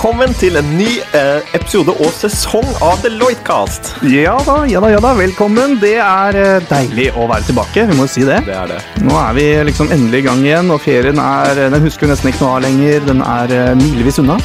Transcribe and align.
velkommen 0.00 0.30
til 0.32 0.54
en 0.56 0.68
ny 0.78 0.86
eh, 1.12 1.42
episode 1.52 1.92
og 1.92 2.08
sesong 2.16 2.64
av 2.80 3.02
Deloitte-cast. 3.04 3.90
Ja 4.08 4.38
da, 4.46 4.62
ja 4.64 4.80
da, 4.80 4.88
ja 4.88 5.00
da, 5.04 5.10
velkommen. 5.18 5.74
Det 5.82 5.98
er 6.00 6.38
eh, 6.40 6.64
deilig 6.70 7.10
å 7.20 7.26
være 7.28 7.44
tilbake, 7.50 7.84
vi 7.90 7.98
må 7.98 8.06
jo 8.06 8.12
si 8.14 8.24
det. 8.24 8.38
Det 8.46 8.54
er 8.56 8.72
det. 8.72 8.78
Nå 9.04 9.12
er 9.20 9.36
vi 9.36 9.44
liksom 9.68 9.92
endelig 9.92 10.22
i 10.22 10.26
gang 10.30 10.40
igjen, 10.46 10.72
og 10.72 10.80
ferien 10.80 11.20
er 11.20 11.66
Den 11.66 11.84
husker 11.84 12.08
vi 12.08 12.14
nesten 12.14 12.32
ikke 12.32 12.46
noe 12.46 12.56
av 12.56 12.64
lenger. 12.64 13.04
Den 13.10 13.20
er 13.28 13.56
eh, 13.58 13.74
milevis 13.76 14.22
unna. 14.24 14.40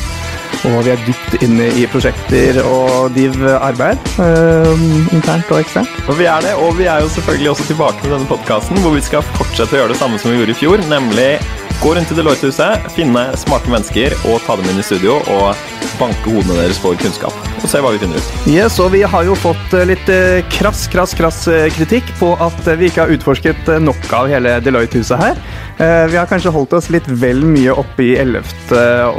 Og 0.68 0.76
vi 0.84 0.92
er 0.92 1.08
dypt 1.08 1.40
inne 1.48 1.72
i 1.80 1.88
prosjekter 1.88 2.60
og 2.68 3.16
div 3.16 3.40
arbeid. 3.56 4.12
eh, 4.28 4.88
internt 5.16 5.56
og 5.56 5.62
eksternt. 5.62 6.02
Og 6.10 6.20
vi 6.20 6.28
er 6.28 6.44
det, 6.44 6.58
og 6.60 6.76
vi 6.76 6.92
er 6.92 7.00
jo 7.00 7.14
selvfølgelig 7.16 7.54
også 7.54 7.72
tilbake 7.72 8.04
med 8.04 8.18
denne 8.18 8.28
podkasten, 8.28 8.84
hvor 8.84 9.00
vi 9.00 9.08
skal 9.08 9.24
fortsette 9.38 9.72
å 9.72 9.86
gjøre 9.86 9.96
det 9.96 10.04
samme 10.04 10.20
som 10.20 10.36
vi 10.36 10.42
gjorde 10.44 10.58
i 10.58 10.64
fjor, 10.66 10.84
nemlig 10.92 11.38
gå 11.82 11.96
rundt 11.96 12.12
i 12.12 12.16
Deloitte-huset, 12.18 12.86
finne 12.96 13.24
smarte 13.38 13.72
mennesker 13.72 14.16
og 14.30 14.42
ta 14.46 14.56
dem 14.60 14.68
inn 14.72 14.80
i 14.82 14.86
studio 14.86 15.18
og 15.36 15.75
banke 16.00 16.30
hodene 16.32 16.58
deres 16.62 16.80
for 16.82 16.98
kunnskap. 17.02 17.34
Og 17.62 17.68
se 17.72 17.82
hva 17.82 17.92
vi 17.96 18.02
finner 18.04 18.20
ut. 18.22 18.34
Yes, 18.52 18.78
og 18.84 18.92
vi 18.94 19.02
har 19.08 19.26
jo 19.28 19.36
fått 19.40 19.74
eh, 19.78 19.86
litt 19.90 20.10
eh, 20.12 20.42
krass, 20.54 20.86
krass, 20.92 21.16
krass 21.18 21.44
eh, 21.52 21.68
kritikk 21.76 22.10
på 22.20 22.34
at 22.44 22.60
vi 22.80 22.90
ikke 22.92 23.06
har 23.06 23.14
utforsket 23.16 23.72
nok 23.82 24.10
av 24.14 24.30
hele 24.32 24.58
Deloitte-huset 24.66 25.22
her. 25.22 25.40
Eh, 25.80 26.06
Vi 26.12 26.18
har 26.20 26.28
kanskje 26.30 26.52
holdt 26.56 26.74
oss 26.78 26.90
litt 26.94 27.08
vel 27.08 27.42
mye 27.48 27.74
oppe 27.74 28.04
i 28.06 28.12
11. 28.22 28.44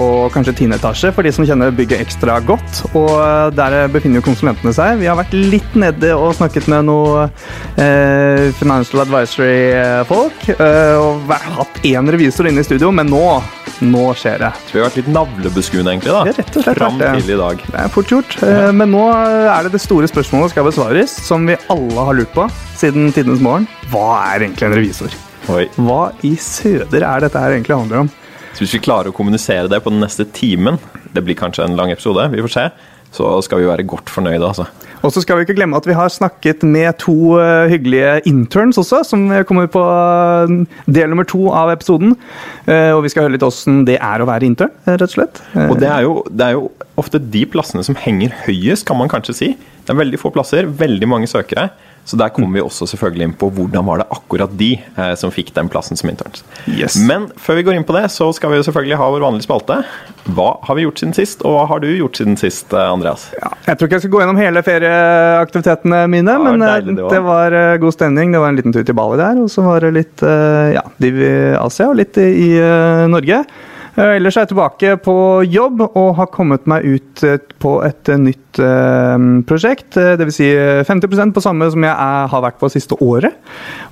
og 0.00 0.30
kanskje 0.34 0.54
10. 0.56 0.76
etasje, 0.78 1.10
for 1.16 1.26
de 1.26 1.32
som 1.34 1.44
kjenner 1.48 1.74
bygget 1.74 2.00
ekstra 2.06 2.38
godt. 2.46 2.82
Og 2.96 3.54
der 3.56 3.88
befinner 3.92 4.20
jo 4.20 4.26
konsulentene 4.28 4.72
seg. 4.76 5.00
Vi 5.02 5.08
har 5.10 5.18
vært 5.18 5.34
litt 5.36 5.74
nede 5.78 6.14
og 6.16 6.34
snakket 6.38 6.68
med 6.72 6.86
noe 6.88 7.26
eh, 7.76 8.48
Financial 8.60 9.02
Advisory-folk. 9.04 10.48
Eh, 10.56 10.96
og 11.00 11.30
hatt 11.58 11.80
én 11.86 12.10
revisor 12.12 12.48
inne 12.50 12.62
i 12.64 12.66
studio, 12.66 12.90
men 12.94 13.10
nå, 13.10 13.22
nå 13.86 14.06
skjer 14.18 14.40
det. 14.46 14.52
Vi 14.72 14.80
har 14.80 14.88
vært 14.88 15.00
litt 15.02 15.10
navlebeskuende, 15.12 15.92
egentlig, 15.96 16.14
da. 16.14 16.24
Det 16.26 16.34
er 16.36 16.40
rett 16.44 16.60
og 16.62 16.65
slett 16.66 16.80
Fram 16.82 16.98
det. 17.00 17.12
til 17.20 17.32
i 17.34 17.38
dag. 17.40 17.62
Det 17.70 17.78
er 17.84 17.92
fort 17.94 18.12
gjort. 18.12 18.36
Ja. 18.42 18.68
Men 18.76 18.92
nå 18.92 19.04
er 19.14 19.66
det 19.66 19.72
det 19.76 19.82
store 19.84 20.10
spørsmålet 20.10 20.52
skal 20.52 20.66
besvares, 20.68 21.14
som 21.26 21.46
vi 21.48 21.56
alle 21.72 22.06
har 22.10 22.18
lurt 22.18 22.34
på 22.34 22.46
siden 22.76 23.08
tidenes 23.16 23.40
morgen. 23.44 23.68
Hva 23.92 24.08
er 24.34 24.46
egentlig 24.48 24.68
en 24.68 24.76
revisor? 24.76 25.16
Oi. 25.54 25.64
Hva 25.78 26.00
i 26.26 26.34
søder 26.42 27.06
er 27.06 27.22
dette 27.26 27.38
her 27.40 27.54
egentlig 27.56 27.76
handler 27.78 28.04
om? 28.04 28.12
Så 28.56 28.64
hvis 28.64 28.74
vi 28.78 28.84
klarer 28.86 29.12
å 29.12 29.16
kommunisere 29.16 29.68
det 29.68 29.82
på 29.84 29.92
den 29.92 30.00
neste 30.02 30.24
timen, 30.32 30.78
det 31.12 31.22
blir 31.24 31.36
kanskje 31.38 31.66
en 31.66 31.76
lang 31.76 31.90
episode, 31.92 32.24
vi 32.32 32.40
får 32.44 32.52
se, 32.54 32.64
så 33.16 33.30
skal 33.44 33.62
vi 33.62 33.68
være 33.68 33.86
godt 33.88 34.12
fornøyde, 34.12 34.44
altså. 34.44 34.66
Og 35.04 35.12
så 35.14 35.22
skal 35.22 35.38
vi 35.38 35.44
ikke 35.46 35.56
glemme 35.58 35.78
at 35.78 35.86
vi 35.86 35.94
har 35.96 36.10
snakket 36.12 36.64
med 36.66 36.96
to 37.02 37.36
eh, 37.40 37.68
hyggelige 37.70 38.20
interns 38.28 38.78
også, 38.80 39.02
som 39.06 39.26
kommer 39.48 39.68
på 39.70 39.82
eh, 39.82 40.54
del 40.98 41.12
nummer 41.12 41.28
to 41.28 41.46
av 41.54 41.70
episoden. 41.74 42.16
Eh, 42.66 42.90
Og 42.96 43.04
vi 43.04 43.12
skal 43.12 43.26
høre 43.26 43.36
litt 43.36 43.46
åssen 43.46 43.84
det 43.88 43.98
er 44.00 44.22
å 44.24 44.28
være 44.28 44.48
intern, 44.48 44.72
rett 44.88 45.06
og 45.06 45.14
slett. 45.14 45.42
Og 45.68 45.76
det 45.80 45.88
er, 45.90 46.06
jo, 46.06 46.18
det 46.30 46.48
er 46.48 46.56
jo 46.58 46.68
ofte 47.00 47.20
de 47.20 47.44
plassene 47.52 47.84
som 47.86 47.98
henger 48.00 48.34
høyest, 48.46 48.86
kan 48.88 48.98
man 48.98 49.12
kanskje 49.12 49.36
si. 49.36 49.50
Det 49.86 49.94
er 49.94 50.00
veldig 50.00 50.18
få 50.18 50.32
plasser, 50.34 50.66
veldig 50.66 51.08
mange 51.08 51.28
søkere. 51.30 51.68
Så 52.06 52.16
der 52.16 52.30
kommer 52.30 52.54
vi 52.54 52.62
også 52.62 52.86
selvfølgelig 52.86 53.26
inn 53.26 53.32
på 53.34 53.48
hvordan 53.50 53.86
var 53.88 53.98
det 53.98 54.06
akkurat 54.14 54.52
de 54.54 54.76
eh, 54.78 55.14
som 55.18 55.32
fikk 55.34 55.50
den 55.56 55.66
plassen 55.72 55.98
som 55.98 56.10
interns. 56.12 56.44
Yes. 56.70 56.94
Men 57.02 57.26
før 57.42 57.58
vi 57.58 57.64
går 57.66 57.78
inn 57.80 57.86
på 57.88 57.96
det, 57.96 58.04
så 58.14 58.28
skal 58.36 58.52
vi 58.52 58.60
jo 58.60 58.66
selvfølgelig 58.68 58.98
ha 59.00 59.08
vår 59.10 59.24
vanlige 59.24 59.46
spalte. 59.48 59.80
Hva 60.36 60.48
har 60.68 60.78
vi 60.78 60.86
gjort 60.86 61.02
siden 61.02 61.16
sist, 61.18 61.42
og 61.42 61.56
hva 61.56 61.66
har 61.72 61.82
du 61.82 61.88
gjort 61.90 62.20
siden 62.20 62.38
sist, 62.38 62.70
eh, 62.70 62.92
Andreas? 62.94 63.26
Ja, 63.40 63.50
jeg 63.66 63.74
tror 63.80 63.90
ikke 63.90 63.98
jeg 63.98 64.06
skal 64.06 64.14
gå 64.14 64.22
gjennom 64.22 64.38
hele 64.38 64.62
ferieaktivitetene 64.66 66.02
mine, 66.14 66.36
det 66.38 66.46
men 66.46 66.62
eh, 66.62 66.74
deilig, 66.76 66.98
det 67.00 67.12
det 67.16 67.22
var 67.26 67.58
eh, 67.58 67.76
god 67.82 67.98
stemning. 67.98 68.34
Det 68.34 68.42
var 68.44 68.54
en 68.54 68.60
liten 68.62 68.76
tur 68.76 68.86
til 68.86 68.98
Bali 69.02 69.18
der, 69.18 69.42
og 69.42 69.50
så 69.50 69.66
var 69.66 69.82
det 69.82 69.94
litt 69.98 70.22
ja, 70.22 70.86
div 71.02 71.18
i 71.18 71.32
Asia 71.58 71.90
og 71.90 71.98
litt 71.98 72.22
i 72.22 72.52
eh, 72.60 73.06
Norge. 73.10 73.42
Eh, 73.96 74.18
Ellers 74.18 74.36
er 74.36 74.44
jeg 74.44 74.50
tilbake 74.52 74.96
på 75.00 75.16
jobb 75.48 75.80
og 75.86 76.10
har 76.18 76.28
kommet 76.32 76.66
meg 76.68 76.84
ut 76.84 77.22
eh, 77.24 77.38
på 77.62 77.78
et 77.86 78.10
eh, 78.12 78.20
nytt 78.20 78.60
prosjekt. 79.48 79.96
Dvs. 79.96 80.36
Si 80.36 80.48
eh, 80.52 80.82
50% 80.84 81.32
på 81.36 81.42
samme 81.44 81.68
som 81.72 81.84
jeg 81.84 81.92
har 82.32 82.44
vært 82.44 82.60
på 82.60 82.70
siste 82.72 82.96
året, 83.04 83.36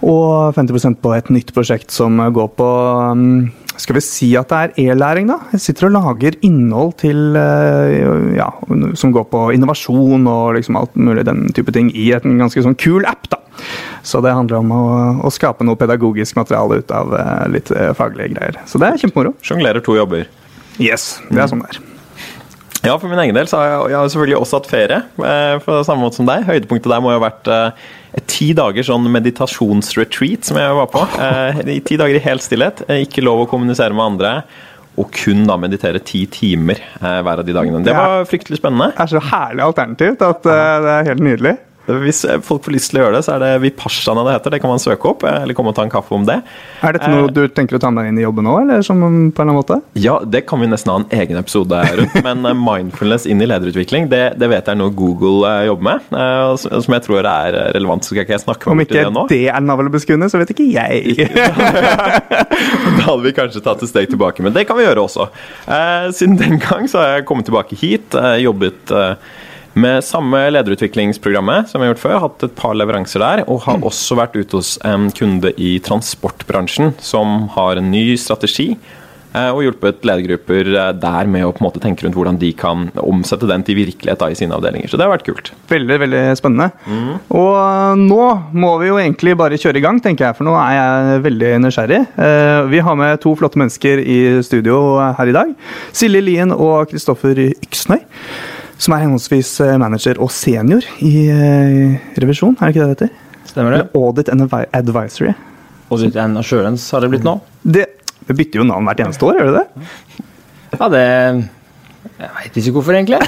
og 0.05 0.53
50% 0.57 1.01
på 1.05 1.15
et 1.17 1.33
nytt 1.33 1.55
prosjekt 1.57 1.93
som 1.93 2.21
går 2.37 2.53
på 2.57 2.69
mm, 3.17 3.39
skal 3.81 3.97
vi 3.97 4.03
si 4.05 4.29
at 4.39 4.51
det 4.51 4.59
er 4.59 4.93
e-læring, 4.93 5.29
da? 5.31 5.41
Jeg 5.55 5.63
sitter 5.65 5.89
og 5.89 5.95
lager 5.97 6.37
innhold 6.47 6.95
til 7.03 7.37
eh, 7.39 8.37
ja, 8.37 8.51
som 8.99 9.15
går 9.15 9.27
på 9.33 9.47
innovasjon 9.57 10.29
og 10.31 10.55
liksom 10.59 10.79
alt 10.79 10.95
mulig 10.95 11.25
den 11.27 11.49
type 11.57 11.75
ting 11.75 11.91
i 11.91 12.11
en 12.17 12.39
ganske 12.41 12.63
sånn 12.65 12.79
kul 12.79 13.07
app. 13.11 13.27
da. 13.33 13.41
Så 14.07 14.21
det 14.25 14.35
handler 14.37 14.61
om 14.61 14.71
å, 14.75 14.85
å 15.27 15.33
skape 15.33 15.67
noe 15.67 15.79
pedagogisk 15.81 16.39
materiale 16.39 16.83
ut 16.83 16.95
av 16.95 17.17
eh, 17.19 17.49
litt 17.57 17.73
eh, 17.75 17.91
faglige 17.99 18.37
greier. 18.37 18.61
Så 18.71 18.79
det 18.83 18.93
er 18.93 19.03
kjempemoro. 19.03 19.35
Sjonglerer 19.45 19.85
to 19.85 19.99
jobber. 19.99 20.29
Yes, 20.79 21.19
det 21.31 21.43
er 21.43 21.51
sånn 21.51 21.65
det 21.65 21.75
er. 21.75 21.83
Ja, 22.85 22.99
for 23.01 23.09
min 23.09 23.21
egen 23.23 23.37
del 23.37 23.49
så 23.49 23.63
har 23.63 23.69
jeg, 23.71 23.93
jeg 23.95 23.99
har 23.99 24.09
selvfølgelig 24.13 24.41
også 24.43 24.59
hatt 24.59 24.67
ferie, 24.69 24.97
på 25.65 25.77
samme 25.89 26.05
måte 26.05 26.19
som 26.21 26.27
deg. 26.29 26.45
Høydepunktet 26.45 26.91
der 26.93 27.01
må 27.01 27.15
jo 27.15 27.21
ha 27.23 27.27
vært 27.31 27.49
ti 28.31 28.53
dager 28.57 28.87
sånn 28.87 29.09
meditasjonsretreat 29.11 30.47
som 30.51 30.61
jeg 30.61 30.77
var 30.79 30.87
på. 30.93 31.03
Eh, 31.19 31.61
I 31.77 31.81
ti 31.87 31.99
dager 32.01 32.19
i 32.19 32.23
helt 32.25 32.45
stillhet. 32.45 32.85
eh, 32.89 33.03
Ikke 33.07 33.25
lov 33.25 33.45
å 33.45 33.51
kommunisere 33.51 33.95
med 33.97 34.05
andre. 34.05 34.35
Og 34.95 35.11
kun 35.11 35.43
da 35.49 35.57
meditere 35.59 35.99
ti 35.99 36.23
timer 36.31 36.79
eh, 36.79 37.21
hver 37.27 37.43
av 37.43 37.47
de 37.47 37.55
dagene. 37.57 37.83
Det 37.83 37.97
var 37.97 38.27
fryktelig 38.31 38.61
spennende. 38.61 38.93
Det 38.95 39.07
er 39.07 39.15
så 39.17 39.23
herlig 39.33 39.65
alternativt 39.67 40.23
at 40.23 40.47
uh, 40.47 40.59
det 40.85 40.93
er 40.93 41.09
helt 41.11 41.25
nydelig. 41.27 41.57
Hvis 41.85 42.23
eh, 42.25 42.39
folk 42.41 42.65
får 42.65 42.73
lyst 42.73 42.91
til 42.93 43.01
å 43.01 43.03
gjøre 43.05 43.19
det, 43.19 43.25
så 43.27 43.35
er 43.35 43.43
det 43.43 43.51
Vipassana 43.61 44.23
det 44.25 44.33
heter. 44.39 44.55
Det 44.55 44.61
kan 44.63 44.71
man 44.73 44.81
søke 44.81 45.11
opp, 45.11 45.25
eh, 45.29 45.43
eller 45.45 45.57
komme 45.59 45.73
og 45.73 45.77
ta 45.77 45.85
en 45.85 45.93
kaffe 45.93 46.15
om 46.17 46.25
det. 46.25 46.39
Er 46.81 46.97
dette 46.97 47.11
noe 47.13 47.29
du 47.35 47.43
tenker 47.53 47.77
å 47.77 47.81
ta 47.83 47.91
med 47.93 48.09
inn 48.09 48.19
i 48.21 48.25
jobben 48.25 48.47
nå, 48.49 48.55
eller 48.63 48.81
som 48.87 49.03
på 49.03 49.07
en 49.09 49.29
eller 49.29 49.45
annen 49.45 49.59
måte? 49.59 49.77
Ja, 50.01 50.15
det 50.25 50.47
kan 50.49 50.63
vi 50.65 50.69
nesten 50.73 50.93
ha 50.95 50.97
en 51.03 51.07
egen 51.13 51.37
episode 51.41 51.83
rundt. 52.01 52.17
Men 52.25 52.47
eh, 52.49 52.57
mindfulness 52.57 53.27
inn 53.29 53.45
i 53.45 53.49
lederutvikling, 53.51 54.09
det, 54.13 54.23
det 54.41 54.49
vet 54.53 54.65
jeg 54.65 54.73
er 54.73 54.81
noe 54.81 54.95
Google 54.97 55.45
eh, 55.51 55.67
jobber 55.69 55.85
med. 55.91 56.09
eh, 56.17 56.41
og 56.55 56.85
Som 56.87 56.97
jeg 56.97 57.05
tror 57.05 57.21
er 57.29 57.61
relevant. 57.77 58.05
Så 58.09 58.15
skal 58.15 58.25
ikke 58.25 58.37
jeg 58.39 58.45
snakke 58.47 58.73
Om 58.73 58.81
meg 58.81 58.89
bort 58.89 58.97
i 58.97 59.01
ikke 59.01 59.05
det 59.11 59.15
nå. 59.19 59.27
det 59.35 59.43
er 59.53 59.67
navlebeskuende, 59.69 60.31
så 60.33 60.41
vet 60.41 60.55
ikke 60.57 60.71
jeg. 60.73 61.29
Da 62.95 63.09
hadde 63.11 63.23
vi 63.27 63.33
kanskje 63.37 63.61
tatt 63.65 63.83
et 63.85 63.91
steg 63.91 64.09
tilbake, 64.13 64.43
men 64.45 64.55
det 64.55 64.65
kan 64.69 64.79
vi 64.79 64.85
gjøre 64.87 65.03
også. 65.05 65.27
Eh, 65.69 66.09
siden 66.17 66.39
den 66.41 66.61
gang 66.63 66.87
så 66.91 67.03
har 67.03 67.17
jeg 67.19 67.27
kommet 67.29 67.49
tilbake 67.49 67.77
hit, 67.79 68.15
eh, 68.17 68.39
jobbet 68.45 68.93
eh, 68.95 69.15
med 69.75 70.05
samme 70.07 70.39
lederutviklingsprogrammet 70.55 71.69
som 71.71 71.81
vi 71.83 71.89
har 71.89 71.95
gjort 71.95 72.03
før. 72.05 72.19
Hatt 72.23 72.45
et 72.47 72.55
par 72.59 72.77
leveranser 72.79 73.23
der, 73.23 73.45
og 73.51 73.65
har 73.67 73.83
også 73.83 74.19
vært 74.21 74.37
ute 74.39 74.61
hos 74.61 74.77
en 74.87 75.09
kunde 75.15 75.51
i 75.59 75.77
transportbransjen 75.83 76.95
som 77.03 77.49
har 77.57 77.81
en 77.81 77.91
ny 77.91 78.15
strategi. 78.21 78.77
eh, 79.35 79.49
Og 79.51 79.65
hjulpet 79.65 80.05
ledergrupper 80.07 80.71
eh, 80.79 80.93
der 81.03 81.27
med 81.27 81.43
å 81.43 81.51
på 81.51 81.59
en 81.65 81.67
måte 81.67 81.83
tenke 81.83 82.07
rundt 82.07 82.15
hvordan 82.15 82.39
de 82.39 82.53
kan 82.55 82.87
omsette 83.03 83.49
den 83.51 83.65
til 83.67 83.75
virkelighet 83.81 84.23
da, 84.23 84.31
i 84.31 84.39
sine 84.39 84.55
avdelinger. 84.55 84.87
Så 84.93 84.97
det 85.01 85.09
har 85.09 85.11
vært 85.17 85.27
kult. 85.27 85.51
Veldig, 85.75 85.99
veldig 86.05 86.23
spennende. 86.39 86.71
Og 87.35 87.53
eh, 87.59 87.99
nå 87.99 88.23
må 88.55 88.73
vi 88.79 88.93
jo 88.93 89.01
egentlig 89.03 89.35
bare 89.43 89.59
kjøre 89.59 89.83
i 89.83 89.87
gang, 89.89 89.99
tenker 90.01 90.29
jeg, 90.29 90.39
for 90.39 90.47
nå 90.47 90.55
er 90.55 90.79
jeg 90.79 91.25
veldig 91.27 91.53
nysgjerrig. 91.67 92.03
Vi 92.71 92.79
har 92.87 92.95
med 93.03 93.21
to 93.27 93.35
flotte 93.35 93.59
mennesker 93.59 93.99
i 94.07 94.21
studio 94.47 95.01
her 95.19 95.27
i 95.27 95.35
dag. 95.35 95.51
Silje 95.93 96.23
Lien 96.23 96.55
og 96.55 96.93
Kristoffer 96.95 97.43
Yksnøy. 97.51 98.05
Som 98.79 98.95
er 98.97 99.05
henholdsvis 99.05 99.53
eh, 99.65 99.77
manager 99.81 100.19
og 100.23 100.33
senior 100.35 100.87
i 101.05 101.13
eh, 101.31 101.99
revisjon, 102.21 102.57
er 102.59 102.67
det 102.67 102.75
ikke 102.75 102.85
det 102.85 102.87
det 102.87 102.95
heter? 102.95 103.43
Stemmer 103.51 103.75
det? 103.75 103.83
Eller 103.85 104.01
Audit 104.01 104.31
and 104.33 104.47
Advisory. 104.75 105.35
Audit 105.95 106.17
and 106.19 106.41
Assurance 106.41 106.89
har 106.95 107.05
det 107.05 107.13
blitt 107.13 107.27
nå. 107.27 107.37
Det, 107.63 107.85
det 108.27 108.37
bytter 108.39 108.63
jo 108.63 108.67
navn 108.69 108.89
hvert 108.89 109.05
eneste 109.05 109.29
år, 109.29 109.39
gjør 109.39 109.53
det 109.53 109.61
det? 109.61 109.91
Ja, 110.75 110.89
det 110.91 111.05
Jeg 112.15 112.31
veit 112.31 112.57
ikke 112.61 112.73
hvorfor, 112.77 112.95
egentlig. 112.95 113.19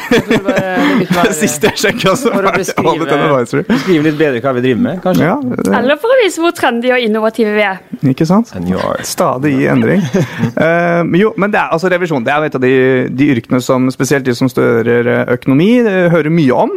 Bare 0.46 0.60
det 1.00 1.06
er 1.10 1.24
Det 1.26 1.34
siste 1.34 1.70
jeg 1.72 1.80
sjekka, 1.80 2.12
så 2.18 2.30
var 2.30 2.46
det 2.54 2.68
Audit 2.78 3.10
Advisory. 3.10 3.64
beskrive, 3.66 4.04
litt 4.06 4.18
bedre 4.20 4.42
hva 4.44 4.52
vi 4.54 4.62
driver 4.62 4.82
med, 4.84 5.00
kanskje. 5.02 5.26
Ja, 5.26 5.34
det, 5.42 5.72
Eller 5.74 5.98
for 5.98 6.14
å 6.14 6.18
vise 6.20 6.42
hvor 6.44 6.54
trendy 6.54 6.92
og 6.94 7.02
innovative 7.02 7.54
vi 7.56 7.64
er. 7.66 7.80
ikke 8.12 8.28
sant? 8.28 8.52
Stadig 9.06 9.52
i 9.58 9.66
endring. 9.72 10.04
uh, 10.06 11.02
men 11.10 11.18
jo, 11.18 11.32
men 11.34 11.50
det 11.50 11.58
er 11.58 11.74
altså 11.74 11.90
revisjon. 11.90 12.22
Det 12.26 12.34
er 12.34 12.46
et 12.46 12.58
av 12.58 12.62
de, 12.62 12.74
de 13.10 13.30
yrkene 13.34 13.60
som 13.64 13.88
spesielt 13.90 14.26
de 14.26 14.34
som 14.38 14.50
studerer 14.50 15.10
eh, 15.10 15.24
økonomi, 15.34 15.70
eh, 15.82 16.06
hører 16.12 16.30
mye 16.30 16.60
om. 16.66 16.76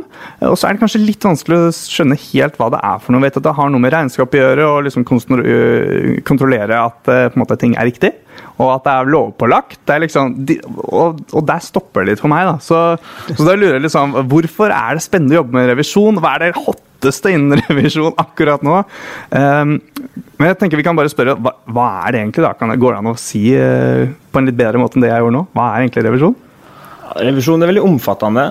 Og 0.49 0.57
så 0.57 0.69
er 0.69 0.75
det 0.77 0.81
kanskje 0.81 1.03
litt 1.03 1.25
vanskelig 1.25 1.59
å 1.59 1.69
skjønne 1.75 2.17
helt 2.31 2.57
hva 2.57 2.71
det 2.73 2.81
er 2.89 3.03
for 3.03 3.13
noe. 3.13 3.25
Vet 3.27 3.37
at 3.37 3.45
det 3.45 3.53
har 3.59 3.69
noe 3.69 3.83
med 3.83 3.93
regnskap 3.93 4.33
å 4.33 4.41
gjøre, 4.41 4.65
og 4.65 4.87
liksom 4.87 5.05
kontrollere 5.05 6.81
at 6.81 7.05
på 7.05 7.37
en 7.37 7.43
måte, 7.43 7.59
ting 7.61 7.77
er 7.77 7.89
riktig. 7.89 8.15
Og 8.59 8.73
at 8.73 8.85
det 8.85 8.93
er 8.93 9.11
lovpålagt. 9.13 9.79
Det 9.87 9.95
er 9.95 10.03
liksom, 10.03 10.33
de, 10.47 10.57
og, 10.89 11.21
og 11.31 11.45
der 11.47 11.63
stopper 11.63 11.98
det 12.03 12.13
litt 12.13 12.21
for 12.23 12.31
meg. 12.31 12.47
da. 12.49 12.57
Så, 12.63 12.79
så 13.31 13.47
da 13.47 13.55
lurer 13.57 13.77
jeg 13.77 13.85
liksom, 13.87 14.15
Hvorfor 14.31 14.73
er 14.75 14.97
det 14.97 15.05
spennende 15.05 15.37
å 15.37 15.41
jobbe 15.41 15.57
med 15.57 15.69
revisjon? 15.73 16.19
Hva 16.21 16.35
er 16.35 16.45
det 16.45 16.63
hotteste 16.65 17.33
innen 17.35 17.61
revisjon 17.67 18.15
akkurat 18.19 18.65
nå? 18.65 18.81
Um, 19.31 19.75
men 20.39 20.51
jeg 20.51 20.59
tenker 20.61 20.79
vi 20.79 20.85
kan 20.87 20.97
bare 20.97 21.11
spørre, 21.11 21.35
hva, 21.39 21.55
hva 21.67 21.89
er 22.05 22.15
det 22.15 22.23
egentlig? 22.23 22.45
da? 22.45 22.53
Kan 22.57 22.71
det, 22.73 22.79
går 22.81 22.95
det 22.95 23.01
an 23.03 23.11
å 23.11 23.17
si 23.19 23.43
uh, 23.55 24.05
på 24.07 24.41
en 24.41 24.49
litt 24.49 24.59
bedre 24.59 24.81
måte 24.81 24.99
enn 24.99 25.05
det 25.05 25.11
jeg 25.11 25.25
gjør 25.25 25.35
nå? 25.35 25.45
Hva 25.57 25.67
er 25.73 25.85
egentlig 25.85 26.05
revisjon? 26.07 26.37
Revisjon 27.19 27.65
er 27.65 27.71
veldig 27.71 27.85
omfattende. 27.87 28.47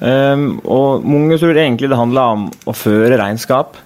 Um, 0.00 0.60
og 0.64 1.06
mange 1.06 1.38
tror 1.40 1.58
egentlig 1.58 1.90
det 1.90 1.98
handler 1.98 2.36
om 2.36 2.44
å 2.70 2.74
føre 2.76 3.18
regnskap. 3.20 3.78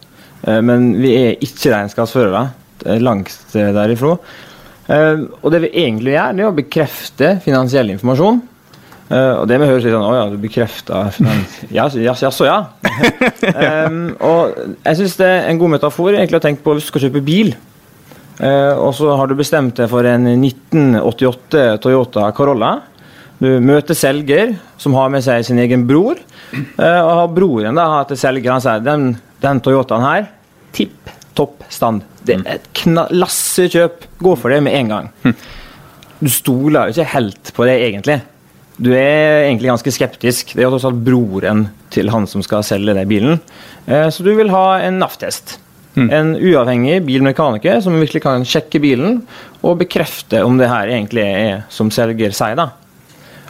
uh, 0.46 0.60
men 0.60 0.92
vi 1.00 1.14
er 1.18 1.44
ikke 1.44 1.72
regnskapsførere. 1.72 2.48
Er 2.84 3.00
langt 3.00 3.32
derifra. 3.54 4.18
Uh, 4.84 5.24
og 5.40 5.48
det 5.54 5.62
vi 5.64 5.72
egentlig 5.84 6.12
gjør, 6.12 6.34
det 6.36 6.44
er 6.44 6.50
å 6.50 6.58
bekrefte 6.58 7.30
finansiell 7.44 7.94
informasjon. 7.94 8.42
Uh, 9.10 9.42
og 9.42 9.44
det 9.50 9.58
med 9.60 9.68
høres 9.68 9.84
litt 9.84 9.92
sånn 9.92 10.06
Å 10.08 10.14
ja, 10.16 10.20
du 10.32 10.38
bekrefter 10.40 11.10
Ja, 11.76 11.84
jaså, 11.92 12.46
ja. 12.48 12.56
um, 13.84 13.98
og 14.30 14.54
jeg 14.80 14.96
syns 15.02 15.18
det 15.20 15.28
er 15.28 15.48
en 15.50 15.60
god 15.60 15.74
metafor 15.74 16.14
egentlig 16.14 16.40
å 16.40 16.44
tenke 16.46 16.64
på 16.64 16.72
hvis 16.72 16.86
du 16.86 16.92
skal 16.94 17.04
kjøpe 17.04 17.24
bil. 17.26 17.52
Uh, 18.40 18.72
og 18.80 18.94
så 18.96 19.12
har 19.20 19.28
du 19.28 19.36
bestemt 19.38 19.76
deg 19.78 19.90
for 19.92 20.08
en 20.08 20.30
1988 20.32 21.66
Toyota 21.84 22.30
Corolla. 22.36 22.72
Du 23.42 23.50
møter 23.60 23.98
selger, 23.98 24.54
som 24.80 24.96
har 24.96 25.12
med 25.12 25.24
seg 25.26 25.44
sin 25.44 25.60
egen 25.60 25.84
bror. 25.88 26.20
Uh, 26.54 27.02
og 27.02 27.36
broren 27.36 27.76
da, 27.76 27.90
har 27.98 28.08
til 28.08 28.20
selger 28.20 28.56
han 28.56 28.64
sier 28.64 28.82
den, 28.84 29.10
den 29.44 29.60
Toyotaen 29.64 30.06
her, 30.06 30.30
tipp 30.74 31.12
topp 31.34 31.64
stand. 31.72 32.04
Det 32.24 32.38
er 32.40 32.56
et 32.56 32.68
klassekjøp. 32.78 34.06
Gå 34.22 34.36
for 34.40 34.54
det 34.54 34.62
med 34.64 34.78
en 34.78 34.92
gang. 34.92 35.10
Hm. 35.24 35.34
Du 36.22 36.30
stoler 36.32 36.88
jo 36.88 36.94
ikke 36.94 37.12
helt 37.16 37.50
på 37.56 37.66
det, 37.68 37.74
egentlig. 37.88 38.20
Du 38.76 38.90
er 38.90 39.44
egentlig 39.46 39.70
ganske 39.70 39.92
skeptisk. 39.94 40.54
Det 40.56 40.64
er 40.64 40.72
tross 40.72 40.86
alt 40.88 41.02
broren 41.06 41.68
til 41.94 42.10
han 42.10 42.26
som 42.30 42.42
skal 42.42 42.64
selge 42.66 42.96
den 42.96 43.10
bilen. 43.10 43.42
Eh, 43.86 44.08
så 44.10 44.26
du 44.26 44.32
vil 44.34 44.50
ha 44.54 44.80
en 44.82 44.98
NAF-test. 45.02 45.58
Mm. 45.94 46.08
En 46.10 46.32
uavhengig 46.34 46.96
bilmekaniker 47.06 47.78
som 47.84 48.00
virkelig 48.00 48.24
kan 48.24 48.46
sjekke 48.48 48.80
bilen 48.82 49.20
og 49.62 49.78
bekrefte 49.84 50.42
om 50.42 50.58
det 50.58 50.70
her 50.72 50.90
egentlig 50.90 51.22
er 51.22 51.62
som 51.70 51.92
selger 51.94 52.34
sier. 52.34 52.58
da. 52.58 52.72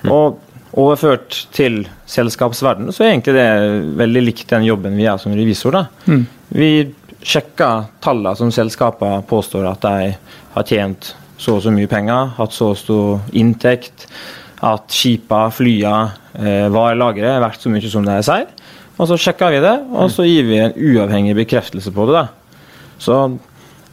Mm. 0.05 0.13
Og 0.13 0.41
overført 0.75 1.47
til 1.55 1.85
selskapsverden 2.11 2.93
så 2.93 3.05
er 3.05 3.15
egentlig 3.15 3.37
det 3.39 3.97
veldig 3.97 4.23
likt 4.27 4.51
den 4.51 4.67
jobben 4.67 4.99
vi 4.99 5.07
gjør 5.07 5.23
som 5.25 5.37
revisor. 5.39 5.79
da. 5.79 5.87
Mm. 6.05 6.27
Vi 6.49 6.71
sjekker 7.25 7.89
tallene 8.05 8.37
som 8.37 8.53
selskapene 8.53 9.25
påstår 9.29 9.71
at 9.71 9.81
de 9.87 10.15
har 10.55 10.69
tjent 10.69 11.15
så 11.41 11.57
og 11.57 11.65
så 11.65 11.73
mye 11.75 11.89
penger, 11.91 12.35
hatt 12.37 12.53
så 12.55 12.75
stor 12.79 13.25
inntekt 13.33 14.07
at 14.63 14.93
skipa, 14.93 15.47
flya, 15.55 15.95
eh, 16.39 16.69
varelageret 16.73 17.37
er 17.37 17.43
verdt 17.43 17.65
så 17.65 17.73
mye 17.73 17.91
som 17.91 18.07
det 18.07 18.21
de 18.21 18.27
sier. 18.27 18.47
Og 18.95 19.11
så 19.11 19.19
sjekker 19.19 19.51
vi 19.51 19.65
det, 19.65 19.75
og 19.91 20.13
så 20.13 20.27
gir 20.27 20.47
vi 20.47 20.61
en 20.63 20.77
uavhengig 20.77 21.35
bekreftelse 21.41 21.91
på 21.95 22.07
det. 22.11 22.21
Da. 22.21 22.61
Så 23.03 23.17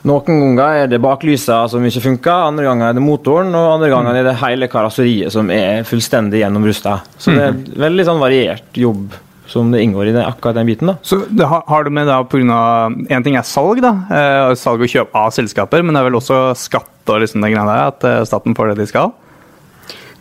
noen 0.06 0.56
ganger 0.58 0.84
er 0.84 0.88
det 0.90 1.02
baklysa 1.02 1.64
som 1.70 1.84
ikke 1.86 2.04
funker, 2.06 2.48
andre 2.52 2.66
ganger 2.66 2.90
er 2.90 2.98
det 2.98 3.04
motoren, 3.06 3.50
og 3.58 3.76
andre 3.76 3.90
ganger 3.94 4.18
er 4.20 4.30
det 4.30 4.38
hele 4.42 4.70
karosseriet 4.70 5.34
som 5.34 5.50
er 5.54 5.84
fullstendig 5.90 6.42
gjennomrusta. 6.42 7.00
Så 7.18 7.34
det 7.34 7.44
er 7.44 7.52
en 7.54 7.66
veldig 7.88 8.08
sånn 8.08 8.22
variert 8.22 8.82
jobb 8.82 9.18
som 9.52 9.72
det 9.74 9.82
inngår 9.84 10.10
i 10.10 10.14
det, 10.16 10.24
akkurat 10.24 10.56
den 10.56 10.70
biten. 10.70 10.90
da. 10.90 10.96
Så 11.04 11.24
det 11.30 11.46
har, 11.50 11.64
har 11.68 11.84
du 11.84 11.92
med 11.94 12.08
da 12.08 12.22
pga. 12.24 12.62
En 13.12 13.26
ting 13.26 13.36
er 13.36 13.48
salg, 13.48 13.82
da, 13.84 13.92
eh, 14.16 14.54
salg 14.60 14.86
og 14.86 14.94
kjøp 14.94 15.18
av 15.18 15.34
selskaper, 15.36 15.84
men 15.84 15.94
det 15.94 16.02
er 16.02 16.08
vel 16.08 16.20
også 16.22 16.40
skatt 16.58 17.12
og 17.12 17.20
liksom 17.24 17.44
den 17.44 17.54
greia 17.54 17.68
der, 17.68 17.92
at 17.92 18.08
eh, 18.08 18.22
staten 18.30 18.56
får 18.58 18.72
det 18.72 18.84
de 18.84 18.90
skal? 18.90 19.12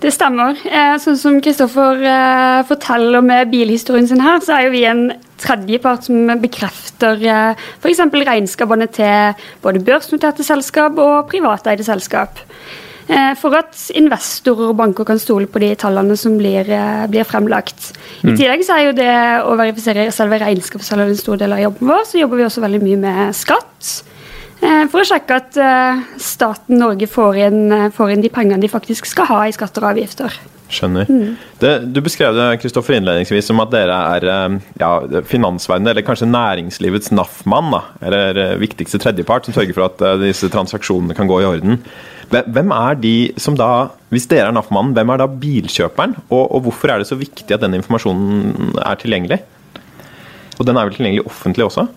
Det 0.01 0.11
stemmer. 0.15 0.57
Eh, 0.65 0.95
sånn 1.03 1.19
som 1.21 1.35
Kristoffer 1.45 2.01
eh, 2.09 2.61
forteller 2.69 3.21
med 3.25 3.51
bilhistorien 3.53 4.09
sin 4.09 4.23
her, 4.25 4.39
så 4.41 4.57
er 4.57 4.67
jo 4.67 4.73
vi 4.73 4.85
en 4.89 5.03
tredjepart 5.41 6.09
som 6.09 6.31
bekrefter 6.41 7.21
eh, 7.21 7.67
f.eks. 7.83 8.01
regnskapene 8.15 8.89
til 8.97 9.43
både 9.61 9.83
børsnoterte 9.85 10.47
selskap 10.47 10.97
og 11.01 11.29
privateide 11.29 11.85
selskap. 11.85 12.41
Eh, 13.11 13.35
for 13.37 13.59
at 13.59 13.77
investorer 13.99 14.73
og 14.73 14.79
banker 14.81 15.05
kan 15.05 15.21
stole 15.21 15.51
på 15.51 15.61
de 15.61 15.75
tallene 15.77 16.17
som 16.17 16.39
blir, 16.41 16.73
blir 17.13 17.29
fremlagt. 17.29 17.93
Mm. 18.23 18.33
I 18.33 18.39
tillegg 18.39 18.65
så 18.65 18.79
er 18.79 18.87
jo 18.87 18.97
det 19.03 19.15
å 19.45 19.59
verifisere 19.61 20.09
selve 20.17 20.41
regnskapet 20.41 20.95
en 20.97 21.19
stor 21.19 21.45
del 21.45 21.59
av 21.59 21.61
jobben 21.67 21.93
vår. 21.93 22.07
Så 22.09 22.23
jobber 22.23 22.41
vi 22.41 22.49
også 22.49 22.65
veldig 22.65 22.81
mye 22.87 23.03
med 23.05 23.37
skatt. 23.37 23.99
Eh, 24.61 24.87
for 24.93 25.01
å 25.01 25.09
sjekke 25.09 25.37
at 25.41 25.57
eh, 25.57 26.01
staten 26.21 26.81
Norge 26.83 27.09
får 27.09 27.39
inn, 27.47 27.61
eh, 27.73 27.91
får 27.97 28.13
inn, 28.13 28.25
de 28.25 28.33
pengene 28.33 28.61
de 28.61 28.69
faktisk 28.69 29.09
skal 29.09 29.29
ha 29.31 29.43
i 29.49 29.55
skatter 29.57 29.87
og 29.87 29.95
avgifter. 29.95 30.37
Skjønner. 30.71 31.09
Mm. 31.09 31.33
Det, 31.59 31.71
du 31.91 31.99
beskrev 32.05 32.37
det 32.37 32.61
Kristoffer, 32.63 32.99
innledningsvis 32.99 33.49
som 33.49 33.59
at 33.65 33.73
dere 33.73 33.97
er 34.15 34.27
ja, 34.79 34.91
finansverdenen, 35.27 35.91
eller 35.91 36.07
kanskje 36.07 36.29
næringslivets 36.31 37.11
NAF-mann, 37.11 37.73
eller 38.07 38.39
viktigste 38.61 39.01
tredjepart, 39.03 39.49
som 39.49 39.57
sørger 39.57 39.75
for 39.75 39.89
at 39.89 40.21
disse 40.23 40.47
transaksjonene 40.53 41.17
kan 41.19 41.31
gå 41.31 41.41
i 41.43 41.49
orden. 41.49 41.81
Hvem 42.31 42.71
er 42.77 43.01
de 43.03 43.15
som 43.43 43.57
da, 43.59 43.91
Hvis 44.15 44.29
dere 44.31 44.53
er 44.53 44.55
NAF-mannen, 44.55 44.93
hvem 44.95 45.11
er 45.11 45.19
da 45.19 45.27
bilkjøperen? 45.43 46.15
Og, 46.29 46.45
og 46.45 46.63
hvorfor 46.69 46.93
er 46.93 47.03
det 47.03 47.09
så 47.11 47.19
viktig 47.19 47.51
at 47.51 47.65
den 47.65 47.75
informasjonen 47.81 48.77
er 48.79 49.01
tilgjengelig? 49.01 49.41
Og 50.61 50.69
den 50.69 50.79
er 50.79 50.87
vel 50.87 50.95
tilgjengelig 50.95 51.27
offentlig 51.27 51.67
også? 51.67 51.89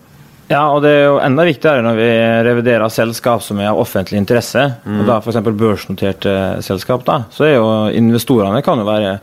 Ja, 0.50 0.66
og 0.74 0.82
det 0.84 0.90
er 0.92 1.04
jo 1.06 1.18
enda 1.24 1.44
viktigere 1.46 1.82
når 1.84 1.96
vi 1.96 2.08
reviderer 2.44 2.92
selskap 2.92 3.42
som 3.44 3.60
er 3.62 3.70
av 3.70 3.80
offentlig 3.80 4.18
interesse, 4.20 4.64
mm. 4.84 4.98
og 5.00 5.06
da 5.08 5.18
f.eks. 5.22 5.40
børsnoterte 5.56 6.34
selskap, 6.64 7.04
da, 7.06 7.22
så 7.32 7.46
er 7.48 7.54
jo 7.56 7.68
investorene 7.96 8.60
kan 8.64 8.82
jo 8.82 8.88
være 8.88 9.14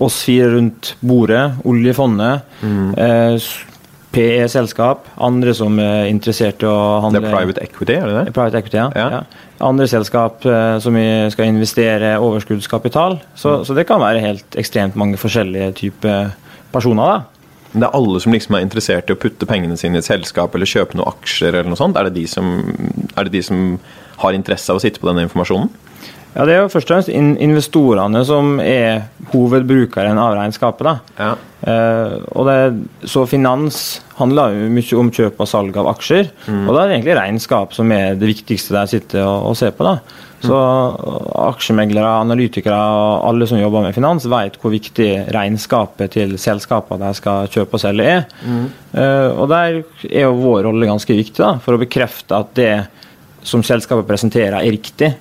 oss 0.00 0.22
fire 0.24 0.54
rundt 0.54 0.94
bordet, 1.04 1.42
oljefondet, 1.68 2.46
mm. 2.64 2.86
eh, 2.96 3.50
PE-selskap, 4.10 5.04
andre 5.22 5.52
som 5.54 5.76
er 5.78 6.08
interessert 6.10 6.64
i 6.64 6.66
å 6.66 6.78
handle 7.04 7.20
Det 7.20 7.28
er 7.28 7.36
private 7.36 7.66
equity, 7.68 7.94
er 7.94 8.08
det 8.08 8.16
det? 8.16 8.32
Private 8.34 8.62
equity, 8.62 8.80
ja. 8.80 8.88
ja. 8.96 9.20
ja. 9.20 9.50
Andre 9.68 9.86
selskap 9.90 10.46
eh, 10.48 10.78
som 10.82 10.96
skal 11.30 11.52
investere 11.52 12.16
overskuddskapital. 12.18 13.20
Så, 13.34 13.60
mm. 13.60 13.68
så 13.68 13.76
det 13.76 13.84
kan 13.86 14.02
være 14.02 14.24
helt 14.24 14.58
ekstremt 14.58 14.98
mange 14.98 15.20
forskjellige 15.20 15.76
typer 15.84 16.32
personer. 16.72 17.12
da. 17.12 17.39
Det 17.72 17.86
er 17.86 17.94
alle 17.94 18.20
som 18.22 18.34
liksom 18.34 18.56
er 18.58 18.64
interessert 18.64 19.10
i 19.10 19.14
å 19.14 19.20
putte 19.20 19.46
pengene 19.46 19.76
sine 19.78 19.98
i 19.98 20.02
et 20.02 20.08
selskap 20.08 20.54
eller 20.56 20.68
kjøpe 20.68 20.98
noen 20.98 21.12
aksjer 21.12 21.54
eller 21.54 21.70
noe 21.70 21.78
sånt? 21.78 21.98
Er 21.98 22.08
det, 22.08 22.16
de 22.18 22.26
som, 22.30 22.48
det 23.14 23.30
de 23.30 23.42
som 23.46 23.78
har 24.24 24.36
interesse 24.36 24.72
av 24.72 24.80
å 24.80 24.82
sitte 24.82 25.02
på 25.02 25.10
denne 25.10 25.28
informasjonen? 25.28 25.70
Ja, 26.34 26.44
Det 26.46 26.54
er 26.54 26.60
jo 26.62 26.70
først 26.70 26.90
og 26.90 26.94
fremst 26.94 27.42
investorene 27.42 28.20
som 28.26 28.60
er 28.62 29.08
hovedbrukeren 29.32 30.18
av 30.22 30.36
regnskapet. 30.38 31.14
Ja. 31.18 31.32
Eh, 31.66 32.44
det, 32.46 32.58
så 33.10 33.24
finans 33.26 34.00
handler 34.18 34.54
jo 34.54 34.70
mye 34.70 35.00
om 35.00 35.10
kjøp 35.14 35.42
og 35.42 35.50
salg 35.50 35.78
av 35.80 35.90
aksjer. 35.90 36.30
Mm. 36.46 36.64
Og 36.68 36.74
da 36.74 36.84
er 36.84 36.90
det 36.90 36.98
egentlig 36.98 37.18
regnskap 37.18 37.74
som 37.74 37.90
er 37.94 38.18
det 38.18 38.30
viktigste 38.30 38.76
de 38.78 38.94
sitter 38.94 39.24
og, 39.24 39.50
og 39.50 39.58
ser 39.58 39.74
på. 39.74 39.86
da. 39.86 39.98
Så 40.40 40.56
aksjemeglere, 41.50 42.08
analytikere 42.22 42.76
og 42.76 43.26
alle 43.28 43.48
som 43.48 43.60
jobber 43.60 43.84
med 43.84 43.96
finans, 43.96 44.24
vet 44.30 44.56
hvor 44.60 44.72
viktig 44.72 45.08
regnskapet 45.36 46.14
til 46.16 46.32
selskapene 46.40 47.10
de 47.10 47.18
skal 47.18 47.50
kjøpe 47.52 47.76
og 47.76 47.82
selge 47.82 48.06
er. 48.08 48.24
Mm. 48.40 48.64
Uh, 48.94 49.28
og 49.34 49.50
der 49.52 49.82
er 50.08 50.24
jo 50.24 50.38
vår 50.40 50.64
rolle 50.70 50.88
ganske 50.88 51.18
viktig, 51.18 51.42
da, 51.42 51.52
for 51.60 51.76
å 51.76 51.82
bekrefte 51.82 52.40
at 52.40 52.54
det 52.56 52.72
som 53.46 53.64
selskapet 53.64 54.08
presenterer, 54.08 54.60
er 54.60 54.74
riktig 54.76 55.12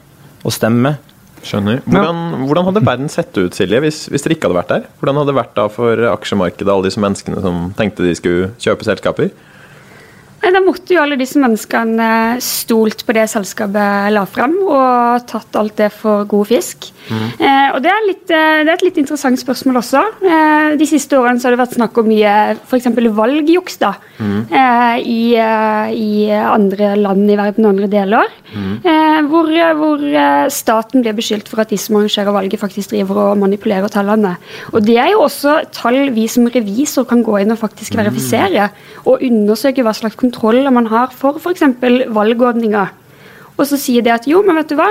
og 0.43 0.55
stemmer. 0.55 0.99
Skjønner. 1.39 1.79
Hvordan, 1.87 2.17
hvordan, 2.49 2.65
hadde 2.67 2.81
verden 2.83 3.11
sett 3.11 3.35
ut, 3.37 3.55
Silje, 3.55 3.79
hvis, 3.83 4.01
hvis 4.11 4.25
dere 4.25 4.35
ikke 4.35 4.49
hadde 4.49 4.59
vært 4.59 4.73
der? 4.73 4.87
Hvordan 4.99 5.21
hadde 5.21 5.31
det 5.31 5.37
vært 5.37 5.53
da 5.55 5.67
for 5.71 6.07
aksjemarkedet, 6.11 6.71
alle 6.71 6.89
disse 6.89 7.03
menneskene 7.03 7.43
som 7.43 7.69
tenkte 7.77 8.03
de 8.03 8.15
skulle 8.19 8.49
kjøpe 8.59 8.87
selskaper? 8.87 9.31
Da 10.39 10.61
måtte 10.63 10.95
jo 10.95 11.01
alle 11.03 11.17
disse 11.19 11.39
menneskene 11.41 12.39
stolt 12.43 13.03
på 13.05 13.15
det 13.17 13.25
selskapet 13.31 14.13
la 14.13 14.23
frem, 14.29 14.55
og 14.63 15.27
tatt 15.29 15.57
alt 15.59 15.75
det 15.81 15.91
for 15.95 16.23
god 16.29 16.47
fisk. 16.47 16.89
Mm. 17.09 17.25
Eh, 17.41 17.67
og 17.73 17.79
det 17.83 17.89
er, 17.89 18.05
litt, 18.05 18.25
eh, 18.29 18.61
det 18.63 18.69
er, 18.69 18.75
et 18.75 18.85
litt 18.85 18.99
interessant 19.01 19.39
spørsmål 19.41 19.79
også. 19.81 20.01
Eh, 20.29 20.67
de 20.79 20.87
siste 20.89 21.17
årene 21.17 21.41
så 21.41 21.49
har 21.49 21.55
det 21.55 21.61
vært 21.63 21.75
snakk 21.77 21.97
om 21.99 22.09
mye 22.09 22.33
f.eks. 22.55 22.89
valgjuks 23.17 23.79
da, 23.81 23.93
mm. 24.19 24.39
eh, 24.47 24.95
i, 25.01 25.21
eh, 25.41 25.93
i, 25.95 26.11
andre 26.29 26.93
land 26.99 27.25
i 27.25 27.37
verden 27.39 27.65
og 27.65 27.73
andre 27.73 27.89
deler. 27.91 28.35
Mm. 28.53 28.75
Eh, 28.79 29.19
hvor, 29.31 29.51
hvor, 29.79 30.05
staten 30.53 31.03
blir 31.03 31.17
beskyldt 31.17 31.49
for 31.49 31.63
at 31.63 31.73
de 31.73 31.79
som 31.81 31.97
arrangerer 31.99 32.35
valget, 32.35 32.61
faktisk 32.61 32.93
driver 32.93 33.23
og 33.25 33.41
manipulerer 33.41 33.91
tallene. 33.91 34.35
Og 34.73 34.85
det 34.85 34.99
er 35.01 35.11
jo 35.13 35.25
også 35.25 35.59
tall 35.75 36.13
vi 36.15 36.27
som 36.31 36.47
revisor 36.49 37.07
kan 37.09 37.23
gå 37.25 37.41
inn 37.41 37.53
og 37.55 37.61
faktisk 37.61 37.95
mm. 37.95 38.03
verifisere, 38.03 38.69
og 39.05 39.25
undersøke 39.25 39.85
hva 39.85 39.95
slags 39.97 40.19
kontroller 40.29 40.71
man 40.73 40.89
har 40.93 41.13
for 41.15 41.39
f.eks. 41.41 41.65
valgordninger. 42.13 42.95
Og 43.57 43.67
så 43.67 43.79
sier 43.79 44.05
det 44.05 44.15
at 44.15 44.27
jo, 44.29 44.43
men 44.45 44.59
vet 44.61 44.71
du 44.71 44.77
hva, 44.79 44.87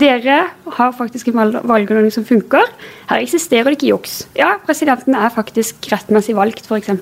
dere 0.00 0.38
har 0.76 0.94
faktisk 0.94 1.30
en 1.32 1.52
valgordning 1.66 2.12
som 2.14 2.24
funker. 2.24 2.66
Her 3.10 3.20
eksisterer 3.20 3.72
det 3.72 3.80
ikke 3.80 3.90
juks. 3.90 4.22
Ja, 4.38 4.54
presidenten 4.66 5.16
er 5.18 5.32
faktisk 5.34 5.90
rettmessig 5.90 6.36
valgt, 6.38 6.66
f.eks. 6.68 6.92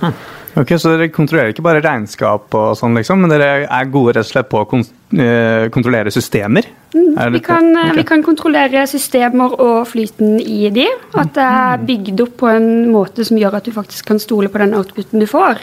Hm. 0.00 0.18
Ok, 0.56 0.72
Så 0.80 0.94
dere 0.94 1.10
kontrollerer 1.12 1.52
ikke 1.52 1.64
bare 1.66 1.82
regnskap, 1.84 2.54
og 2.56 2.76
sånn 2.78 2.96
liksom, 2.96 3.20
men 3.20 3.32
dere 3.34 3.66
er 3.66 3.90
gode 3.92 4.14
rett 4.16 4.24
og 4.24 4.30
slett 4.30 4.48
på 4.48 4.62
å 4.62 4.78
eh, 4.80 5.66
kontrollere 5.74 6.12
systemer? 6.14 6.64
Mm, 6.94 7.10
vi, 7.34 7.42
kan, 7.44 7.68
eh, 7.74 7.90
okay. 7.90 7.96
vi, 7.98 8.04
kan, 8.08 8.24
kontrollere 8.24 8.86
systemer 8.88 9.52
og 9.60 9.82
flyten 9.90 10.38
i 10.40 10.70
de. 10.72 10.86
At 11.12 11.34
det 11.36 11.44
er 11.44 11.84
bygd 11.90 12.24
opp 12.24 12.38
på 12.40 12.48
en 12.54 12.70
måte 12.88 13.26
som 13.28 13.36
gjør 13.36 13.58
at 13.58 13.68
du 13.68 13.74
faktisk 13.74 14.08
kan 14.08 14.22
stole 14.22 14.48
på 14.52 14.62
den 14.62 14.72
outputen 14.78 15.20
du 15.20 15.28
får. 15.28 15.60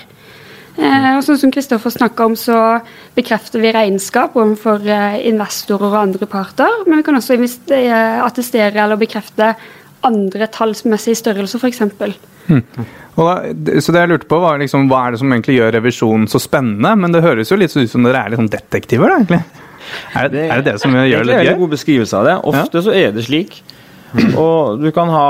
Eh, 0.73 1.09
og 1.13 1.21
sånn 1.21 1.37
som 1.37 1.51
Kristoffer 1.53 1.93
snakka 1.93 2.25
om, 2.25 2.35
så 2.39 2.57
bekrefter 3.13 3.61
vi 3.61 3.73
regnskap 3.75 4.37
overfor 4.39 4.81
eh, 4.89 5.19
investorer 5.29 5.91
og 5.91 5.99
andre 6.01 6.29
parter. 6.29 6.81
Men 6.87 7.01
vi 7.01 7.07
kan 7.07 7.19
også 7.19 7.37
attestere 8.25 8.81
eller 8.81 8.99
bekrefte 9.01 9.53
andre 10.03 10.49
tallsmessige 10.51 11.19
størrelser, 11.21 11.61
f.eks. 11.61 11.83
Hmm. 12.43 12.63
så 13.15 13.93
det 13.95 14.01
jeg 14.01 14.09
lurte 14.11 14.27
på 14.27 14.35
var 14.43 14.57
liksom, 14.59 14.89
Hva 14.91 15.05
er 15.05 15.13
det 15.13 15.19
som 15.21 15.31
egentlig 15.31 15.53
gjør 15.61 15.69
revisjonen 15.77 16.25
så 16.27 16.41
spennende? 16.43 16.91
Men 16.99 17.13
det 17.13 17.21
høres 17.23 17.53
jo 17.53 17.59
litt 17.59 17.71
ut 17.71 17.91
som 17.91 18.03
dere 18.03 18.25
er 18.25 18.33
litt 18.33 18.41
sånn 18.41 18.51
detektiver, 18.51 19.13
da, 19.13 19.21
egentlig. 19.21 19.61
Er 20.17 20.27
det, 20.31 20.43
er 20.47 20.59
det, 20.59 20.73
det 20.73 20.81
som 20.81 20.95
gjør 20.95 21.05
det 21.05 21.29
litt 21.29 21.37
gøy? 21.37 21.43
Det 21.43 21.47
er 21.47 21.53
en 21.53 21.63
god 21.63 21.73
beskrivelse 21.77 22.19
av 22.19 22.27
det. 22.27 22.35
Ofte 22.51 22.79
ja. 22.79 22.83
så 22.83 22.97
er 22.97 23.15
det 23.15 23.25
slik 23.29 23.61
Og 24.13 24.81
du 24.81 24.89
kan 24.93 25.09
ha 25.09 25.27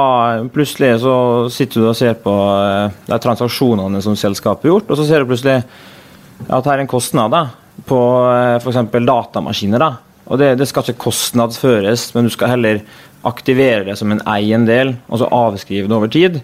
Plutselig 0.53 0.97
så 1.03 1.15
sitter 1.53 1.83
du 1.83 1.89
og 1.89 1.97
ser 1.97 2.17
på 2.19 2.33
eh, 2.33 2.95
de 3.07 3.19
transaksjonene 3.23 4.01
som 4.03 4.17
selskapet 4.19 4.67
har 4.67 4.75
gjort, 4.75 4.91
og 4.91 4.99
så 4.99 5.07
ser 5.07 5.23
du 5.23 5.31
plutselig 5.31 5.61
at 6.43 6.65
her 6.67 6.75
er 6.75 6.83
en 6.83 6.91
kostnad 6.91 7.31
da, 7.31 7.45
på 7.87 7.99
eh, 8.27 8.57
f.eks. 8.59 8.81
datamaskiner. 9.07 9.79
da. 9.79 9.91
Og 10.27 10.39
det, 10.39 10.53
det, 10.59 10.67
skal 10.69 10.85
ikke 10.85 11.07
kostnadsføres, 11.07 12.09
men 12.15 12.27
du 12.27 12.33
skal 12.33 12.55
heller 12.55 12.83
aktivere 13.27 13.85
det 13.87 13.95
som 13.99 14.11
en 14.11 14.23
eiendel, 14.27 14.97
og 15.07 15.21
så 15.21 15.31
avskrive 15.31 15.87
det 15.87 15.95
over 15.95 16.11
tid. 16.11 16.41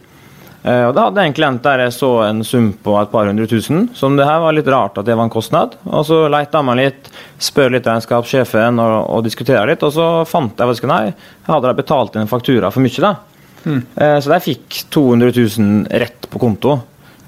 Uh, 0.59 0.89
og 0.89 0.93
Da 0.95 1.05
hadde 1.05 1.23
jeg 1.23 1.31
en 1.31 1.37
klient 1.37 1.63
der 1.63 1.85
jeg 1.85 1.95
så 1.95 2.09
en 2.25 2.43
sum 2.43 2.71
på 2.83 2.97
et 2.99 3.11
par 3.13 3.29
hundre 3.29 3.47
tusen. 3.47 3.87
Som 3.95 4.17
det 4.19 4.27
her 4.27 4.41
var 4.43 4.55
litt 4.55 4.67
rart 4.71 4.99
at 4.99 5.07
det 5.07 5.15
var 5.15 5.29
en 5.29 5.33
kostnad. 5.33 5.77
Og 5.87 6.05
Så 6.07 6.21
leita 6.31 6.61
man 6.65 6.81
litt, 6.81 7.09
spør 7.39 7.75
litt 7.77 7.87
regnskapssjefen 7.87 8.81
og, 8.83 8.99
og 9.15 9.25
diskuterer 9.27 9.71
litt, 9.71 9.85
og 9.87 9.95
så 9.95 10.09
fant 10.27 10.59
jeg 10.59 10.71
faktisk 10.73 10.89
nei, 10.91 11.03
jeg 11.09 11.49
hadde 11.49 11.71
da 11.71 11.77
betalt 11.77 12.15
inn 12.15 12.25
en 12.25 12.31
faktura 12.31 12.71
for 12.75 12.83
mye. 12.83 13.03
da. 13.03 13.15
Mm. 13.59 13.81
Så 14.23 14.31
de 14.31 14.37
fikk 14.39 14.77
200 14.95 15.33
000 15.35 15.99
rett 15.99 16.29
på 16.31 16.39
konto. 16.39 16.77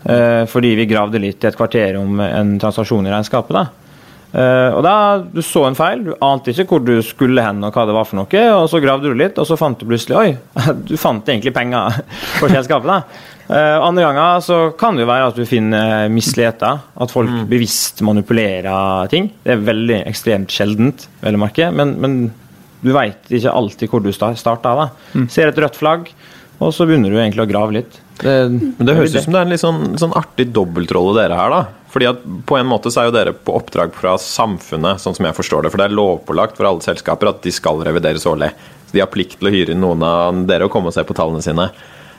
Uh, 0.02 0.48
fordi 0.50 0.72
vi 0.80 0.88
gravde 0.90 1.20
litt 1.22 1.44
i 1.44 1.50
et 1.52 1.58
kvarter 1.58 2.00
om 2.00 2.20
en 2.24 2.56
transaksjon 2.60 3.06
i 3.06 3.14
regnskapet. 3.14 3.54
da. 3.54 3.81
Uh, 4.32 4.72
og 4.78 4.80
da 4.86 4.94
Du 5.28 5.42
så 5.44 5.66
en 5.68 5.76
feil, 5.76 6.06
du 6.06 6.14
ante 6.24 6.54
ikke 6.54 6.64
hvor 6.70 6.84
du 6.86 6.94
skulle 7.04 7.44
hen 7.44 7.60
og 7.68 7.76
hva 7.76 7.84
det 7.88 7.96
var 7.98 8.08
for 8.08 8.22
noe. 8.22 8.44
og 8.56 8.70
Så 8.72 8.80
gravde 8.84 9.12
du 9.12 9.18
litt, 9.18 9.40
og 9.42 9.48
så 9.48 9.58
fant 9.60 9.80
du 9.80 9.88
plutselig 9.90 10.18
Oi, 10.20 10.30
du 10.88 10.96
fant 11.00 11.28
egentlig 11.28 11.54
penger 11.56 12.02
på 12.40 12.52
selskapet. 12.52 13.18
Uh, 13.52 13.78
andre 13.84 14.06
ganger 14.06 14.44
så 14.46 14.60
kan 14.80 14.96
det 14.96 15.04
jo 15.04 15.12
være 15.12 15.32
at 15.32 15.40
du 15.40 15.48
finner 15.48 16.12
misligheter. 16.14 16.80
At 17.04 17.12
folk 17.12 17.32
mm. 17.32 17.48
bevisst 17.52 18.04
manipulerer 18.08 19.12
ting. 19.12 19.32
Det 19.44 19.56
er 19.56 19.66
veldig 19.68 20.04
ekstremt 20.06 20.54
sjeldent, 20.54 21.10
vel 21.24 21.40
å 21.40 21.44
merke. 21.44 21.68
Men, 21.76 21.98
men, 22.00 22.22
du 22.82 22.90
veit 22.96 23.28
ikke 23.30 23.52
alltid 23.54 23.92
hvor 23.92 24.02
du 24.02 24.10
starta. 24.10 24.72
da. 24.74 24.88
Mm. 25.14 25.28
Ser 25.30 25.52
et 25.52 25.60
rødt 25.62 25.76
flagg, 25.78 26.08
og 26.58 26.72
så 26.74 26.88
begynner 26.90 27.14
du 27.14 27.20
egentlig 27.20 27.44
å 27.44 27.52
grave 27.52 27.76
litt. 27.76 28.00
Det, 28.22 28.34
men 28.78 28.88
det 28.88 28.96
høres 28.98 29.16
ut 29.16 29.24
som 29.26 29.34
det 29.34 29.40
er 29.40 29.48
en 29.48 29.54
litt 29.54 29.64
sånn, 29.64 29.86
sånn 30.02 30.16
artig 30.18 30.52
dobbeltrolle 30.54 31.16
dere 31.18 31.38
her, 31.40 31.54
da. 31.54 31.62
Fordi 31.92 32.08
at 32.12 32.20
På 32.48 32.58
en 32.60 32.70
måte 32.70 32.92
så 32.94 33.02
er 33.02 33.10
jo 33.10 33.16
dere 33.16 33.34
på 33.34 33.56
oppdrag 33.58 33.96
fra 33.98 34.14
samfunnet, 34.22 35.02
sånn 35.04 35.18
som 35.18 35.28
jeg 35.28 35.38
forstår 35.38 35.66
det. 35.66 35.72
For 35.74 35.82
det 35.82 35.90
er 35.90 35.98
lovpålagt 35.98 36.60
for 36.60 36.70
alle 36.70 36.86
selskaper 36.86 37.32
at 37.32 37.42
de 37.44 37.54
skal 37.56 37.82
revideres 37.88 38.28
årlig. 38.30 38.52
Så 38.88 38.96
De 38.96 39.04
har 39.04 39.12
plikt 39.12 39.40
til 39.40 39.50
å 39.50 39.56
hyre 39.56 39.76
inn 39.76 39.84
noen 39.84 40.06
av 40.06 40.46
dere 40.48 40.68
og 40.68 40.74
komme 40.74 40.92
og 40.92 40.96
se 40.96 41.04
på 41.08 41.18
tallene 41.18 41.44
sine. 41.44 41.68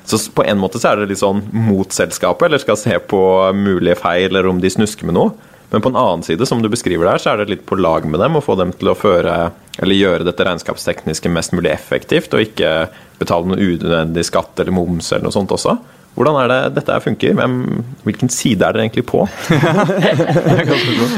Så 0.05 0.19
på 0.35 0.45
en 0.45 0.59
måte 0.59 0.81
så 0.83 0.91
er 0.91 1.01
det 1.01 1.13
litt 1.13 1.23
sånn 1.23 1.45
mot 1.55 1.95
selskapet, 1.95 2.49
eller 2.49 2.61
skal 2.63 2.79
se 2.81 2.99
på 2.99 3.23
mulige 3.55 4.01
feil, 4.01 4.29
eller 4.33 4.51
om 4.51 4.61
de 4.61 4.71
snusker 4.73 5.09
med 5.09 5.17
noe. 5.17 5.52
Men 5.73 5.83
på 5.83 5.89
en 5.89 5.97
annen 5.97 6.23
side, 6.27 6.47
som 6.47 6.61
du 6.63 6.69
beskriver 6.73 7.09
der, 7.09 7.21
så 7.23 7.33
er 7.33 7.41
det 7.41 7.49
litt 7.49 7.65
på 7.69 7.79
lag 7.81 8.05
med 8.09 8.21
dem 8.21 8.37
å 8.37 8.45
få 8.45 8.59
dem 8.61 8.75
til 8.77 8.93
å 8.93 8.99
føre, 8.99 9.37
eller 9.81 9.97
gjøre 9.97 10.27
dette 10.29 10.45
regnskapstekniske 10.45 11.33
mest 11.33 11.55
mulig 11.57 11.73
effektivt, 11.73 12.35
og 12.37 12.45
ikke 12.45 12.91
betale 13.23 13.49
noe 13.49 13.61
unødvendig 13.61 14.27
skatt 14.29 14.61
eller 14.61 14.77
moms 14.77 15.09
eller 15.13 15.31
noe 15.31 15.35
sånt 15.35 15.55
også. 15.57 15.79
Hvordan 16.13 16.37
er 16.43 16.51
det 16.51 16.61
dette 16.77 16.99
funker? 17.01 17.37
Hvem, 17.39 17.55
hvilken 18.05 18.29
side 18.33 18.67
er 18.67 18.75
dere 18.75 18.85
egentlig 18.85 19.07
på? 19.09 19.25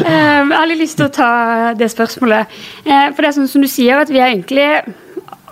Ehm, 0.04 0.52
jeg 0.52 0.58
har 0.58 0.68
litt 0.68 0.82
lyst 0.84 0.98
til 1.00 1.08
å 1.08 1.14
ta 1.14 1.30
det 1.74 1.88
spørsmålet. 1.90 2.52
Eh, 2.84 3.08
for 3.10 3.24
det 3.24 3.30
er 3.30 3.36
sånn 3.38 3.50
som 3.50 3.64
du 3.64 3.68
sier, 3.70 3.98
at 3.98 4.12
vi 4.12 4.20
er 4.20 4.30
egentlig 4.30 4.68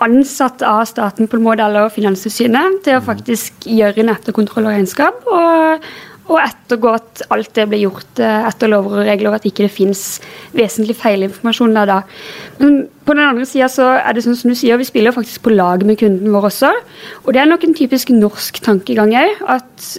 ansatt 0.03 0.63
av 0.65 0.83
staten 0.87 1.27
på 1.27 1.37
en 1.37 1.43
måte, 1.45 1.65
eller 1.65 1.91
Finanstilsynet 1.93 2.81
til 2.85 2.99
å 2.99 3.03
faktisk 3.03 3.67
gjøre 3.67 4.05
nettokontroll 4.07 4.69
og 4.69 4.77
regnskap. 4.77 5.27
Og, 5.27 5.87
og 6.31 6.39
ettergå 6.39 6.93
at 6.95 7.23
alt 7.33 7.51
det 7.57 7.65
blir 7.71 7.83
gjort 7.83 8.19
eh, 8.23 8.47
etter 8.47 8.71
lover 8.71 9.01
og 9.01 9.07
regler, 9.09 9.31
og 9.31 9.37
at 9.39 9.47
ikke 9.49 9.65
det 9.65 9.73
finnes 9.75 10.03
vesentlig 10.55 10.95
feilinformasjon 11.01 11.75
der 11.75 11.89
da. 11.89 11.99
Men 12.61 12.85
på 13.03 13.15
den 13.17 13.25
andre 13.25 13.47
sida 13.49 13.67
så 13.71 13.89
er 13.97 14.15
det 14.15 14.23
sånn 14.25 14.37
som 14.39 14.53
du 14.53 14.57
sier, 14.57 14.79
vi 14.79 14.87
spiller 14.87 15.15
faktisk 15.15 15.43
på 15.43 15.55
lag 15.55 15.83
med 15.87 15.99
kunden 15.99 16.31
vår 16.31 16.47
også. 16.51 16.71
Og 17.25 17.33
det 17.35 17.43
er 17.43 17.49
nok 17.51 17.67
en 17.67 17.75
typisk 17.77 18.13
norsk 18.15 18.61
tankegang 18.63 19.15
òg, 19.19 19.43
at 19.57 19.89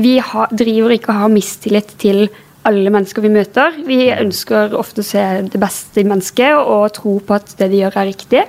vi 0.00 0.16
har, 0.24 0.52
driver 0.52 0.96
ikke 0.96 1.12
og 1.12 1.26
har 1.26 1.34
mistillit 1.34 1.92
til 2.00 2.28
alle 2.68 2.92
mennesker 2.92 3.24
vi 3.24 3.32
møter. 3.32 3.76
Vi 3.86 4.02
ønsker 4.12 4.76
ofte 4.76 5.04
å 5.04 5.06
se 5.06 5.24
det 5.44 5.60
beste 5.60 6.02
i 6.02 6.08
mennesket 6.08 6.56
og 6.56 6.92
tro 6.96 7.18
på 7.24 7.36
at 7.36 7.52
det 7.60 7.70
de 7.72 7.84
gjør, 7.84 8.00
er 8.00 8.10
riktig. 8.10 8.46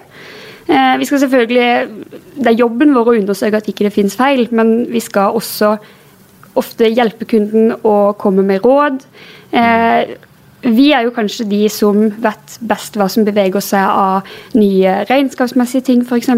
Eh, 0.71 0.97
vi 0.99 1.07
skal 1.07 1.19
selvfølgelig, 1.19 1.69
Det 2.41 2.47
er 2.47 2.59
jobben 2.59 2.93
vår 2.95 3.07
å 3.11 3.17
undersøke 3.19 3.57
at 3.57 3.67
ikke 3.67 3.83
det 3.83 3.93
finnes 3.93 4.15
feil, 4.15 4.47
men 4.51 4.85
vi 4.91 4.99
skal 5.03 5.35
også 5.35 5.77
ofte 6.59 6.89
hjelpe 6.89 7.27
kunden 7.29 7.75
å 7.87 8.13
komme 8.19 8.43
med 8.45 8.65
råd. 8.65 9.01
Eh, 9.51 10.15
vi 10.61 10.91
er 10.93 11.07
jo 11.07 11.13
kanskje 11.15 11.47
de 11.49 11.63
som 11.73 12.03
vet 12.21 12.57
best 12.69 12.97
hva 12.99 13.07
som 13.09 13.25
beveger 13.25 13.63
seg 13.65 13.81
av 13.81 14.27
nye 14.53 14.99
regnskapsmessige 15.09 15.87
ting, 15.87 16.03
f.eks. 16.05 16.29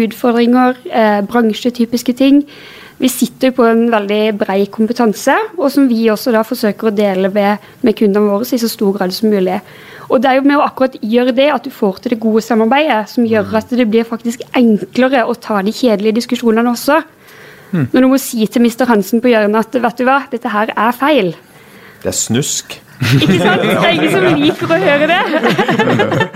Utfordringer, 0.00 0.78
eh, 0.88 1.20
bransjetypiske 1.28 2.16
ting. 2.16 2.44
Vi 3.00 3.08
sitter 3.08 3.48
jo 3.48 3.56
på 3.60 3.64
en 3.68 3.86
veldig 3.92 4.22
brei 4.40 4.66
kompetanse, 4.68 5.36
og 5.56 5.70
som 5.72 5.86
vi 5.88 6.08
også 6.12 6.32
da 6.34 6.42
forsøker 6.44 6.88
å 6.88 6.94
dele 6.96 7.30
med, 7.32 7.70
med 7.80 7.96
kundene 7.96 8.28
våre 8.28 8.44
i 8.44 8.60
så 8.60 8.68
stor 8.68 8.96
grad 8.96 9.14
som 9.16 9.32
mulig. 9.32 9.60
Og 10.10 10.20
det 10.20 10.28
er 10.28 10.40
jo 10.40 10.44
med 10.48 10.58
å 10.58 10.64
akkurat 10.66 10.96
gjøre 11.00 11.32
det 11.36 11.46
at 11.54 11.64
du 11.64 11.70
får 11.72 12.02
til 12.02 12.14
det 12.14 12.20
gode 12.20 12.42
samarbeidet, 12.44 13.04
som 13.12 13.28
gjør 13.28 13.54
at 13.60 13.72
det 13.72 13.86
blir 13.88 14.08
faktisk 14.08 14.42
enklere 14.58 15.22
å 15.24 15.36
ta 15.38 15.60
de 15.64 15.72
kjedelige 15.72 16.18
diskusjonene 16.18 16.72
også. 16.74 16.98
Mm. 17.70 17.86
Når 17.92 18.04
du 18.04 18.08
må 18.10 18.18
si 18.20 18.46
til 18.50 18.64
Mr. 18.64 18.86
Hansen 18.90 19.22
på 19.22 19.32
hjørnet 19.32 19.60
at 19.60 19.80
vet 19.82 20.00
du 20.00 20.06
hva, 20.08 20.20
dette 20.30 20.52
her 20.52 20.72
er 20.74 20.96
feil. 20.96 21.34
Det 22.00 22.10
er 22.10 22.16
snusk. 22.16 22.78
Ikke 23.00 23.38
sant? 23.40 23.62
Det 23.64 23.76
er 23.78 23.94
ingen 23.94 24.12
som 24.12 24.26
liker 24.42 24.74
å 24.74 24.80
høre 24.80 25.08
det. 25.10 25.20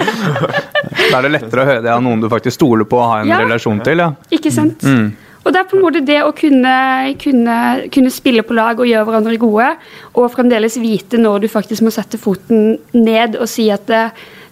da 1.10 1.18
er 1.18 1.26
det 1.26 1.34
lettere 1.34 1.64
å 1.64 1.68
høre 1.68 1.84
det 1.84 1.92
av 1.92 2.02
noen 2.04 2.24
du 2.24 2.30
faktisk 2.32 2.58
stoler 2.60 2.88
på 2.88 3.00
og 3.00 3.10
har 3.10 3.24
en 3.24 3.34
ja. 3.34 3.42
relasjon 3.44 3.82
til. 3.84 4.04
ja. 4.04 4.10
Ikke 4.34 4.52
sant? 4.54 4.84
Mm. 4.86 5.12
Og 5.44 5.52
det 5.52 5.60
er 5.60 5.66
på 5.68 5.76
en 5.76 5.82
måte 5.84 6.00
det 6.00 6.22
å 6.24 6.30
kunne, 6.32 6.74
kunne, 7.20 7.56
kunne, 7.92 8.12
spille 8.12 8.44
på 8.48 8.56
lag 8.56 8.78
og 8.80 8.88
gjøre 8.88 9.04
hverandre 9.10 9.36
gode, 9.42 9.66
og 10.16 10.30
fremdeles 10.32 10.78
vite 10.80 11.20
når 11.20 11.44
du 11.44 11.50
faktisk 11.52 11.84
må 11.84 11.92
sette 11.92 12.16
foten 12.20 12.78
ned 12.96 13.36
og 13.36 13.44
si 13.52 13.68
at 13.72 13.92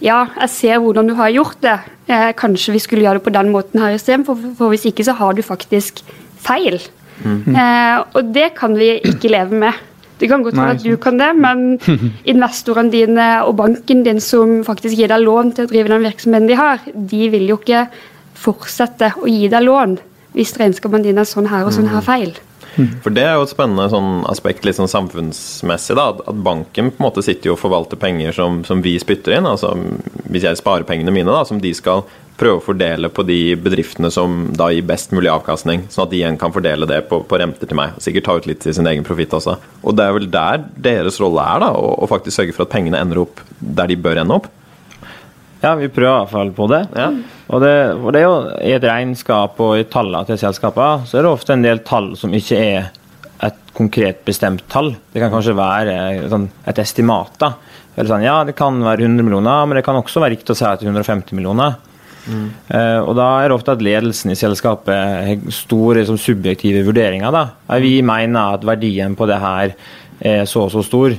ja, 0.02 0.18
jeg 0.42 0.50
ser 0.52 0.82
hvordan 0.82 1.08
du 1.08 1.14
har 1.16 1.32
gjort 1.32 1.62
det, 1.64 1.78
eh, 2.10 2.32
kanskje 2.36 2.74
vi 2.74 2.82
skulle 2.82 3.06
gjøre 3.06 3.20
det 3.20 3.24
på 3.24 3.32
den 3.32 3.52
måten 3.54 3.80
her 3.80 3.96
istedenfor, 3.96 4.36
for, 4.36 4.58
for 4.58 4.74
hvis 4.74 4.84
ikke 4.90 5.06
så 5.06 5.14
har 5.16 5.32
du 5.38 5.40
faktisk 5.46 6.02
feil. 6.42 6.78
Mm. 7.22 7.54
Eh, 7.54 7.96
og 8.16 8.30
det 8.34 8.52
kan 8.58 8.76
vi 8.78 8.94
ikke 8.98 9.32
leve 9.32 9.62
med. 9.64 9.80
Det 10.22 10.28
kan 10.30 10.44
godt 10.44 10.54
være 10.54 10.76
at 10.76 10.84
du 10.84 10.94
kan 11.02 11.18
det, 11.18 11.32
men 11.34 11.80
investorene 12.32 12.92
dine 12.92 13.28
og 13.42 13.56
banken 13.58 14.04
din 14.06 14.22
som 14.22 14.60
faktisk 14.66 14.94
gir 14.98 15.10
deg 15.10 15.24
lån 15.24 15.56
til 15.56 15.66
å 15.66 15.72
drive 15.72 15.90
den 15.90 16.06
virksomheten 16.06 16.46
de 16.50 16.58
har, 16.58 16.84
de 16.94 17.26
vil 17.32 17.48
jo 17.50 17.58
ikke 17.58 17.88
fortsette 18.42 19.14
å 19.18 19.26
gi 19.30 19.48
deg 19.50 19.66
lån 19.66 19.98
hvis 20.32 20.54
regnskapene 20.56 21.04
dine 21.04 21.24
er 21.24 21.28
sånn 21.28 21.50
her 21.50 21.66
og 21.66 21.74
sånn 21.74 21.90
her 21.92 22.04
feil. 22.06 22.32
For 23.04 23.12
Det 23.12 23.24
er 23.26 23.34
jo 23.36 23.44
et 23.44 23.52
spennende 23.52 23.88
sånn 23.92 24.22
aspekt 24.30 24.64
litt 24.64 24.78
sånn 24.78 24.88
samfunnsmessig. 24.88 25.96
da, 25.98 26.08
At 26.08 26.38
banken 26.44 26.88
på 26.90 27.02
en 27.02 27.04
måte 27.04 27.24
sitter 27.24 27.50
jo 27.50 27.56
og 27.56 27.60
forvalter 27.60 28.00
penger 28.00 28.32
som, 28.32 28.62
som 28.64 28.80
vi 28.80 28.94
spytter 28.98 29.36
inn. 29.36 29.46
altså 29.46 29.74
Hvis 30.30 30.46
jeg 30.46 30.56
sparer 30.56 30.88
pengene 30.88 31.12
mine, 31.12 31.28
da, 31.28 31.44
som 31.44 31.60
de 31.60 31.74
skal 31.76 32.06
prøve 32.42 32.58
å 32.58 32.64
fordele 32.64 33.10
på 33.12 33.24
de 33.26 33.38
bedriftene 33.60 34.10
som 34.12 34.48
da 34.58 34.68
gir 34.74 34.86
best 34.86 35.14
mulig 35.14 35.30
avkastning, 35.32 35.86
sånn 35.92 36.06
at 36.06 36.12
de 36.12 36.18
igjen 36.20 36.38
kan 36.40 36.54
fordele 36.54 36.88
det 36.90 37.04
på, 37.10 37.22
på 37.28 37.38
renter 37.40 37.70
til 37.70 37.78
meg. 37.78 37.94
og 37.96 38.04
Sikkert 38.04 38.26
ta 38.28 38.38
ut 38.38 38.48
litt 38.50 38.62
til 38.64 38.74
sin 38.76 38.88
egen 38.90 39.06
profitt 39.06 39.34
også. 39.38 39.58
Og 39.82 39.96
det 39.98 40.06
er 40.08 40.16
vel 40.16 40.30
der 40.32 40.64
deres 40.88 41.20
rolle 41.22 41.44
er, 41.54 41.62
da, 41.62 41.70
å, 41.78 41.94
å 42.02 42.10
faktisk 42.10 42.40
sørge 42.40 42.56
for 42.56 42.66
at 42.66 42.74
pengene 42.74 43.00
ender 43.00 43.22
opp 43.22 43.44
der 43.60 43.92
de 43.92 43.98
bør 44.02 44.22
ende 44.24 44.40
opp. 44.40 44.50
Ja, 45.62 45.76
vi 45.78 45.86
prøver 45.86 46.10
i 46.10 46.18
hvert 46.24 46.32
fall 46.32 46.50
på 46.56 46.66
det. 46.72 46.80
Ja. 46.98 47.12
Og, 47.52 47.60
det 47.62 47.74
og 47.94 48.08
det 48.10 48.22
er 48.22 48.26
jo 48.26 48.38
I 48.66 48.72
et 48.74 48.86
regnskap 48.88 49.60
og 49.62 49.76
i 49.78 49.86
tallene 49.90 50.26
til 50.26 50.40
selskapene 50.40 51.06
så 51.06 51.20
er 51.20 51.26
det 51.26 51.30
ofte 51.30 51.54
en 51.54 51.62
del 51.62 51.84
tall 51.86 52.12
som 52.18 52.34
ikke 52.34 52.58
er 52.58 52.90
et 53.42 53.70
konkret 53.74 54.24
bestemt 54.26 54.66
tall. 54.70 54.92
Det 55.12 55.22
kan 55.22 55.30
kanskje 55.30 55.54
være 55.58 55.94
sånn, 56.30 56.48
et 56.70 56.82
estimat. 56.82 57.38
da. 57.42 57.54
Sånn, 57.94 58.24
ja, 58.24 58.40
det 58.46 58.56
kan 58.58 58.78
være 58.82 59.06
100 59.06 59.26
millioner, 59.26 59.66
men 59.66 59.78
det 59.78 59.84
kan 59.86 59.98
også 59.98 60.22
være 60.22 60.36
riktig 60.36 60.54
å 60.54 60.58
si 60.58 60.66
at 60.66 60.82
det 60.82 60.88
er 60.88 60.94
150 60.94 61.38
millioner. 61.38 61.78
Uh, 62.28 63.00
og 63.02 63.16
Da 63.18 63.26
er 63.40 63.50
det 63.50 63.56
ofte 63.56 63.74
at 63.74 63.82
ledelsen 63.82 64.32
i 64.32 64.38
selskapet 64.38 64.94
har 64.94 65.52
store 65.54 66.02
liksom, 66.02 66.20
subjektive 66.20 66.84
vurderinger. 66.86 67.34
da. 67.34 67.78
Vi 67.82 68.00
mener 68.02 68.58
at 68.58 68.66
verdien 68.66 69.16
på 69.18 69.26
det 69.30 69.40
her 69.42 69.74
er 70.20 70.46
så 70.46 70.66
og 70.68 70.72
så 70.74 70.84
stor. 70.86 71.16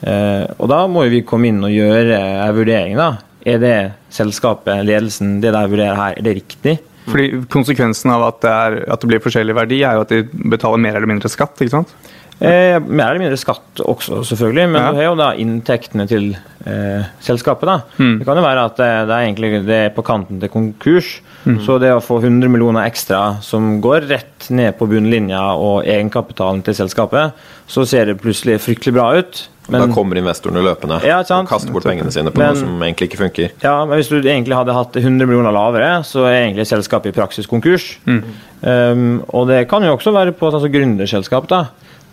Uh, 0.00 0.44
og 0.58 0.68
Da 0.72 0.84
må 0.90 1.06
vi 1.12 1.22
komme 1.22 1.50
inn 1.50 1.62
og 1.64 1.74
gjøre 1.74 2.18
en 2.18 2.56
vurdering. 2.56 2.96
da. 2.96 3.16
Er 3.46 3.58
det 3.58 3.76
selskapet, 4.12 4.84
ledelsen, 4.84 5.40
det 5.40 5.54
de 5.54 5.66
vurderer 5.70 5.96
her, 5.96 6.14
er 6.18 6.22
det 6.22 6.36
riktig? 6.42 6.78
Fordi 7.08 7.44
Konsekvensen 7.50 8.12
av 8.12 8.26
at 8.26 8.40
det, 8.42 8.50
er, 8.50 8.76
at 8.92 9.00
det, 9.00 9.08
blir 9.08 9.22
forskjellig 9.24 9.56
verdi, 9.56 9.80
er 9.82 9.96
jo 9.96 10.04
at 10.04 10.12
de 10.12 10.50
betaler 10.52 10.82
mer 10.82 10.98
eller 10.98 11.08
mindre 11.08 11.30
skatt? 11.32 11.56
ikke 11.58 11.78
sant? 11.78 11.94
Eh, 12.40 12.78
mer 12.80 13.10
eller 13.10 13.20
mindre 13.20 13.36
skatt 13.36 13.82
også, 13.84 14.22
selvfølgelig, 14.24 14.70
men 14.72 14.80
Ja. 14.80 14.90
du 14.90 14.96
har 14.96 15.04
jo 15.10 15.16
da 15.18 15.32
inntektene 15.36 16.06
til 16.08 16.30
eh, 16.64 17.04
selskapet. 17.20 17.66
da. 17.68 17.82
Mm. 17.98 18.18
Det 18.18 18.26
kan 18.26 18.36
jo 18.36 18.42
være 18.42 18.64
at 18.64 18.76
det, 18.76 18.88
det 19.08 19.14
er 19.16 19.26
egentlig 19.26 19.66
det 19.66 19.76
er 19.86 19.90
på 19.90 20.02
kanten 20.02 20.40
til 20.40 20.48
konkurs. 20.48 21.20
Mm. 21.44 21.58
Så 21.66 21.78
det 21.80 21.92
å 21.92 22.00
få 22.00 22.20
100 22.22 22.48
millioner 22.48 22.84
ekstra 22.88 23.42
som 23.42 23.80
går 23.80 24.08
rett 24.08 24.50
ned 24.50 24.76
på 24.78 24.88
bunnlinja 24.88 25.40
og 25.56 25.84
egenkapitalen 25.84 26.62
til 26.64 26.74
selskapet, 26.74 27.32
så 27.68 27.86
ser 27.86 28.06
det 28.06 28.20
plutselig 28.20 28.58
fryktelig 28.60 28.94
bra 28.94 29.14
ut. 29.18 29.48
da 29.70 29.86
kommer 29.86 30.16
investorene 30.18 30.64
løpende 30.64 31.00
Ja, 31.04 31.20
og 31.20 31.46
kaster 31.46 31.70
bort 31.70 31.84
pengene 31.84 32.10
sine 32.10 32.30
på 32.32 32.38
Men- 32.38 32.54
noe 32.54 32.56
som 32.56 32.80
egentlig 32.82 33.08
ikke 33.10 33.20
funker. 33.30 33.50
Ja, 33.62 33.84
men 33.84 33.98
hvis 33.98 34.08
du 34.08 34.16
egentlig 34.20 34.56
hadde 34.56 34.72
hatt 34.74 34.92
100 34.96 35.26
millioner 35.28 35.52
lavere, 35.52 36.02
så 36.02 36.24
er 36.26 36.48
egentlig 36.48 36.66
selskapet 36.66 37.06
i 37.06 37.12
praksis 37.12 37.46
konkurs. 37.46 37.98
Mm. 38.06 38.24
Um, 38.62 39.24
og 39.32 39.46
det 39.46 39.68
kan 39.68 39.82
jo 39.82 39.94
også 39.96 40.12
være 40.12 40.32
på 40.32 40.50
altså, 40.50 40.68
gründerselskap. 40.72 41.46
da. 41.46 41.66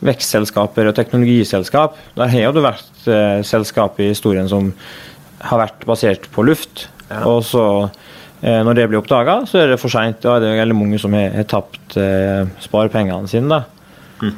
Vekstselskaper 0.05 0.89
og 0.89 0.95
teknologiselskap. 0.97 1.97
Der 2.17 2.33
har 2.33 2.53
det 2.53 2.65
vært 2.65 3.07
eh, 3.09 3.39
selskap 3.47 3.97
i 4.03 4.11
historien 4.11 4.49
som 4.51 4.73
har 5.41 5.63
vært 5.63 5.85
basert 5.89 6.27
på 6.33 6.45
luft. 6.45 6.87
Og 7.25 7.41
så, 7.45 7.63
eh, 8.41 8.61
når 8.65 8.77
det 8.77 8.89
blir 8.91 9.01
oppdaga, 9.01 9.39
så 9.49 9.63
er 9.63 9.73
det 9.73 9.79
for 9.81 9.93
seint. 9.93 10.19
Da 10.21 10.35
er 10.35 10.45
det 10.45 10.57
veldig 10.59 10.77
mange 10.77 10.99
som 11.01 11.13
har, 11.17 11.31
har 11.33 11.47
tapt 11.49 11.97
eh, 11.97 12.45
sparepengene 12.65 13.31
sine. 13.31 13.49
da. 13.49 14.33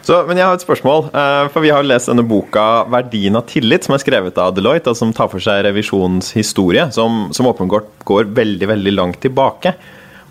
Så, 0.00 0.16
men 0.26 0.38
jeg 0.40 0.48
har 0.48 0.56
et 0.56 0.64
spørsmål. 0.64 1.10
eh, 1.14 1.48
For 1.52 1.60
Vi 1.60 1.70
har 1.70 1.84
lest 1.86 2.08
denne 2.08 2.26
boka 2.26 2.84
'Verdien 2.88 3.36
av 3.36 3.46
tillit', 3.46 3.84
som 3.84 3.94
er 3.94 4.02
skrevet 4.02 4.38
av 4.38 4.54
Deloitte, 4.56 4.90
og 4.90 4.96
som 4.96 5.12
tar 5.12 5.28
for 5.28 5.38
seg 5.38 5.64
revisjonens 5.66 6.32
historie, 6.32 6.90
som, 6.90 7.28
som 7.32 7.46
åpenbart 7.46 7.86
går 8.04 8.24
veldig 8.34 8.66
veldig 8.66 8.94
langt 8.96 9.20
tilbake. 9.20 9.74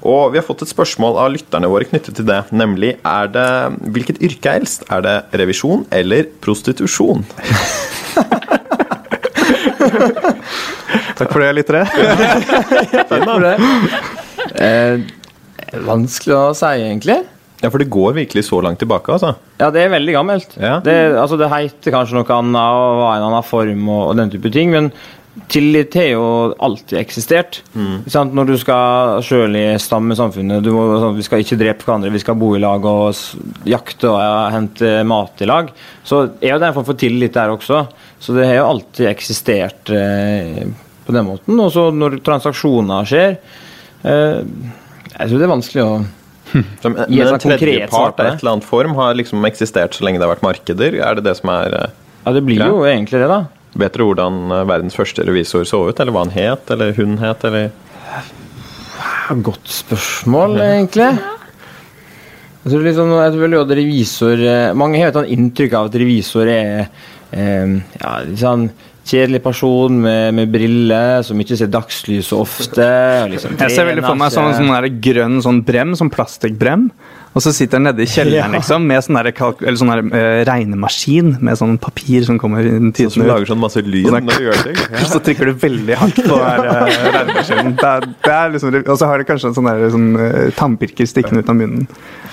Og 0.07 0.31
Vi 0.31 0.39
har 0.39 0.45
fått 0.47 0.63
et 0.63 0.71
spørsmål 0.71 1.17
av 1.19 1.31
lytterne 1.33 1.67
våre 1.71 1.87
knyttet 1.89 2.15
til 2.15 2.27
det, 2.27 2.39
nemlig 2.55 2.95
er 3.03 3.31
det, 3.33 3.47
hvilket 3.95 4.21
yrke 4.23 4.51
er 4.51 4.61
eldst? 4.61 4.85
Er 4.87 5.03
det 5.03 5.15
revisjon 5.41 5.85
eller 5.91 6.29
prostitusjon? 6.43 7.25
Takk 11.19 11.33
for 11.33 11.43
det, 11.43 11.49
lyttere. 11.57 11.83
Takk 13.09 13.25
for 13.27 13.43
det. 13.43 13.55
Eh, 14.63 14.95
vanskelig 15.83 16.35
å 16.37 16.45
si, 16.55 16.71
egentlig. 16.79 17.19
Ja, 17.59 17.67
For 17.67 17.81
det 17.81 17.89
går 17.91 18.13
virkelig 18.15 18.45
så 18.47 18.61
langt 18.63 18.79
tilbake, 18.79 19.11
altså. 19.11 19.33
Ja, 19.59 19.67
det 19.75 19.81
er 19.83 19.89
veldig 19.91 20.13
gammelt. 20.15 20.53
Ja. 20.55 20.77
Det, 20.83 20.95
altså, 21.19 21.35
det 21.39 21.49
heter 21.51 21.91
kanskje 21.91 22.15
noe 22.15 22.37
annet 22.37 22.55
og 22.55 23.01
var 23.01 23.17
en 23.17 23.25
annen 23.27 23.43
form 23.43 23.89
og, 23.89 24.03
og 24.05 24.19
den 24.21 24.31
type 24.31 24.51
ting, 24.55 24.71
men 24.71 24.87
tillit 25.49 25.93
har 25.95 26.07
jo 26.11 26.23
alltid 26.59 26.97
eksistert. 26.99 27.61
Mm. 27.75 28.03
sant? 28.11 28.33
Når 28.35 28.47
du 28.49 28.55
skal 28.59 29.21
sjøl 29.25 29.55
i 29.55 29.65
stammesamfunnet 29.79 30.63
du 30.65 30.71
må, 30.75 30.83
sånn, 30.99 31.15
Vi 31.17 31.23
skal 31.25 31.43
ikke 31.43 31.57
drepe 31.59 31.85
hverandre, 31.87 32.11
vi 32.11 32.19
skal 32.21 32.35
bo 32.35 32.51
i 32.57 32.59
lag 32.59 32.83
og 32.85 33.09
s- 33.13 33.35
jakte 33.65 34.09
og 34.09 34.19
ja, 34.19 34.49
hente 34.53 34.91
mat 35.07 35.41
i 35.41 35.47
lag. 35.49 35.71
Så 36.03 36.23
er 36.41 36.53
jo 36.55 36.59
det 36.59 36.67
en 36.69 36.73
form 36.75 36.85
for 36.89 36.99
tillit 36.99 37.33
der 37.37 37.49
også. 37.53 37.85
Så 38.19 38.35
det 38.35 38.47
har 38.49 38.55
jo 38.59 38.67
alltid 38.73 39.07
eksistert 39.13 39.89
eh, 39.95 40.65
på 41.05 41.15
den 41.15 41.25
måten. 41.29 41.59
Og 41.63 41.71
så 41.71 41.87
når 41.95 42.19
transaksjoner 42.25 43.05
skjer 43.07 43.37
eh, 44.03 44.41
Jeg 45.19 45.29
tror 45.29 45.37
det 45.39 45.45
er 45.47 45.53
vanskelig 45.55 45.85
å 45.85 45.93
Som, 46.81 46.95
men 46.97 47.05
Gi 47.13 47.21
en 47.21 47.27
sånt 47.35 47.43
konkret 47.45 47.61
tredjepart 47.61 47.93
svar 47.93 48.11
på 48.17 48.23
av 48.23 48.25
det. 48.25 48.33
et 48.33 48.41
eller 48.43 48.51
annet 48.57 48.65
form 48.65 48.95
har 48.97 49.13
liksom 49.15 49.45
eksistert 49.45 49.93
så 49.93 50.03
lenge 50.03 50.17
det 50.19 50.25
har 50.25 50.33
vært 50.35 50.45
markeder? 50.47 50.95
Er 51.05 51.19
det 51.19 51.23
det 51.29 51.35
som 51.37 51.51
er 51.53 51.75
eh, 51.77 51.89
Ja, 52.25 52.33
det 52.33 52.41
blir 52.43 52.57
greit? 52.57 52.73
jo 52.73 52.83
egentlig 52.89 53.21
det, 53.21 53.27
da. 53.29 53.39
Vet 53.77 53.93
dere 53.93 54.07
hvordan 54.07 54.39
eh, 54.49 54.65
verdens 54.69 54.97
første 54.97 55.25
revisor 55.27 55.67
så 55.67 55.83
ut? 55.89 55.99
Eller 55.99 56.15
hva 56.15 56.25
han 56.25 56.33
het? 56.33 56.71
Eller 56.73 56.95
hun 56.97 57.17
het? 57.21 57.45
Eller 57.45 57.69
Godt 59.45 59.69
spørsmål, 59.69 60.57
egentlig. 60.65 61.11
Jeg 62.59 62.73
tror, 62.73 62.81
liksom, 62.83 63.11
jeg 63.13 63.33
tror 63.33 63.43
vel 63.45 63.55
jo 63.55 63.61
at 63.63 63.71
revisor 63.77 64.41
eh, 64.43 64.71
Mange 64.77 64.99
har 64.99 65.13
et 65.13 65.33
inntrykk 65.35 65.75
av 65.77 65.87
at 65.87 65.97
revisor 66.01 66.49
er 66.51 66.89
eh, 67.31 67.75
ja, 68.01 68.15
litt 68.25 68.41
sånn 68.41 68.65
kjedelig 69.09 69.39
person 69.41 69.95
med, 70.03 70.35
med 70.37 70.51
briller 70.53 71.23
som 71.25 71.39
ikke 71.41 71.57
ser 71.57 71.69
dagslys 71.73 72.27
så 72.29 72.43
ofte. 72.43 72.85
Liksom, 73.31 73.55
Jeg 73.57 73.73
ser 73.73 73.87
veldig 73.89 74.03
for 74.05 74.19
meg 74.19 74.33
sånn, 74.35 74.51
sånn 74.57 74.99
grønn 75.01 75.39
sånn 75.45 75.63
brem, 75.65 75.95
sånn 75.97 76.11
plastikkbrem. 76.13 76.89
Og 77.37 77.43
så 77.45 77.51
sitter 77.53 77.77
han 77.77 77.85
nede 77.89 78.03
i 78.03 78.09
kjelleren 78.09 78.49
Ja. 78.55 78.57
liksom, 78.57 78.85
med 78.89 79.03
sånn 79.05 79.77
sånn 79.79 80.11
eh, 80.17 80.41
regnemaskin 80.49 81.35
med 81.45 81.59
sånn 81.59 81.77
papir 81.81 82.25
som 82.25 82.39
kommer 82.41 82.65
inn 82.65 82.91
tidene 82.95 83.25
ut. 83.25 83.29
lager 83.29 83.51
sånn 83.51 83.61
masse 83.61 83.83
lyd 83.85 84.09
Sånn 84.09 84.25
når 84.25 84.41
du 84.41 84.47
gjør 84.47 84.63
ting? 84.65 84.81
Så 85.13 85.21
trykker 85.25 85.51
du 85.51 85.53
veldig 85.61 85.99
hardt 85.99 86.21
på 86.25 86.39
den 86.41 86.65
der, 86.65 86.81
eh, 86.89 87.07
regnemaskinen. 87.19 87.73
Det 87.79 87.93
er, 87.93 88.09
det 88.25 88.35
er 88.35 88.53
liksom, 88.55 88.77
og 88.81 88.99
så 88.99 89.09
har 89.11 89.21
du 89.21 89.29
kanskje 89.29 89.51
en 89.51 89.57
sånn, 89.59 89.71
sånn 89.95 90.09
eh, 90.25 90.43
tannpirker 90.57 91.09
stikkende 91.09 91.45
ut 91.45 91.51
av 91.53 91.59
munnen. 91.59 91.87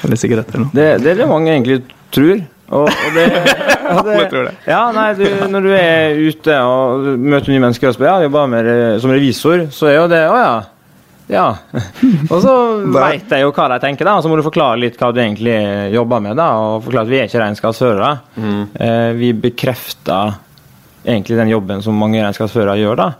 Eller 0.04 0.20
sigarett 0.20 0.52
eller 0.52 0.66
noe. 0.66 0.76
Det, 0.76 0.90
det 1.04 1.14
er 1.14 1.22
det 1.22 1.30
mange 1.30 1.52
egentlig 1.52 1.82
tror. 2.14 2.44
Og, 2.66 2.88
og 2.90 3.12
det, 3.14 3.26
og 3.94 4.08
det. 4.10 4.54
Ja, 4.66 4.80
nei, 4.90 5.10
du, 5.14 5.22
Når 5.52 5.66
du 5.68 5.68
er 5.76 6.16
ute 6.18 6.56
og 6.66 7.04
møter 7.22 7.52
nye 7.52 7.62
mennesker 7.62 7.92
og 7.92 7.94
spør 7.94 8.08
ja, 8.08 8.16
jobber 8.24 8.48
med, 8.50 8.70
som 9.04 9.12
revisor, 9.14 9.68
så 9.70 9.86
er 9.92 10.00
jo 10.00 10.08
det 10.10 10.24
Å 10.26 10.40
ja. 10.40 10.56
Ja. 11.32 11.46
Og 12.32 12.40
så 12.42 12.54
veit 12.96 13.30
jeg 13.32 13.44
jo 13.44 13.52
hva 13.54 13.68
de 13.72 13.80
tenker, 13.82 14.06
da, 14.06 14.16
og 14.16 14.24
så 14.24 14.30
må 14.30 14.38
du 14.38 14.44
forklare 14.46 14.78
litt 14.80 14.98
hva 15.00 15.12
du 15.14 15.20
egentlig 15.22 15.56
jobber 15.94 16.22
med. 16.22 16.36
da, 16.38 16.48
og 16.62 16.84
forklare 16.86 17.08
at 17.08 17.12
Vi 17.12 17.20
er 17.20 17.30
ikke 17.30 17.42
regnskapsførere. 17.42 18.10
Eh, 18.86 19.10
vi 19.18 19.32
bekrefter 19.46 20.36
egentlig 21.06 21.38
den 21.38 21.50
jobben 21.52 21.82
som 21.82 21.98
mange 21.98 22.22
regnskapsførere 22.22 22.78
gjør. 22.80 23.00
da. 23.02 23.10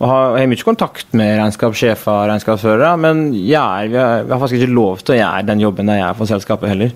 Og 0.00 0.08
har, 0.08 0.38
har 0.38 0.48
mye 0.48 0.64
kontakt 0.64 1.12
med 1.12 1.34
regnskapssjefer 1.36 2.12
og 2.14 2.28
regnskapsførere, 2.30 2.94
men 3.00 3.26
jeg, 3.36 3.90
vi, 3.92 3.98
har, 4.00 4.24
vi 4.24 4.32
har 4.32 4.40
faktisk 4.40 4.62
ikke 4.62 4.76
lov 4.76 5.02
til 5.04 5.16
å 5.16 5.20
gjøre 5.20 5.48
den 5.50 5.64
jobben 5.66 5.90
de 5.92 5.98
gjør 6.00 6.16
for 6.16 6.30
selskapet 6.30 6.72
heller. 6.72 6.94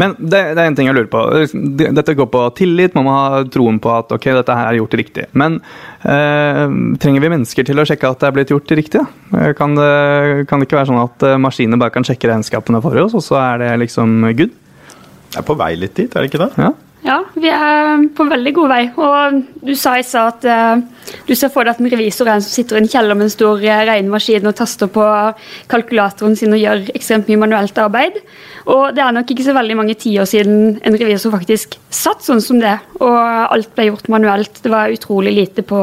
Men 0.00 0.14
det, 0.18 0.40
det 0.56 0.60
er 0.62 0.66
en 0.70 0.76
ting 0.78 0.88
jeg 0.88 0.96
lurer 0.96 1.10
på. 1.12 1.20
Dette 1.94 2.14
går 2.18 2.28
på 2.32 2.42
tillit. 2.58 2.94
Man 2.96 3.06
må 3.06 3.14
ha 3.14 3.42
troen 3.52 3.76
på 3.82 3.92
at 3.94 4.10
ok, 4.16 4.28
dette 4.40 4.56
her 4.58 4.70
er 4.72 4.78
gjort 4.80 4.96
riktig. 4.98 5.26
Men 5.38 5.60
eh, 6.02 6.64
trenger 7.02 7.22
vi 7.24 7.30
mennesker 7.34 7.68
til 7.68 7.82
å 7.82 7.86
sjekke 7.88 8.10
at 8.10 8.22
det 8.22 8.30
er 8.30 8.36
blitt 8.38 8.52
gjort 8.54 8.74
riktig? 8.78 9.04
Eh, 9.34 9.52
Kan 9.58 9.76
det, 9.78 10.46
kan 10.50 10.58
det 10.62 10.68
ikke 10.68 10.80
være 10.80 10.90
sånn 10.90 11.02
at 11.04 11.26
eh, 11.28 11.38
maskiner 11.42 11.80
bare 11.80 11.94
kan 11.94 12.06
sjekke 12.06 12.32
regnskapene 12.32 12.82
for 12.84 12.98
oss, 13.04 13.14
og 13.18 13.22
så 13.24 13.38
er 13.42 13.62
det 13.62 13.72
liksom 13.84 14.16
good? 14.32 14.54
Det 15.34 15.40
er 15.42 15.46
på 15.46 15.56
vei 15.58 15.72
litt 15.78 15.94
dit, 15.98 16.10
er 16.14 16.22
det 16.24 16.30
ikke 16.32 16.42
det? 16.46 16.50
Ja. 16.60 16.72
Ja, 17.04 17.18
vi 17.36 17.50
er 17.52 18.06
på 18.16 18.24
veldig 18.30 18.52
god 18.56 18.70
vei. 18.72 18.82
Og 18.96 19.40
du 19.60 19.74
sa 19.76 19.98
i 20.00 20.04
stad 20.06 20.38
at 20.38 20.46
uh, 20.48 21.10
du 21.28 21.34
ser 21.36 21.50
for 21.52 21.66
deg 21.66 21.76
at 21.76 21.82
en 21.82 21.90
revisor 21.92 22.30
er 22.30 22.38
en 22.38 22.44
som 22.44 22.54
sitter 22.54 22.78
i 22.78 22.80
en 22.80 22.88
kjeller 22.88 23.18
med 23.18 23.26
en 23.26 23.34
stor 23.34 23.60
eh, 23.60 23.82
regnemaskin 23.90 24.48
og 24.48 24.56
taster 24.56 24.88
på 24.92 25.04
kalkulatoren 25.68 26.36
sin 26.40 26.56
og 26.56 26.62
gjør 26.62 26.88
ekstremt 26.96 27.28
mye 27.28 27.42
manuelt 27.44 27.76
arbeid. 27.82 28.16
Og 28.72 28.96
det 28.96 29.04
er 29.04 29.12
nok 29.12 29.28
ikke 29.34 29.44
så 29.44 29.52
veldig 29.52 29.76
mange 29.76 29.98
tiår 30.00 30.24
siden 30.30 30.78
en 30.80 30.96
revisor 30.96 31.34
faktisk 31.34 31.76
satt 31.92 32.24
sånn 32.24 32.40
som 32.40 32.62
det, 32.62 32.78
og 33.04 33.18
alt 33.20 33.74
ble 33.76 33.90
gjort 33.90 34.08
manuelt. 34.08 34.62
Det 34.64 34.72
var 34.72 34.92
utrolig 34.94 35.34
lite 35.36 35.64
på 35.68 35.82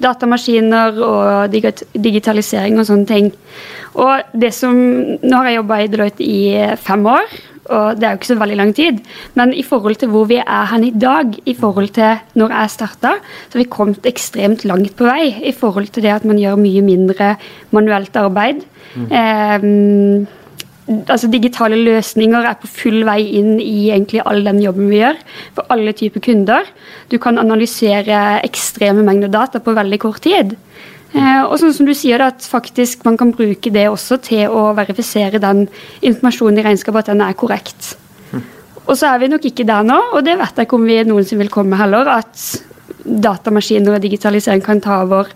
datamaskiner 0.00 0.96
og 1.04 1.52
digitalisering 1.52 2.80
og 2.80 2.88
sånne 2.88 3.10
ting. 3.10 3.34
Og 4.00 4.32
det 4.32 4.54
som 4.56 4.72
Nå 4.74 5.36
har 5.36 5.50
jeg 5.50 5.60
jobba 5.60 5.76
i 5.82 5.90
Deloitte 5.92 6.24
i 6.24 6.40
fem 6.80 7.04
år 7.12 7.36
og 7.72 7.96
det 7.96 8.06
er 8.06 8.14
jo 8.14 8.20
ikke 8.20 8.30
så 8.32 8.38
veldig 8.40 8.58
lang 8.60 8.72
tid. 8.76 9.00
Men 9.38 9.54
i 9.56 9.64
forhold 9.64 9.96
til 10.00 10.12
hvor 10.12 10.28
vi 10.28 10.40
er 10.42 10.68
hen 10.72 10.84
i 10.84 10.92
dag, 10.92 11.32
i 11.46 11.54
forhold 11.56 11.88
til 11.96 12.20
når 12.36 12.54
jeg 12.58 12.74
starta, 12.76 13.16
så 13.48 13.58
har 13.58 13.62
vi 13.64 13.70
kommet 13.72 14.08
ekstremt 14.10 14.64
langt 14.68 14.96
på 14.98 15.08
vei 15.08 15.30
i 15.48 15.52
forhold 15.56 15.88
til 15.94 16.04
det 16.04 16.12
at 16.12 16.28
man 16.28 16.40
gjør 16.40 16.60
mye 16.60 16.84
mindre 16.84 17.34
manuelt 17.72 18.16
arbeid. 18.20 18.64
Eh, 19.10 19.68
altså 21.08 21.30
Digitale 21.32 21.78
løsninger 21.80 22.44
er 22.44 22.58
på 22.60 22.68
full 22.68 23.04
vei 23.08 23.20
inn 23.38 23.56
i 23.62 23.88
egentlig 23.88 24.20
all 24.28 24.44
den 24.44 24.60
jobben 24.62 24.90
vi 24.92 25.00
gjør, 25.00 25.16
for 25.56 25.72
alle 25.72 25.94
typer 25.96 26.24
kunder. 26.24 26.68
Du 27.08 27.16
kan 27.22 27.40
analysere 27.40 28.40
ekstreme 28.44 29.04
mengder 29.06 29.32
data 29.32 29.62
på 29.64 29.76
veldig 29.76 30.00
kort 30.04 30.20
tid. 30.26 30.54
Eh, 31.14 31.42
og 31.46 31.54
sånn 31.60 31.74
som 31.76 31.86
du 31.86 31.94
sier 31.94 32.22
at 32.24 32.42
faktisk 32.42 33.04
man 33.06 33.18
kan 33.20 33.30
bruke 33.34 33.70
det 33.70 33.86
også 33.86 34.18
til 34.24 34.50
å 34.50 34.72
verifisere 34.74 35.38
den 35.42 35.68
informasjonen 36.02 36.58
i 36.58 36.64
regnskapet, 36.66 37.04
at 37.04 37.12
den 37.12 37.22
er 37.22 37.36
korrekt. 37.38 37.94
Og 38.84 38.98
så 39.00 39.14
er 39.14 39.22
vi 39.22 39.30
nok 39.32 39.46
ikke 39.48 39.64
der 39.64 39.84
nå, 39.86 39.96
og 40.12 40.24
det 40.26 40.34
vet 40.36 40.58
jeg 40.58 40.66
ikke 40.66 40.76
om 40.76 40.88
vi 40.88 40.98
noensinne 41.08 41.46
vil 41.46 41.52
komme 41.52 41.78
heller, 41.80 42.10
at 42.18 42.42
datamaskiner 43.04 43.96
og 43.96 44.02
digitalisering 44.04 44.64
kan 44.64 44.82
ta 44.84 45.00
over 45.04 45.30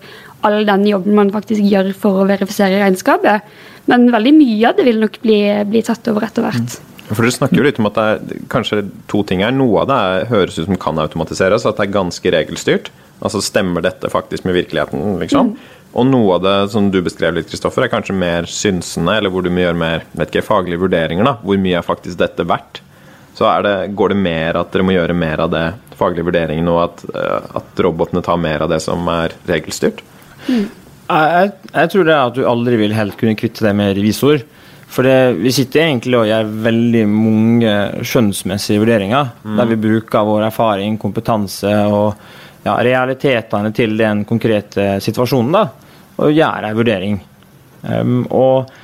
all 0.47 0.61
den 0.69 0.85
jobben 0.89 1.17
man 1.17 1.33
faktisk 1.33 1.65
gjør 1.65 1.95
for 1.97 2.21
å 2.21 2.29
verifisere 2.29 2.83
regnskapet. 2.83 3.47
Men 3.89 4.11
veldig 4.13 4.35
mye 4.37 4.69
av 4.69 4.77
det 4.77 4.85
vil 4.89 5.01
nok 5.01 5.17
bli, 5.23 5.41
bli 5.71 5.83
tatt 5.87 6.11
over 6.13 6.27
etter 6.29 6.45
hvert. 6.45 6.79
For 7.09 7.25
Dere 7.25 7.33
snakker 7.33 7.57
jo 7.57 7.65
litt 7.65 7.79
om 7.81 7.89
at 7.89 7.97
det 7.97 8.07
er 8.37 8.47
kanskje 8.53 8.83
to 9.09 9.23
ting 9.25 9.41
her. 9.41 9.55
Noe 9.57 9.81
av 9.83 9.89
det 9.89 9.97
er, 9.97 10.27
høres 10.29 10.59
ut 10.59 10.67
som 10.67 10.81
kan 10.81 11.01
automatiseres, 11.01 11.65
at 11.65 11.79
det 11.79 11.87
er 11.87 11.95
ganske 11.95 12.35
regelstyrt. 12.35 12.91
Altså 13.19 13.43
Stemmer 13.43 13.85
dette 13.85 14.11
faktisk 14.13 14.47
med 14.47 14.57
virkeligheten? 14.59 15.19
liksom? 15.23 15.57
Og 15.99 16.07
noe 16.07 16.37
av 16.37 16.45
det 16.45 16.57
som 16.75 16.91
du 16.93 17.01
beskrev 17.03 17.35
litt, 17.35 17.49
Kristoffer, 17.51 17.87
er 17.87 17.93
kanskje 17.93 18.17
mer 18.17 18.47
synsende, 18.51 19.17
eller 19.19 19.33
hvor 19.33 19.43
du 19.43 19.51
må 19.51 19.65
gjøre 19.65 19.81
mer 19.81 20.05
vet 20.13 20.31
ikke, 20.31 20.47
faglige 20.51 20.83
vurderinger. 20.85 21.25
da. 21.25 21.39
Hvor 21.43 21.59
mye 21.61 21.81
er 21.81 21.87
faktisk 21.87 22.21
dette 22.21 22.47
verdt? 22.47 22.83
Så 23.39 23.47
er 23.47 23.63
det, 23.65 23.75
går 23.97 24.13
det 24.13 24.19
mer 24.19 24.59
at 24.59 24.73
dere 24.75 24.85
må 24.87 24.95
gjøre 24.97 25.15
mer 25.15 25.45
av 25.45 25.51
det 25.55 25.65
faglige 25.99 26.27
vurderingen, 26.27 26.69
og 26.71 26.83
at, 26.89 27.05
eh, 27.15 27.57
at 27.61 27.83
robotene 27.87 28.23
tar 28.27 28.39
mer 28.43 28.67
av 28.67 28.73
det 28.73 28.81
som 28.85 29.07
er 29.13 29.35
regelstyrt? 29.49 30.03
Jeg, 30.49 30.69
jeg, 31.09 31.53
jeg 31.73 31.93
tror 31.93 32.07
det 32.07 32.15
er 32.15 32.23
at 32.23 32.37
du 32.37 32.47
aldri 32.47 32.81
vil 32.81 32.97
helt 32.97 33.17
kunne 33.19 33.39
kvitte 33.39 33.65
deg 33.65 33.77
med 33.79 33.95
revisor. 33.97 34.43
For 34.89 35.05
det, 35.05 35.39
vi 35.43 35.53
sitter 35.53 35.85
egentlig 35.85 36.17
og 36.17 36.29
gjør 36.29 36.51
veldig 36.65 37.05
mange 37.13 37.73
skjønnsmessige 38.09 38.81
vurderinger, 38.83 39.33
mm. 39.45 39.57
der 39.61 39.71
vi 39.73 39.81
bruker 39.83 40.29
vår 40.29 40.47
erfaring, 40.49 40.97
kompetanse 41.01 41.73
og 41.93 42.15
ja, 42.69 42.77
realitetene 42.85 43.73
til 43.75 43.97
den 43.99 44.23
konkrete 44.29 44.99
situasjonen, 45.03 45.57
da, 45.57 45.65
og 46.19 46.35
gjøre 46.35 46.71
en 46.71 46.79
vurdering. 46.79 47.19
Um, 47.89 48.21
og 48.35 48.77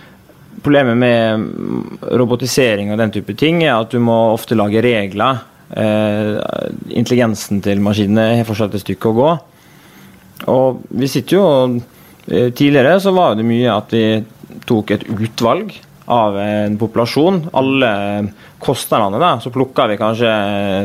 Problemet 0.64 0.96
med 0.96 2.14
robotisering 2.16 2.92
og 2.92 3.00
den 3.00 3.10
type 3.12 3.34
ting 3.36 3.58
er 3.66 3.74
at 3.74 3.92
du 3.92 3.98
må 4.00 4.14
ofte 4.32 4.56
lage 4.56 4.80
regler. 4.84 5.42
Uh, 5.74 6.38
intelligensen 6.94 7.60
til 7.64 7.82
maskinene 7.84 8.38
har 8.38 8.46
fortsatt 8.48 8.76
et 8.78 8.84
stykke 8.84 9.10
å 9.10 9.16
gå. 9.18 9.32
Og 10.54 10.86
vi 10.94 11.08
sitter 11.10 11.36
jo 11.36 11.44
uh, 11.74 12.48
Tidligere 12.56 12.96
så 13.02 13.12
var 13.12 13.36
det 13.36 13.44
mye 13.44 13.74
at 13.74 13.92
vi 13.92 14.06
tok 14.64 14.94
et 14.94 15.04
utvalg 15.10 15.74
av 16.14 16.38
en 16.40 16.78
populasjon. 16.80 17.42
Alle 17.60 17.92
kostnadene, 18.62 19.20
da. 19.20 19.34
Så 19.44 19.52
plukka 19.52 19.88
vi 19.90 20.00
kanskje 20.00 20.32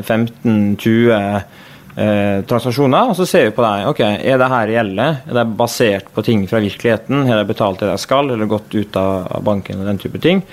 15-20 0.03 1.68
eh, 1.95 2.41
transaksjoner, 2.49 3.11
og 3.11 3.17
så 3.17 3.27
ser 3.27 3.49
vi 3.49 3.55
på 3.55 3.65
det. 3.65 3.85
ok, 3.91 4.01
Er 4.01 4.37
det 4.37 4.49
her 4.53 4.67
reelle? 4.67 5.07
Er 5.27 5.39
det 5.39 5.45
basert 5.57 6.11
på 6.13 6.23
ting 6.25 6.47
fra 6.47 6.59
virkeligheten? 6.59 7.27
Har 7.27 7.37
de 7.37 7.45
betalt 7.49 7.79
det 7.79 7.91
de 7.91 7.97
skal, 7.97 8.29
eller 8.29 8.45
gått 8.45 8.75
ut 8.75 8.95
av 8.95 9.41
banken 9.43 9.79
og 9.79 9.89
den 9.89 10.01
type 10.01 10.19
ting? 10.19 10.43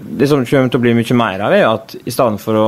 Det 0.00 0.26
som 0.28 0.42
kommer 0.44 0.68
til 0.68 0.76
å 0.76 0.82
bli 0.82 0.92
mye 0.92 1.14
mer 1.16 1.40
av, 1.40 1.54
er 1.56 1.64
at 1.64 1.94
i 2.04 2.12
stedet 2.12 2.40
for 2.42 2.56
å 2.58 2.64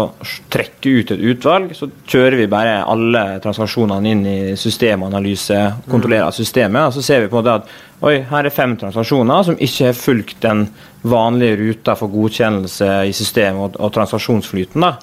trekke 0.53 0.92
ut 0.97 1.11
et 1.12 1.25
utvalg, 1.33 1.75
så 1.77 1.90
kjører 2.09 2.38
vi 2.40 2.47
bare 2.49 2.79
alle 2.88 3.25
transaksjonene 3.45 4.09
inn 4.09 4.23
i 4.27 4.38
systemanalyse, 4.57 5.59
kontrollerer 5.92 6.33
systemet, 6.33 6.87
og 6.87 6.97
så 6.97 7.05
ser 7.05 7.27
vi 7.27 7.33
på 7.33 7.42
det 7.45 7.59
at 7.59 7.68
oi, 8.09 8.14
her 8.31 8.49
er 8.49 8.55
fem 8.55 8.79
transaksjoner 8.81 9.45
som 9.45 9.61
ikke 9.61 9.90
har 9.90 9.99
fulgt 9.99 10.40
den 10.47 10.64
vanlige 11.05 11.59
ruta 11.61 11.99
for 11.99 12.12
godkjennelse 12.12 12.88
i 13.11 13.12
systemet 13.16 13.61
og, 13.61 13.77
og 13.77 13.92
transaksjonsflyten. 13.92 14.88
da. 14.88 14.97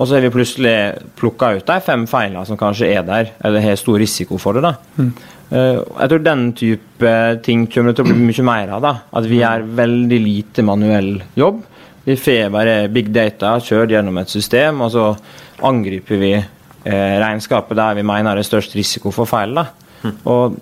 Og 0.00 0.08
så 0.08 0.16
har 0.16 0.24
vi 0.24 0.32
plutselig 0.32 0.76
plukka 1.20 1.50
ut 1.58 1.66
de 1.68 1.76
fem 1.84 2.06
feilene 2.08 2.46
som 2.48 2.56
kanskje 2.60 2.88
er 2.88 3.04
der, 3.04 3.34
eller 3.44 3.60
har 3.60 3.76
stor 3.76 3.98
risiko 4.00 4.38
for 4.40 4.56
det. 4.56 4.64
da. 4.64 4.74
Mm. 4.96 5.10
Uh, 5.50 5.80
jeg 5.82 6.12
tror 6.12 6.22
den 6.24 6.44
type 6.56 7.16
ting 7.44 7.66
kommer 7.68 7.96
til 7.96 8.06
å 8.06 8.08
bli 8.08 8.16
mye 8.30 8.46
mer 8.46 8.72
av. 8.76 8.86
da. 8.86 8.94
At 9.12 9.28
vi 9.28 9.42
gjør 9.42 9.66
veldig 9.76 10.20
lite 10.24 10.64
manuell 10.64 11.18
jobb. 11.36 11.60
Vi 12.06 12.16
får 12.16 12.48
bare 12.54 12.78
big 12.88 13.10
data 13.12 13.58
kjørt 13.60 13.92
gjennom 13.92 14.16
et 14.22 14.32
system, 14.32 14.80
og 14.80 14.94
så 14.94 15.10
angriper 15.68 16.16
vi 16.22 16.32
eh, 16.38 17.16
regnskapet 17.20 17.76
der 17.76 17.98
vi 17.98 18.06
mener 18.08 18.38
det 18.38 18.46
er 18.46 18.48
størst 18.48 18.76
risiko 18.78 19.12
for 19.12 19.28
feil. 19.28 19.52
da. 19.58 19.66
Mm. 20.00 20.14
Og 20.32 20.56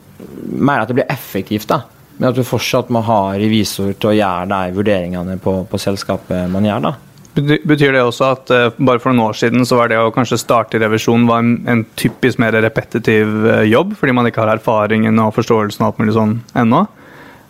mer 0.59 0.83
at 0.83 0.90
det 0.90 0.98
blir 0.98 1.12
effektivt. 1.14 1.68
da. 1.70 1.85
Men 2.18 2.33
at 2.33 2.35
du 2.35 2.42
fortsatt 2.42 2.90
må 2.90 3.05
ha 3.07 3.20
revisor 3.38 3.92
til 3.94 4.11
å 4.11 4.16
gjøre 4.18 4.48
de 4.51 4.74
vurderingene 4.74 5.38
på, 5.38 5.61
på 5.70 5.79
selskapet 5.79 6.51
man 6.51 6.66
gjør. 6.66 6.88
da. 6.88 6.94
Betyr 7.38 7.94
det 7.94 8.03
også 8.03 8.31
at 8.33 8.51
uh, 8.51 8.77
bare 8.83 9.01
for 9.03 9.12
noen 9.12 9.31
år 9.31 9.37
siden 9.38 9.66
så 9.68 9.79
var 9.79 9.90
det 9.90 9.98
å 10.01 10.11
kanskje 10.14 10.40
starte 10.40 10.81
revisjon 10.83 11.27
var 11.29 11.44
en, 11.44 11.55
en 11.70 11.85
typisk 11.98 12.40
mer 12.42 12.57
repetitiv 12.64 13.31
uh, 13.46 13.62
jobb, 13.68 13.94
fordi 13.98 14.14
man 14.16 14.29
ikke 14.29 14.42
har 14.42 14.57
erfaringen 14.57 15.20
og 15.22 15.35
forståelsen 15.37 15.85
og 15.85 15.90
alt 15.90 16.01
mulig 16.03 16.16
sånn 16.16 16.38
ennå? 16.59 16.85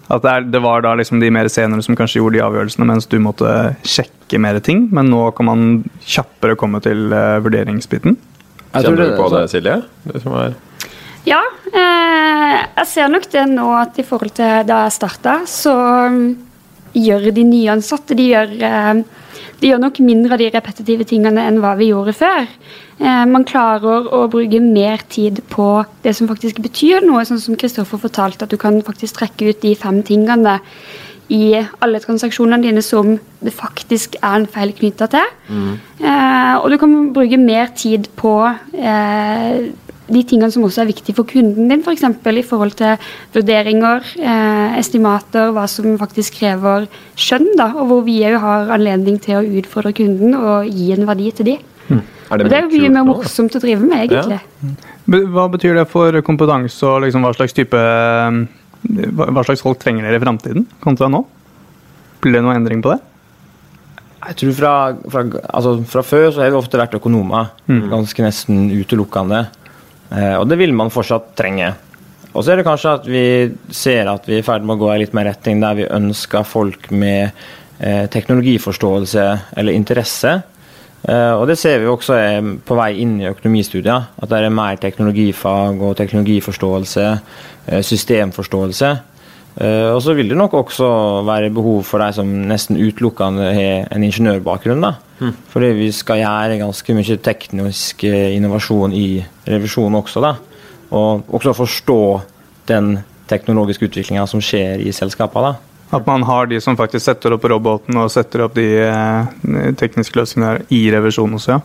At 0.08 0.24
det, 0.24 0.32
er, 0.32 0.46
det, 0.54 0.60
var 0.64 0.84
da 0.84 0.94
liksom 0.96 1.20
de 1.20 1.30
mer 1.32 1.50
senere 1.52 1.84
som 1.84 1.96
kanskje 1.96 2.20
gjorde 2.20 2.38
de 2.38 2.44
avgjørelsene, 2.44 2.88
mens 2.88 3.08
du 3.08 3.18
måtte 3.20 3.52
sjekke 3.84 4.40
mer 4.40 4.60
ting, 4.64 4.86
men 4.94 5.10
nå 5.12 5.26
kan 5.36 5.48
man 5.48 5.68
kjappere 6.04 6.56
komme 6.60 6.80
til 6.84 7.08
uh, 7.12 7.38
vurderingsbiten? 7.44 8.16
Kjenner 8.72 9.12
du 9.12 9.16
på 9.16 9.28
det, 9.32 9.44
Silje? 9.52 9.82
Det 10.08 10.24
som 10.24 10.36
er 10.40 10.56
ja, 11.28 11.42
jeg 11.74 12.86
ser 12.88 13.08
nok 13.12 13.26
det 13.28 13.42
nå 13.50 13.66
at 13.76 13.98
i 14.00 14.04
forhold 14.06 14.32
til 14.38 14.62
da 14.64 14.84
jeg 14.86 14.94
starta, 14.94 15.34
så 15.50 15.74
um, 16.08 16.20
gjør 16.96 17.26
de 17.36 17.44
nyansatte 17.44 18.16
de 18.16 18.30
gjør 18.30 18.52
det 19.58 19.72
gjør 19.72 19.80
nok 19.82 19.98
mindre 20.06 20.36
av 20.36 20.42
de 20.42 20.50
repetitive 20.54 21.06
tingene 21.08 21.42
enn 21.48 21.58
hva 21.62 21.72
vi 21.78 21.90
gjorde 21.90 22.14
før. 22.14 22.46
Eh, 22.98 23.24
man 23.30 23.46
klarer 23.48 24.06
å 24.14 24.24
bruke 24.30 24.60
mer 24.62 25.02
tid 25.10 25.40
på 25.50 25.66
det 26.04 26.14
som 26.18 26.30
faktisk 26.30 26.60
betyr 26.62 27.02
noe, 27.06 27.24
sånn 27.26 27.42
som 27.42 27.58
Kristoffer 27.58 28.00
fortalte, 28.00 28.46
at 28.46 28.54
du 28.54 28.58
kan 28.60 28.78
faktisk 28.86 29.18
trekke 29.18 29.50
ut 29.50 29.62
de 29.64 29.74
fem 29.78 30.02
tingene 30.06 30.58
i 31.34 31.58
alle 31.84 32.00
transaksjonene 32.00 32.64
dine 32.64 32.82
som 32.84 33.16
det 33.44 33.52
faktisk 33.52 34.16
er 34.22 34.38
en 34.38 34.48
feil 34.48 34.72
knytta 34.76 35.10
til. 35.12 35.34
Mm. 35.50 35.74
Eh, 36.00 36.54
og 36.62 36.70
du 36.72 36.78
kan 36.80 36.96
bruke 37.16 37.40
mer 37.40 37.74
tid 37.76 38.08
på 38.16 38.34
eh, 38.72 39.68
de 40.08 40.22
tingene 40.24 40.50
som 40.52 40.64
også 40.66 40.82
er 40.82 40.90
viktige 40.90 41.16
for 41.16 41.28
kunden 41.28 41.70
din, 41.70 41.82
f.eks. 41.84 42.04
For 42.24 42.40
i 42.40 42.44
forhold 42.46 42.76
til 42.78 43.08
vurderinger, 43.34 44.04
eh, 44.18 44.78
estimater, 44.80 45.52
hva 45.54 45.66
som 45.70 45.98
faktisk 46.00 46.40
krever 46.40 46.88
skjønn, 47.18 47.50
da, 47.58 47.70
og 47.76 47.90
hvor 47.90 48.06
vi 48.06 48.20
òg 48.28 48.38
har 48.42 48.72
anledning 48.78 49.18
til 49.22 49.38
å 49.38 49.58
utfordre 49.60 49.94
kunden 49.96 50.36
og 50.38 50.68
gi 50.68 50.92
en 50.96 51.08
verdi 51.08 51.32
til 51.38 51.52
de. 51.52 51.58
Mm. 51.88 52.04
Er 52.28 52.36
det, 52.36 52.44
og 52.44 52.50
det 52.52 52.58
er 52.58 52.64
jo 52.66 52.72
mye 52.74 52.92
mer 52.92 53.08
morsomt 53.08 53.56
å 53.56 53.62
drive 53.62 53.80
med, 53.80 54.04
egentlig. 54.04 54.40
Ja. 54.62 54.94
Hva 55.08 55.46
betyr 55.52 55.78
det 55.78 55.88
for 55.88 56.20
kompetanse 56.24 56.84
og 56.84 57.06
liksom 57.06 57.24
hva 57.24 57.32
slags 57.32 57.56
type 57.56 57.78
Hva 59.18 59.42
slags 59.46 59.62
folk 59.64 59.80
trenger 59.80 60.04
dere 60.04 60.20
i 60.20 60.22
framtiden 60.22 60.66
kontra 60.84 61.08
nå? 61.10 61.22
Blir 62.22 62.36
det 62.36 62.42
noen 62.44 62.60
endring 62.60 62.82
på 62.84 62.92
det? 62.92 63.00
Jeg 64.28 64.36
tror 64.40 64.54
fra, 64.58 64.72
fra, 65.08 65.22
altså 65.54 65.72
fra, 65.88 66.02
før 66.04 66.28
så 66.34 66.42
har 66.42 66.52
vi 66.52 66.58
ofte 66.58 66.78
vært 66.80 66.96
økonomer. 66.98 67.52
Mm. 67.70 67.84
Ganske 67.92 68.24
nesten 68.24 68.66
utelukkende. 68.74 69.44
Eh, 70.10 70.34
og 70.38 70.48
det 70.48 70.58
vil 70.60 70.74
man 70.76 70.92
fortsatt 70.92 71.32
trenge. 71.38 71.72
Og 72.32 72.44
så 72.44 72.52
er 72.52 72.60
det 72.60 72.68
kanskje 72.68 72.92
at 72.98 73.08
vi 73.08 73.24
ser 73.74 74.10
at 74.10 74.28
vi 74.28 74.38
er 74.38 74.44
i 74.44 74.46
ferd 74.46 74.66
med 74.66 74.76
å 74.76 74.82
gå 74.82 74.92
i 74.92 75.00
litt 75.02 75.16
mer 75.16 75.30
retning 75.30 75.62
der 75.62 75.78
vi 75.78 75.88
ønsker 75.88 76.46
folk 76.46 76.90
med 76.92 77.30
eh, 77.80 78.04
teknologiforståelse 78.12 79.26
eller 79.58 79.76
interesse. 79.76 80.38
Eh, 81.08 81.32
og 81.34 81.46
det 81.50 81.58
ser 81.60 81.80
vi 81.82 81.90
også 81.90 82.16
er 82.18 82.50
på 82.68 82.78
vei 82.78 82.92
inn 83.02 83.18
i 83.22 83.28
økonomistudier. 83.30 84.08
At 84.16 84.32
det 84.32 84.42
er 84.42 84.54
mer 84.54 84.80
teknologifag 84.80 85.82
og 85.82 85.96
teknologiforståelse, 86.00 87.12
systemforståelse. 87.84 88.92
Uh, 89.58 89.90
og 89.96 90.00
så 90.04 90.14
vil 90.14 90.30
det 90.30 90.38
nok 90.38 90.54
også 90.54 90.88
være 91.26 91.50
behov 91.50 91.82
for 91.86 91.98
de 91.98 92.12
som 92.14 92.28
nesten 92.46 92.78
utelukkende 92.78 93.50
har 93.56 93.88
en 93.90 94.04
ingeniørbakgrunn. 94.06 94.84
da. 94.84 94.94
Mm. 95.18 95.34
Fordi 95.50 95.70
vi 95.74 95.88
skal 95.92 96.22
gjøre 96.22 96.60
ganske 96.60 96.94
mye 96.94 97.16
teknisk 97.18 98.04
eh, 98.06 98.36
innovasjon 98.36 98.94
i 98.94 99.08
revisjonen 99.48 99.98
også. 99.98 100.22
da. 100.22 100.34
Og 100.94 101.24
også 101.34 101.56
forstå 101.58 102.02
den 102.70 102.98
teknologiske 103.28 103.88
utviklinga 103.88 104.26
som 104.30 104.40
skjer 104.40 104.84
i 104.86 104.92
selskapene. 104.94 105.56
At 105.90 106.06
man 106.06 106.22
har 106.28 106.46
de 106.46 106.60
som 106.60 106.76
faktisk 106.76 107.06
setter 107.06 107.34
opp 107.34 107.44
roboten 107.48 107.96
og 107.96 108.12
setter 108.12 108.44
opp 108.44 108.54
de 108.56 108.66
eh, 108.84 109.72
tekniske 109.80 110.20
løsningene 110.20 110.68
i 110.70 110.84
revisjonen 110.92 111.38
også, 111.40 111.56
ja. 111.56 111.60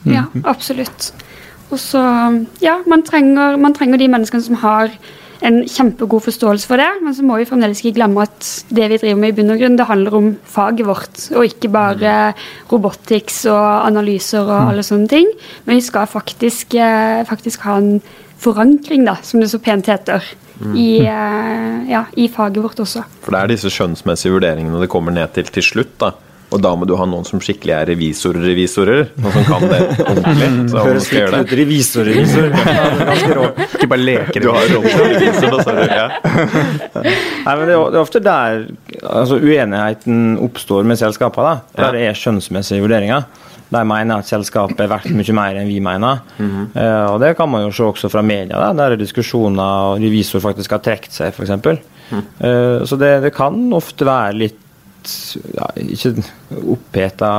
Mm. 0.00 0.12
Ja, 0.14 0.22
absolutt. 0.48 1.10
Og 1.68 1.78
så, 1.78 2.00
ja, 2.62 2.78
man 2.88 3.02
trenger, 3.04 3.58
man 3.60 3.74
trenger 3.76 4.00
de 4.00 4.08
menneskene 4.08 4.42
som 4.42 4.56
har 4.62 4.94
en 5.46 5.60
kjempegod 5.64 6.24
forståelse 6.26 6.68
for 6.68 6.80
det, 6.80 6.88
men 7.04 7.14
så 7.16 7.24
må 7.26 7.38
vi 7.40 7.48
fremdeles 7.48 7.80
ikke 7.80 7.96
glemme 8.00 8.24
at 8.26 8.48
det 8.68 8.88
vi 8.92 8.98
driver 9.00 9.20
med 9.22 9.32
i 9.32 9.36
bunn 9.38 9.54
og 9.54 9.62
grunn, 9.62 9.78
det 9.78 9.88
handler 9.88 10.16
om 10.18 10.30
faget 10.54 10.88
vårt, 10.88 11.22
og 11.32 11.46
ikke 11.48 11.72
bare 11.72 12.16
robotics 12.72 13.42
og 13.50 13.86
analyser 13.86 14.44
og 14.44 14.72
alle 14.72 14.84
sånne 14.86 15.08
ting. 15.10 15.30
Men 15.64 15.80
vi 15.80 15.86
skal 15.86 16.10
faktisk, 16.10 16.74
eh, 16.74 17.24
faktisk 17.28 17.64
ha 17.68 17.78
en 17.80 18.02
forankring, 18.40 19.04
da, 19.08 19.16
som 19.22 19.40
det 19.40 19.50
så 19.50 19.60
pent 19.62 19.86
heter. 19.86 20.24
I, 20.76 21.00
eh, 21.08 21.88
ja, 21.88 22.04
I 22.16 22.28
faget 22.28 22.62
vårt 22.62 22.80
også. 22.80 23.02
For 23.24 23.32
det 23.32 23.40
er 23.40 23.46
disse 23.54 23.70
skjønnsmessige 23.72 24.34
vurderingene 24.34 24.80
det 24.82 24.90
kommer 24.92 25.10
ned 25.12 25.32
til 25.32 25.44
til 25.44 25.62
slutt. 25.62 25.98
da 25.98 26.12
og 26.50 26.62
da 26.62 26.72
må 26.74 26.86
du 26.88 26.96
ha 26.98 27.06
noen 27.06 27.26
som 27.26 27.40
skikkelig 27.42 27.74
er 27.76 27.90
revisorrevisorer. 27.92 29.12
Noen 29.22 29.34
som 29.36 29.44
kan 29.46 29.66
det 29.70 29.80
ordentlig. 30.02 30.48
Så 30.72 30.84
Høres 30.86 31.10
litt 31.14 31.36
ut 31.36 31.52
revisor-revisor. 31.60 32.48
Ikke 33.76 33.90
bare 33.92 34.02
leker. 34.02 34.42
Du 34.42 34.50
har 34.50 34.66
rollen 34.72 34.90
som 34.90 35.04
revisor, 35.06 35.54
da, 35.54 35.60
ser 35.66 35.78
Ja. 35.90 36.06
Nei, 37.46 37.54
men 37.54 37.62
det 37.68 37.76
er, 37.76 38.00
ofte 38.00 38.22
der 38.24 38.64
altså, 39.04 39.38
uenigheten 39.38 40.40
oppstår 40.42 40.86
med 40.86 40.98
selskapene. 41.00 41.60
Der 41.78 41.94
det 41.94 42.08
er 42.08 42.18
skjønnsmessige 42.18 42.82
vurderinger. 42.82 43.28
De 43.70 43.82
mener 43.86 44.18
at 44.18 44.26
selskapet 44.26 44.82
er 44.82 44.90
verdt 44.90 45.12
mye 45.14 45.34
mer 45.36 45.60
enn 45.60 45.68
vi 45.70 45.78
mener. 45.82 46.24
Mm 46.38 46.50
-hmm. 46.50 46.66
uh, 46.74 47.12
og 47.12 47.20
Det 47.20 47.36
kan 47.36 47.48
man 47.48 47.62
jo 47.62 47.70
se 47.72 47.84
også 47.84 48.08
fra 48.08 48.22
media, 48.22 48.58
da, 48.58 48.72
der 48.72 48.92
er 48.92 48.96
diskusjoner 48.96 49.62
og 49.62 50.02
revisor 50.02 50.40
faktisk 50.40 50.70
har 50.70 50.78
trukket 50.78 51.12
seg, 51.12 51.32
f.eks. 51.32 51.50
Mm. 52.10 52.18
Uh, 52.18 52.84
så 52.84 52.96
det, 52.96 53.22
det, 53.22 53.34
kan 53.34 53.72
ofte 53.72 54.04
være 54.04 54.32
litt 54.34 54.58
ja, 55.54 55.70
Ikke 55.80 56.14
oppheta 56.60 57.32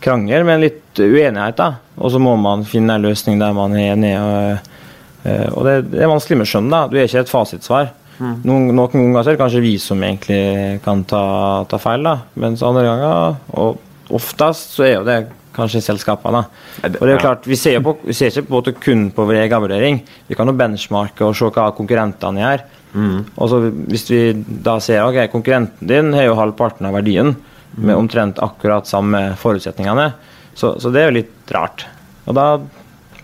krangel, 0.00 0.44
men 0.48 0.62
litt 0.64 1.00
uenighet. 1.00 1.56
da. 1.56 1.74
Og 2.00 2.12
så 2.14 2.20
må 2.22 2.36
man 2.40 2.64
finne 2.68 2.96
en 2.96 3.04
løsning 3.04 3.40
der 3.40 3.56
man 3.56 3.76
er 3.76 3.94
enig. 3.94 4.14
Og, 4.16 4.76
eh, 5.24 5.48
og 5.52 5.66
det, 5.66 5.74
det, 5.92 6.02
er 6.02 6.12
vanskelig 6.12 6.40
med 6.40 6.50
skjønn. 6.50 6.70
da. 6.72 6.86
Du 6.88 6.96
er 6.96 7.08
ikke 7.08 7.24
et 7.24 7.32
fasitsvar. 7.32 7.92
Mm. 8.20 8.32
Noen, 8.44 8.70
noen 8.76 8.90
ganger 8.92 9.20
er 9.20 9.32
det 9.32 9.40
kanskje 9.40 9.64
vi 9.64 9.74
som 9.80 10.02
egentlig 10.04 10.80
kan 10.84 11.04
ta, 11.08 11.22
ta 11.68 11.80
feil, 11.80 12.04
da. 12.04 12.18
mens 12.40 12.64
andre 12.64 12.84
ganger, 12.84 13.38
og 13.56 14.12
oftest, 14.12 14.74
så 14.76 14.84
er 14.84 14.94
jo 14.98 15.06
det 15.06 15.20
kanskje 15.56 15.82
selskapene. 15.84 16.42
Og 16.84 16.98
det 16.98 17.06
er 17.06 17.14
jo 17.14 17.22
klart, 17.22 17.46
Vi 17.48 17.56
ser, 17.56 17.80
på, 17.84 17.96
vi 18.04 18.14
ser 18.16 18.30
ikke 18.30 18.60
på 18.60 18.74
kun 18.80 19.08
på 19.14 19.24
vår 19.26 19.42
egen 19.44 19.62
vurdering. 19.64 20.02
Vi 20.28 20.36
kan 20.36 20.46
jo 20.46 20.56
benchmarke 20.56 21.26
og 21.26 21.36
se 21.36 21.48
hva 21.48 21.70
konkurrentene 21.76 22.44
gjør. 22.44 22.66
Mm. 22.92 23.22
Og 23.36 23.50
så 23.50 23.60
Hvis 23.70 24.08
vi 24.10 24.20
da 24.34 24.78
ser 24.82 25.04
ok, 25.04 25.22
konkurrenten 25.32 25.88
din 25.90 26.12
har 26.16 26.26
jo 26.26 26.38
halvparten 26.38 26.88
av 26.88 26.96
verdien 26.98 27.36
med 27.78 27.94
omtrent 27.94 28.40
akkurat 28.42 28.88
samme 28.90 29.36
forutsetningene, 29.38 30.10
så, 30.58 30.74
så 30.82 30.90
det 30.90 31.02
er 31.02 31.10
jo 31.10 31.18
litt 31.20 31.52
rart. 31.54 31.86
Og 32.26 32.34
da 32.36 32.46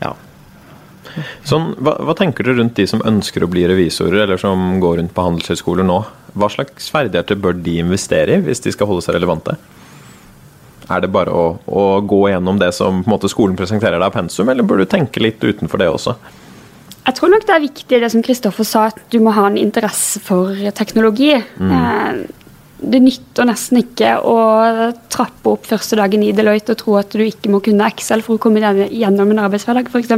ja. 0.00 0.12
Sånn, 1.46 1.72
hva, 1.80 1.96
hva, 2.04 2.14
tenker 2.18 2.46
du 2.46 2.54
rundt 2.54 2.76
de 2.78 2.86
som 2.88 3.02
ønsker 3.06 3.44
å 3.44 3.50
bli 3.50 3.64
revisorer, 3.68 4.22
eller 4.24 4.40
som 4.40 4.78
går 4.82 5.00
rundt 5.00 5.14
på 5.16 5.24
handelshøyskoler 5.26 5.86
nå? 5.86 5.98
Hva 6.36 6.50
slags 6.52 6.90
ferdigheter 6.92 7.38
bør 7.40 7.56
de 7.58 7.78
investere 7.82 8.36
i 8.36 8.44
hvis 8.44 8.62
de 8.64 8.74
skal 8.74 8.90
holde 8.90 9.04
seg 9.04 9.16
relevante? 9.18 9.56
Er 10.86 11.02
det 11.02 11.10
bare 11.10 11.32
å, 11.34 11.46
å 11.66 11.84
gå 12.06 12.26
gjennom 12.30 12.60
det 12.62 12.70
som 12.76 13.00
måte, 13.10 13.30
skolen 13.32 13.56
presenterer 13.58 13.98
deg 13.98 14.06
av 14.06 14.14
pensum, 14.14 14.48
eller 14.52 14.66
bør 14.66 14.84
du 14.84 14.90
tenke 14.90 15.22
litt 15.22 15.42
utenfor 15.42 15.82
det 15.82 15.90
også? 15.90 16.14
Jeg 17.06 17.14
tror 17.14 17.30
nok 17.30 17.44
det 17.46 17.54
er 17.54 17.62
viktig 17.62 18.00
det 18.02 18.10
som 18.10 18.24
Kristoffer 18.24 18.66
sa, 18.66 18.88
at 18.90 18.98
du 19.12 19.20
må 19.22 19.34
ha 19.36 19.46
en 19.46 19.58
interesse 19.60 20.20
for 20.24 20.56
teknologi. 20.74 21.36
Mm. 21.60 21.70
Eh, 21.76 22.42
det 22.76 23.00
nytter 23.00 23.46
nesten 23.48 23.80
ikke 23.80 24.16
å 24.26 24.36
trappe 25.12 25.54
opp 25.54 25.64
første 25.70 25.96
dagen 25.96 26.24
i 26.26 26.32
Deloitte 26.36 26.74
og 26.74 26.80
tro 26.82 26.96
at 27.00 27.14
du 27.14 27.22
ikke 27.24 27.50
må 27.52 27.62
kunne 27.64 27.86
Excel 27.88 28.24
for 28.26 28.36
å 28.36 28.42
komme 28.42 28.60
gjennom 28.60 29.32
en 29.32 29.42
arbeidshverdag, 29.46 29.88
f.eks. 29.88 30.12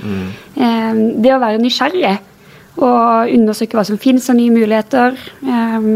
Mm. 0.00 0.24
Eh, 0.56 1.02
det 1.26 1.34
å 1.34 1.42
være 1.42 1.60
nysgjerrig 1.62 2.16
og 2.78 3.34
undersøke 3.34 3.74
hva 3.74 3.84
som 3.86 3.98
finnes 4.00 4.28
av 4.30 4.38
nye 4.38 4.54
muligheter. 4.54 5.18
Eh, 5.42 5.90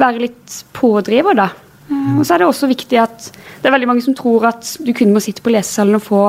være 0.00 0.24
litt 0.26 0.60
pådriver, 0.76 1.38
da. 1.38 1.48
Eh, 1.90 2.18
og 2.18 2.24
så 2.24 2.34
er 2.34 2.42
det 2.42 2.50
også 2.50 2.70
viktig 2.70 3.00
at 3.00 3.30
det 3.30 3.68
er 3.68 3.74
veldig 3.76 3.90
mange 3.90 4.04
som 4.04 4.16
tror 4.16 4.50
at 4.50 4.74
du 4.82 4.92
kun 4.96 5.14
må 5.14 5.22
sitte 5.22 5.44
på 5.44 5.52
lesesalen 5.54 5.98
og 5.98 6.04
få 6.06 6.24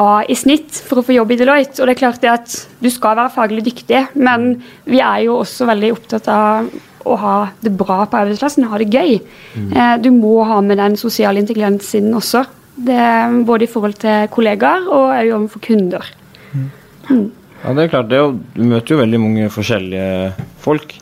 A 0.00 0.24
i 0.26 0.34
snitt 0.34 0.74
for 0.88 1.00
å 1.00 1.04
få 1.06 1.14
jobb 1.14 1.34
i 1.34 1.38
Deloitte. 1.38 1.78
Og 1.80 1.86
det 1.86 1.94
er 1.94 2.00
klart 2.00 2.22
det 2.24 2.32
at 2.32 2.56
du 2.82 2.90
skal 2.90 3.18
være 3.18 3.34
faglig 3.34 3.62
dyktig, 3.68 4.00
men 4.18 4.56
vi 4.90 4.98
er 5.04 5.26
jo 5.28 5.38
også 5.42 5.68
veldig 5.70 5.92
opptatt 5.94 6.30
av 6.32 6.72
å 7.04 7.16
ha 7.20 7.36
det 7.60 7.72
bra 7.76 8.02
på 8.08 8.18
arbeidsplassen, 8.22 8.66
ha 8.70 8.80
det 8.80 8.88
gøy. 8.90 9.18
Mm. 9.54 9.70
Eh, 9.70 9.94
du 10.02 10.10
må 10.14 10.38
ha 10.48 10.58
med 10.64 10.80
den 10.80 10.96
sosiale 11.00 11.42
intelligensen 11.42 12.08
også. 12.16 12.44
Det, 12.74 12.98
både 13.46 13.68
i 13.68 13.70
forhold 13.70 14.00
til 14.02 14.26
kollegaer 14.34 14.88
og 14.88 15.12
òg 15.12 15.32
overfor 15.36 15.62
kunder. 15.62 16.08
Mm. 16.50 16.68
Mm. 17.10 17.26
Ja, 17.60 17.74
det 17.76 17.84
er 17.84 17.92
klart. 17.92 18.10
Det 18.10 18.18
er 18.18 18.24
jo, 18.24 18.34
du 18.56 18.64
møter 18.66 18.96
jo 18.96 19.00
veldig 19.04 19.20
mange 19.20 19.50
forskjellige 19.52 20.32
folk. 20.64 20.96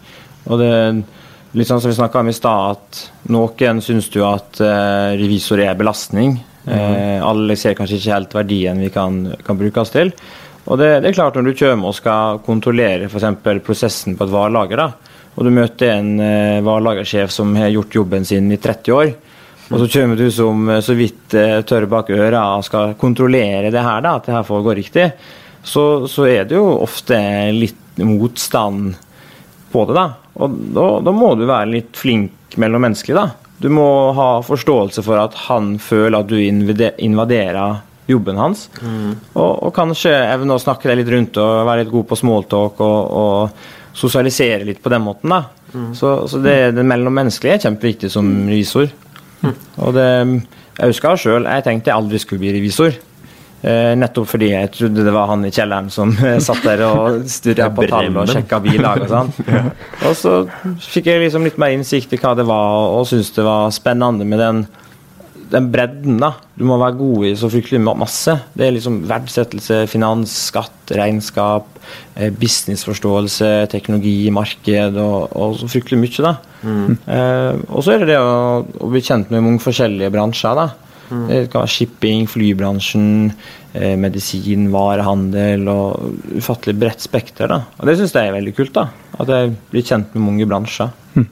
Og 0.50 0.60
det 0.60 0.72
litt 1.56 1.68
sånn 1.68 1.82
som 1.82 1.90
vi 1.90 1.96
snakka 1.96 2.22
om 2.22 2.30
i 2.30 2.36
stad, 2.36 2.76
at 2.76 3.28
noen 3.32 3.80
syns 3.84 4.08
jo 4.12 4.24
at 4.28 4.60
eh, 4.64 5.14
revisor 5.20 5.60
er 5.64 5.76
belastning. 5.78 6.38
Eh, 6.66 7.18
alle 7.24 7.56
ser 7.58 7.74
kanskje 7.74 7.98
ikke 7.98 8.14
helt 8.14 8.34
verdien 8.36 8.82
vi 8.82 8.90
kan, 8.94 9.24
kan 9.42 9.58
bruke 9.58 9.82
oss 9.82 9.94
til. 9.94 10.12
Og 10.70 10.78
det, 10.78 11.00
det, 11.02 11.10
er 11.10 11.16
klart 11.16 11.34
Når 11.34 11.48
du 11.48 11.58
kommer 11.58 11.90
og 11.90 11.96
skal 11.98 12.38
kontrollere 12.46 13.08
for 13.10 13.58
prosessen 13.66 14.16
på 14.16 14.28
et 14.28 14.34
varelager, 14.34 14.78
da, 14.78 15.18
og 15.32 15.46
du 15.46 15.50
møter 15.54 15.94
en 15.96 16.14
eh, 16.20 16.62
varelagersjef 16.64 17.32
som 17.32 17.54
har 17.56 17.72
gjort 17.72 17.94
jobben 17.96 18.26
sin 18.28 18.50
i 18.52 18.60
30 18.60 18.92
år, 18.94 19.12
og 19.72 19.80
så 19.80 19.88
kommer 19.88 20.18
du 20.20 20.26
som 20.30 20.68
eh, 20.68 20.82
så 20.84 20.94
vidt 20.94 21.34
eh, 21.38 21.60
tørr 21.66 21.88
bak 21.90 22.10
øra 22.12 22.44
og 22.58 22.66
skal 22.66 22.94
kontrollere 23.00 23.72
det 23.72 23.84
her, 23.84 24.02
da, 24.04 24.16
at 24.18 24.28
det 24.28 24.36
her 24.36 24.46
får 24.46 24.66
gå 24.66 24.76
riktig, 24.78 25.06
så, 25.62 25.84
så, 26.10 26.26
er 26.28 26.44
det 26.50 26.58
jo 26.58 26.66
ofte 26.82 27.16
litt 27.54 28.02
motstand 28.02 28.92
på 29.72 29.86
det. 29.88 29.96
da. 29.96 30.06
Og 30.42 30.58
da, 30.76 30.86
da 31.06 31.14
må 31.14 31.34
du 31.38 31.46
være 31.48 31.70
litt 31.70 31.96
flink 31.96 32.56
mellom 32.60 32.84
menneskelig, 32.84 33.16
da. 33.16 33.41
Du 33.62 33.68
må 33.70 33.86
ha 34.16 34.28
forståelse 34.44 35.04
for 35.06 35.20
at 35.22 35.36
han 35.46 35.76
føler 35.82 36.18
at 36.18 36.30
du 36.30 36.38
invaderer 36.38 37.82
jobben 38.10 38.40
hans. 38.40 38.66
Mm. 38.82 39.12
Og, 39.36 39.52
og, 39.52 39.70
kanskje 39.76 40.10
evne 40.10 40.56
å 40.56 40.62
snakke 40.62 40.90
deg 40.90 41.00
litt 41.00 41.12
rundt 41.12 41.38
og 41.40 41.66
være 41.68 41.84
litt 41.84 41.92
god 41.92 42.08
på 42.10 42.18
smalltalk 42.18 42.82
og, 42.82 43.14
og 43.22 43.94
sosialisere 43.96 44.66
litt 44.66 44.82
på 44.82 44.92
den 44.92 45.04
måten. 45.04 45.32
da. 45.32 45.44
Mm. 45.72 45.92
Så, 45.96 46.16
så, 46.28 46.40
det, 46.42 46.56
det 46.76 46.84
mellommenneskelige 46.88 47.60
er 47.60 47.64
kjempeviktig 47.68 48.10
som 48.12 48.28
revisor. 48.48 48.90
Mm. 49.42 49.54
Og 49.86 49.94
det, 49.96 50.08
jeg 50.78 50.92
husker 50.92 51.20
sjøl, 51.20 51.48
jeg 51.48 51.66
tenkte 51.66 51.92
jeg 51.92 51.98
aldri 51.98 52.20
skulle 52.22 52.42
bli 52.44 52.54
revisor. 52.58 52.98
Eh, 53.62 53.92
nettopp 53.94 54.26
fordi 54.26 54.48
jeg 54.50 54.70
trodde 54.74 55.04
det 55.06 55.12
var 55.14 55.28
han 55.30 55.44
i 55.46 55.52
kjelleren 55.54 55.86
som 55.94 56.10
eh, 56.18 56.40
satt 56.42 56.64
der 56.66 56.80
og 56.88 57.20
sturra 57.30 57.68
på 57.70 57.86
tall 57.86 58.10
og 58.10 58.30
sjekka 58.32 58.58
bilag 58.64 59.04
og 59.04 59.12
sånn. 59.12 59.30
Og 60.08 60.16
så 60.18 60.32
fikk 60.82 61.12
jeg 61.12 61.22
liksom 61.22 61.46
litt 61.46 61.60
mer 61.62 61.74
innsikt 61.76 62.16
i 62.16 62.18
hva 62.18 62.34
det 62.34 62.46
var, 62.48 62.88
og 62.96 63.06
syntes 63.06 63.30
det 63.36 63.44
var 63.46 63.70
spennende 63.74 64.26
med 64.26 64.42
den, 64.42 64.64
den 65.52 65.70
bredden. 65.70 66.18
da. 66.18 66.32
Du 66.58 66.66
må 66.66 66.80
være 66.80 66.98
god 66.98 67.28
i 67.28 67.36
så 67.38 67.52
fryktelig 67.52 67.78
masse. 67.86 68.34
Det 68.58 68.66
er 68.66 68.74
liksom 68.74 68.98
verdsettelse, 69.06 69.84
finans, 69.92 70.34
skatt, 70.50 70.94
regnskap, 70.98 71.70
eh, 72.16 72.34
businessforståelse, 72.34 73.52
teknologi, 73.70 74.16
marked 74.34 74.98
og, 74.98 75.36
og 75.38 75.60
så 75.62 75.70
fryktelig 75.70 76.02
mye. 76.02 76.26
da. 76.26 76.34
Mm. 76.66 76.98
Eh, 77.06 77.62
og 77.70 77.86
så 77.86 77.94
er 77.94 78.02
det 78.02 78.16
det 78.16 78.22
å, 78.26 78.62
å 78.66 78.90
bli 78.90 79.06
kjent 79.06 79.30
med 79.30 79.46
mange 79.46 79.62
forskjellige 79.62 80.10
bransjer. 80.18 80.58
da. 80.58 80.72
Mm. 81.12 81.26
Det 81.28 81.42
kan 81.52 81.64
være 81.64 81.74
shipping, 81.74 82.24
flybransjen, 82.30 83.10
eh, 83.76 83.94
medisin, 84.00 84.70
varehandel 84.72 85.68
og 85.68 86.38
ufattelig 86.38 86.78
bredt 86.80 87.04
spekter. 87.04 87.52
Og 87.52 87.86
Det 87.86 87.98
syns 87.98 88.16
jeg 88.16 88.30
er 88.30 88.38
veldig 88.38 88.56
kult. 88.56 88.72
da, 88.72 88.88
At 89.20 89.28
jeg 89.28 89.54
blir 89.70 89.84
kjent 89.84 90.14
med 90.14 90.24
mange 90.24 90.48
bransjer. 90.48 90.90
Mm. 91.14 91.28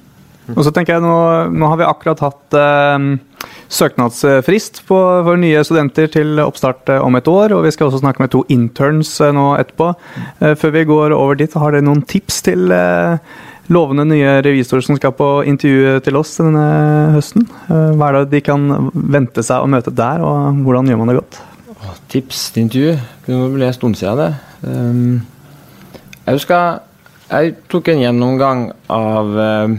Og 0.57 0.64
så 0.66 0.73
tenker 0.75 0.97
jeg, 0.97 1.03
Nå, 1.03 1.16
nå 1.55 1.69
har 1.71 1.79
vi 1.79 1.88
akkurat 1.88 2.21
hatt 2.21 2.59
eh, 2.59 3.49
søknadsfrist 3.71 4.83
på, 4.88 4.99
for 5.27 5.38
nye 5.40 5.62
studenter 5.66 6.11
til 6.11 6.40
oppstart 6.43 6.90
eh, 6.90 7.05
om 7.05 7.16
et 7.16 7.29
år. 7.31 7.55
og 7.55 7.64
Vi 7.64 7.73
skal 7.75 7.88
også 7.88 8.03
snakke 8.03 8.25
med 8.25 8.33
to 8.35 8.45
interns 8.49 9.14
eh, 9.21 9.33
nå 9.33 9.55
etterpå. 9.61 9.93
Eh, 10.40 10.57
før 10.59 10.75
vi 10.77 10.88
går 10.90 11.16
over 11.16 11.38
dit, 11.38 11.55
har 11.55 11.73
dere 11.73 11.87
noen 11.87 12.03
tips 12.03 12.43
til 12.51 12.75
eh, 12.75 13.16
lovende 13.71 14.05
nye 14.11 14.41
revisorer 14.45 14.85
som 14.85 14.99
skal 14.99 15.15
på 15.17 15.29
intervju 15.49 16.01
til 16.05 16.19
oss 16.19 16.35
denne 16.41 16.67
høsten. 17.15 17.47
Eh, 17.71 17.93
hva 17.97 18.11
er 18.11 18.19
det 18.19 18.35
de 18.35 18.43
kan 18.45 18.91
vente 18.95 19.45
seg 19.47 19.63
å 19.63 19.71
møte 19.71 19.95
der, 19.95 20.25
og 20.27 20.63
hvordan 20.65 20.91
gjør 20.91 21.01
man 21.01 21.13
det 21.13 21.19
godt? 21.21 21.41
Tips 22.11 22.49
til 22.55 22.67
intervju? 22.67 22.95
Det 23.27 23.41
bli 23.55 23.67
en 23.67 23.77
stund 23.77 23.99
siden, 23.99 24.21
det. 24.21 24.31
Ehm, 24.69 25.21
jeg 26.27 26.41
husker 26.41 26.81
jeg 27.31 27.55
tok 27.71 27.93
en 27.93 28.01
gjennomgang 28.03 28.65
av 28.91 29.37
eh, 29.39 29.75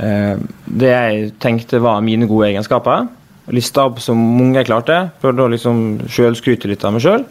eh, 0.00 0.40
det 0.64 0.92
jeg 0.92 1.32
tenkte 1.42 1.82
var 1.84 2.00
mine 2.04 2.28
gode 2.30 2.48
egenskaper. 2.48 3.10
Lista 3.52 3.84
opp 3.90 4.00
så 4.00 4.16
mange 4.16 4.62
jeg 4.62 4.70
klarte. 4.70 4.98
Prøvde 5.20 5.44
å 5.44 5.52
liksom 5.52 5.82
sjøl 6.08 6.38
skryte 6.38 6.70
litt 6.70 6.84
av 6.88 6.96
meg 6.96 7.04
sjøl. 7.04 7.26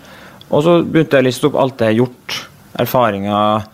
Og 0.52 0.65
så 0.65 0.78
begynte 0.84 1.17
jeg 1.17 1.26
å 1.26 1.30
liste 1.30 1.50
opp 1.50 1.58
alt 1.58 1.82
jeg 1.82 1.96
har 1.96 2.00
gjort. 2.04 2.38
Erfaringer 2.86 3.65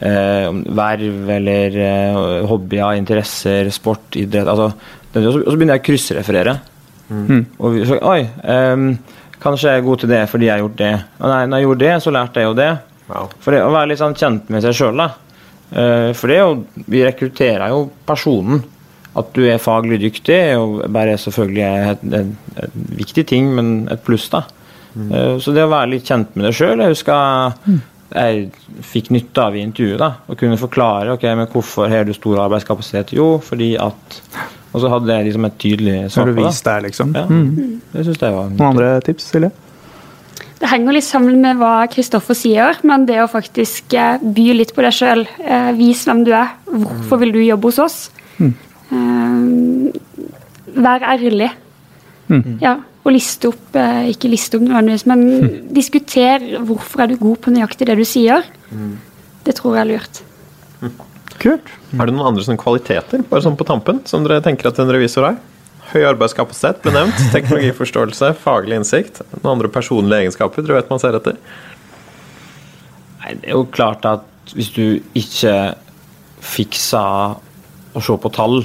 eh, 0.00 0.48
verv 0.76 1.30
eller 1.30 1.78
eh, 1.82 2.46
hobbyer, 2.48 2.96
interesser, 3.00 3.70
sport, 3.74 4.16
idrett 4.16 4.48
altså, 4.48 4.70
Og 5.16 5.28
så 5.32 5.54
begynner 5.54 5.78
jeg 5.78 5.84
å 5.84 5.86
kryssreferere. 5.86 6.56
Mm. 7.08 7.44
Og 7.62 7.78
så, 7.88 8.00
Oi, 8.02 8.20
eh, 8.22 8.86
kanskje 9.42 9.72
jeg 9.72 9.82
er 9.82 9.86
god 9.86 10.02
til 10.02 10.12
det 10.12 10.22
fordi 10.32 10.50
jeg 10.50 10.54
har 10.56 10.64
gjort 10.64 10.80
det. 10.82 10.94
Og 11.20 11.32
nei, 11.32 11.42
når 11.46 11.62
jeg 11.62 11.68
gjorde 11.68 11.86
det, 11.86 11.96
så 12.04 12.14
lærte 12.18 12.42
jeg 12.42 12.50
jo 12.50 12.58
det. 12.58 12.72
Wow. 13.06 13.28
For 13.40 13.54
det, 13.54 13.62
å 13.62 13.74
være 13.74 13.92
litt 13.92 14.02
sånn 14.02 14.18
kjent 14.18 14.50
med 14.52 14.64
seg 14.64 14.76
sjøl, 14.76 15.04
da. 15.04 15.10
Eh, 15.66 16.10
for 16.14 16.30
det 16.30 16.36
er 16.36 16.44
jo 16.44 16.84
Vi 16.86 17.04
rekrutterer 17.06 17.74
jo 17.74 17.86
personen. 18.06 18.64
At 19.16 19.30
du 19.32 19.46
er 19.48 19.62
faglig 19.62 19.96
dyktig, 20.02 20.34
er 20.36 20.58
jo 20.58 20.82
bare 20.92 21.14
selvfølgelig 21.16 21.62
et, 21.64 22.02
et, 22.18 22.32
et, 22.60 22.74
viktig 22.98 23.22
ting, 23.24 23.46
men 23.56 23.70
et 23.88 24.02
pluss, 24.04 24.26
da. 24.28 24.42
Mm. 24.92 25.06
Eh, 25.08 25.30
så 25.40 25.54
det 25.56 25.64
å 25.64 25.70
være 25.72 25.94
litt 25.94 26.04
kjent 26.04 26.36
med 26.36 26.44
deg 26.44 26.56
sjøl 26.56 26.82
Jeg 26.84 26.92
husker 26.92 27.54
mm 27.64 27.78
jeg 28.12 28.50
fikk 28.86 29.10
nytte 29.14 29.42
av 29.42 29.56
i 29.56 29.62
intervjuet. 29.64 29.98
da, 29.98 30.12
Å 30.28 30.38
kunne 30.38 30.58
forklare 30.60 31.16
ok, 31.16 31.24
men 31.38 31.50
hvorfor 31.52 31.90
har 31.90 32.06
du 32.06 32.14
stor 32.14 32.44
arbeidskapasitet. 32.46 33.16
Jo, 33.16 33.36
fordi 33.42 33.74
at 33.80 34.20
Og 34.76 34.82
så 34.82 34.90
hadde 34.92 35.08
jeg 35.08 35.24
liksom 35.30 35.44
et 35.48 35.54
tydelig 35.56 35.92
svar 36.12 36.26
på 36.28 36.34
det. 36.36 36.42
Vist 36.44 36.66
der, 36.66 36.82
liksom. 36.84 37.14
Ja, 37.16 37.22
mm. 37.24 37.80
det 37.94 38.02
synes 38.04 38.18
jeg 38.20 38.34
var 38.34 38.50
Noen 38.50 38.66
andre 38.74 38.88
tips, 39.06 39.30
Silje? 39.32 39.48
Det 40.56 40.68
henger 40.68 40.96
litt 40.96 41.06
sammen 41.06 41.40
med 41.40 41.56
hva 41.60 41.86
Kristoffer 41.92 42.36
sier, 42.36 42.76
men 42.88 43.06
det 43.08 43.18
å 43.22 43.28
faktisk 43.28 43.92
eh, 43.96 44.20
by 44.20 44.46
litt 44.56 44.74
på 44.76 44.84
deg 44.84 44.94
sjøl. 44.96 45.24
Eh, 45.40 45.70
vis 45.76 46.04
hvem 46.08 46.22
du 46.26 46.32
er. 46.36 46.52
Hvorfor 46.68 47.20
vil 47.22 47.32
du 47.32 47.40
jobbe 47.44 47.72
hos 47.72 47.80
oss? 47.84 47.96
Mm. 48.36 48.52
Eh, 48.98 50.76
vær 50.86 51.08
ærlig. 51.14 51.50
Mm. 52.28 52.56
Ja, 52.60 52.76
og 53.06 53.14
liste 53.14 53.50
opp 53.52 53.76
eh, 53.78 54.12
Ikke 54.12 54.30
liste 54.30 54.58
opp 54.58 54.66
nødvendigvis, 54.66 55.06
men 55.08 55.24
mm. 55.26 55.50
diskuter 55.78 56.46
hvorfor 56.66 57.04
er 57.04 57.12
du 57.12 57.20
god 57.20 57.42
på 57.44 57.54
nøyaktig 57.54 57.88
det 57.88 57.98
du 57.98 58.06
sier. 58.08 58.46
Mm. 58.70 58.96
Det 59.46 59.54
tror 59.58 59.76
jeg 59.76 59.86
er 59.86 59.92
lurt. 59.94 60.22
Kult. 61.42 61.68
Er 61.94 62.08
det 62.08 62.14
noen 62.16 62.32
andre 62.32 62.44
sånne 62.46 62.60
kvaliteter 62.60 63.22
bare 63.28 63.44
sånn 63.44 63.58
på 63.58 63.66
tampen, 63.68 64.00
som 64.08 64.24
dere 64.24 64.42
tenker 64.44 64.70
at 64.70 64.80
en 64.82 64.90
revisor 64.90 65.28
har? 65.28 65.40
Høy 65.92 66.02
arbeidskapasitet 66.08 66.82
ble 66.82 66.94
nevnt. 66.96 67.18
Teknologiforståelse, 67.36 68.32
faglig 68.42 68.80
innsikt. 68.80 69.22
Noen 69.38 69.52
andre 69.54 69.70
personlige 69.72 70.24
egenskaper 70.24 70.66
dere 70.66 70.80
vet 70.80 70.90
man 70.90 71.02
ser 71.02 71.18
etter? 71.18 71.38
Nei, 73.22 73.36
Det 73.36 73.52
er 73.52 73.54
jo 73.54 73.66
klart 73.70 74.08
at 74.08 74.54
hvis 74.56 74.72
du 74.74 74.98
ikke 75.18 75.54
fikser 76.46 77.36
å 77.96 78.02
se 78.02 78.16
på 78.22 78.32
tall, 78.34 78.60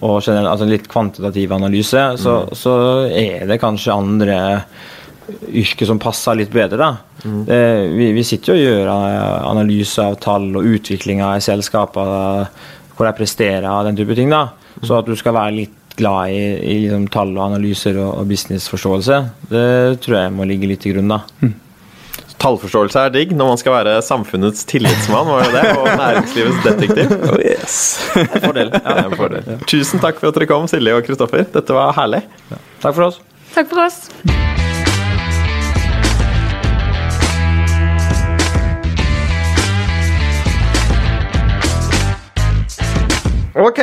og 0.00 0.20
generell, 0.20 0.50
altså 0.50 0.68
litt 0.68 0.88
kvantitativ 0.92 1.54
analyse, 1.56 2.02
så, 2.20 2.36
så, 2.52 2.74
er 3.08 3.46
det 3.48 3.60
kanskje 3.62 3.94
andre 3.94 4.38
yrker 5.48 5.88
som 5.88 6.00
passer 6.02 6.36
litt 6.38 6.52
bedre. 6.54 6.76
da. 6.76 6.90
Mm. 7.24 7.40
Det, 7.48 7.60
vi, 7.96 8.10
vi, 8.14 8.24
sitter 8.26 8.52
jo 8.52 8.58
og 8.58 8.66
gjør 8.66 8.90
analyse 8.92 10.04
av 10.04 10.18
tall 10.22 10.50
og 10.54 10.68
utvikling 10.76 11.24
av 11.24 11.40
selskaper 11.42 12.12
hvor 12.96 13.08
de 13.08 13.16
presterer 13.16 13.88
den 13.88 13.98
type 13.98 14.16
ting. 14.18 14.30
da. 14.32 14.48
Så 14.82 15.00
at 15.00 15.08
du 15.08 15.16
skal 15.18 15.36
være 15.36 15.58
litt 15.62 15.96
glad 15.96 16.30
i, 16.30 16.40
i 16.60 16.80
liksom, 16.84 17.08
tall 17.12 17.32
og 17.34 17.46
analyser 17.48 17.96
og, 18.02 18.18
og 18.20 18.28
businessforståelse, 18.28 19.20
det 19.48 19.68
tror 20.04 20.18
jeg 20.20 20.34
må 20.36 20.46
ligge 20.48 20.68
litt 20.68 20.84
til 20.84 20.96
grunn. 20.96 21.14
da. 21.16 21.22
Mm. 21.40 21.54
Tallforståelse 22.42 23.00
er 23.06 23.12
digg 23.14 23.32
når 23.36 23.52
man 23.54 23.60
skal 23.60 23.76
være 23.78 23.94
samfunnets 24.04 24.66
tillitsmann, 24.68 25.28
var 25.30 25.46
det 25.46 25.54
det? 25.56 25.76
Og 25.80 25.88
næringslivets 26.02 26.62
detektiv. 26.66 27.14
Oh 27.32 27.40
yes. 27.40 27.78
En 28.16 28.42
fordel. 28.44 28.70
Ja, 28.76 28.96
en 29.06 29.16
fordel. 29.16 29.46
Ja. 29.48 29.58
Tusen 29.66 30.02
takk 30.02 30.20
for 30.20 30.30
at 30.30 30.38
dere 30.38 30.48
kom, 30.50 30.68
Silje 30.70 30.94
og 30.98 31.06
Kristoffer. 31.08 31.46
Dette 31.56 31.76
var 31.76 31.96
herlig. 31.96 32.22
Ja. 32.52 32.60
Takk 32.84 32.98
for 32.98 33.08
oss. 33.08 33.22
Takk 33.56 33.72
for 33.72 33.86
oss. 33.88 34.04
Ok, 43.56 43.78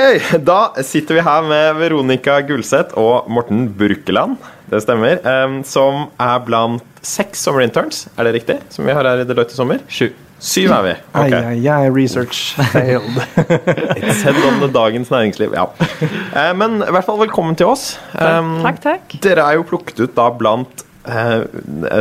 da 0.46 0.60
sitter 0.86 1.18
vi 1.18 1.22
her 1.26 1.46
med 1.50 1.80
Veronica 1.80 2.36
Gulseth 2.46 2.94
og 3.00 3.26
Morten 3.34 3.66
Burkeland. 3.74 4.36
Det 4.74 4.82
stemmer. 4.82 5.20
Um, 5.22 5.60
som 5.68 6.08
er 6.18 6.40
blant 6.48 7.02
seks 7.06 7.44
sommerinterns, 7.46 8.08
er 8.18 8.26
det 8.26 8.38
riktig? 8.40 8.56
Som 8.74 8.88
vi 8.88 8.94
har 8.96 9.06
her 9.06 9.22
i 9.22 9.26
Deloitte 9.28 9.54
i 9.54 9.58
sommer? 9.60 9.84
Sju. 9.92 10.08
Syv 10.44 10.72
er 10.76 10.84
vi. 10.84 10.94
Okay. 11.14 11.38
Ai, 11.38 11.52
ai, 11.54 11.68
ai, 11.72 11.92
research 11.94 12.56
failed. 12.74 13.20
It's 14.00 14.24
head 14.26 14.40
on 14.44 14.58
the 14.64 14.68
dagens 14.74 15.12
næringsliv. 15.14 15.54
Ja. 15.56 15.68
Uh, 15.78 16.50
men 16.58 16.82
i 16.82 16.90
hvert 16.90 17.06
fall 17.06 17.22
velkommen 17.22 17.56
til 17.60 17.70
oss. 17.70 17.94
Um, 18.18 18.58
takk, 18.66 18.82
takk. 18.84 19.14
Dere 19.24 19.46
er 19.46 19.60
jo 19.60 19.68
plukket 19.70 20.02
ut 20.02 20.16
da 20.18 20.26
blant 20.36 20.84
uh, 21.06 21.46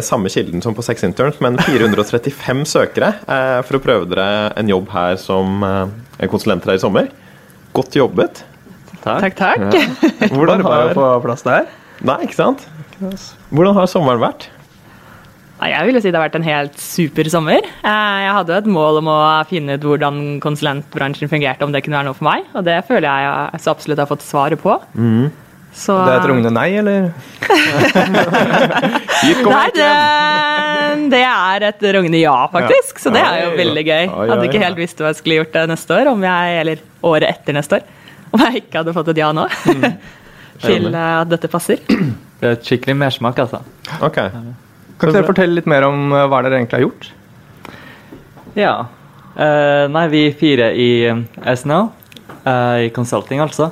samme 0.03 0.33
kilden 0.33 0.65
som 0.65 0.75
på 0.75 0.87
Sex 0.87 1.05
Interns, 1.07 1.43
men 1.45 1.61
435 1.61 2.65
søkere 2.73 3.13
uh, 3.29 3.61
for 3.69 3.79
å 3.79 3.83
prøve 3.85 4.09
dere 4.15 4.49
en 4.57 4.73
jobb 4.73 4.89
her 4.97 5.21
som 5.21 5.61
konsulenter 6.33 6.73
her 6.73 6.81
i 6.81 6.83
sommer. 6.83 7.13
Godt 7.77 8.01
jobbet. 8.01 8.43
Takk, 9.03 9.37
takk. 9.37 9.39
takk. 9.39 9.71
Ja. 9.77 10.33
Hvordan 10.33 10.65
har... 10.65 10.97
Få 10.97 11.13
plass 11.23 11.45
der? 11.45 11.71
Nei, 12.03 12.19
ikke 12.27 12.39
sant? 12.39 12.67
Hvordan 13.53 13.77
har 13.79 13.89
sommeren 13.91 14.23
vært? 14.23 14.49
Jeg 15.63 15.87
vil 15.87 15.99
si 16.03 16.11
det 16.11 16.19
har 16.19 16.25
vært 16.25 16.41
en 16.41 16.47
helt 16.47 16.79
super 16.81 17.29
sommer. 17.31 17.63
Eh, 17.63 18.17
jeg 18.25 18.33
hadde 18.35 18.57
et 18.59 18.71
mål 18.71 18.99
om 18.99 19.11
å 19.13 19.19
finne 19.47 19.77
ut 19.79 19.85
hvordan 19.87 20.41
konsulentbransjen 20.43 21.31
fungerte, 21.31 21.63
om 21.63 21.75
det 21.75 21.85
kunne 21.85 22.01
være 22.01 22.09
noe 22.09 22.19
for 22.19 22.27
meg, 22.27 22.49
og 22.57 22.67
det 22.67 22.81
føler 22.89 23.07
jeg 23.07 23.63
så 23.63 23.75
absolutt 23.77 24.03
har 24.03 24.11
fått 24.11 24.27
svaret 24.27 24.59
på. 24.63 24.75
Mm. 24.99 25.31
Så, 25.73 25.95
det 26.05 26.13
er 26.13 26.19
et 26.19 26.29
rungende 26.29 26.51
nei, 26.53 26.67
eller? 26.83 27.07
nei, 29.47 29.69
det, 29.73 29.87
det, 31.15 31.23
er 31.23 31.67
et 31.71 31.87
rungende 31.97 32.21
ja, 32.21 32.35
faktisk. 32.53 32.99
Så 33.01 33.13
det 33.15 33.23
er 33.23 33.47
jo 33.47 33.55
veldig 33.57 33.85
gøy. 33.87 34.11
Hadde 34.19 34.49
ikke 34.51 34.65
helt 34.67 34.83
visst 34.83 35.01
hva 35.01 35.15
jeg 35.15 35.21
skulle 35.23 35.39
gjort 35.39 35.55
det 35.55 35.63
neste 35.71 35.97
år, 35.97 36.11
jeg, 36.27 36.59
eller 36.65 36.83
året 37.13 37.31
etter 37.31 37.57
neste 37.57 37.79
år, 37.79 37.87
om 38.35 38.45
jeg 38.49 38.65
ikke 38.65 38.83
hadde 38.83 38.97
fått 38.99 39.15
et 39.15 39.23
ja 39.23 39.31
nå. 39.37 39.47
Til 40.61 40.91
eh, 40.93 41.15
at 41.23 41.31
dette 41.31 41.49
passer. 41.51 41.81
Det 42.43 42.49
er 42.49 42.57
et 42.57 42.67
skikkelig 42.67 42.97
mersmak, 42.99 43.39
altså. 43.39 43.63
Ok. 44.03 44.19
Kan 44.19 45.09
ikke 45.09 45.15
dere 45.15 45.29
fortelle 45.29 45.59
litt 45.59 45.69
mer 45.71 45.87
om 45.89 46.13
eh, 46.13 46.27
hva 46.31 46.43
dere 46.45 46.61
egentlig 46.61 46.79
har 46.81 46.85
gjort? 46.89 47.09
Ja. 48.59 48.75
Uh, 49.33 49.89
nei, 49.89 50.05
vi 50.13 50.27
fire 50.37 50.69
i 50.77 50.91
SNO, 51.57 51.79
uh, 52.45 52.83
i 52.85 52.91
consulting 52.93 53.41
altså, 53.41 53.71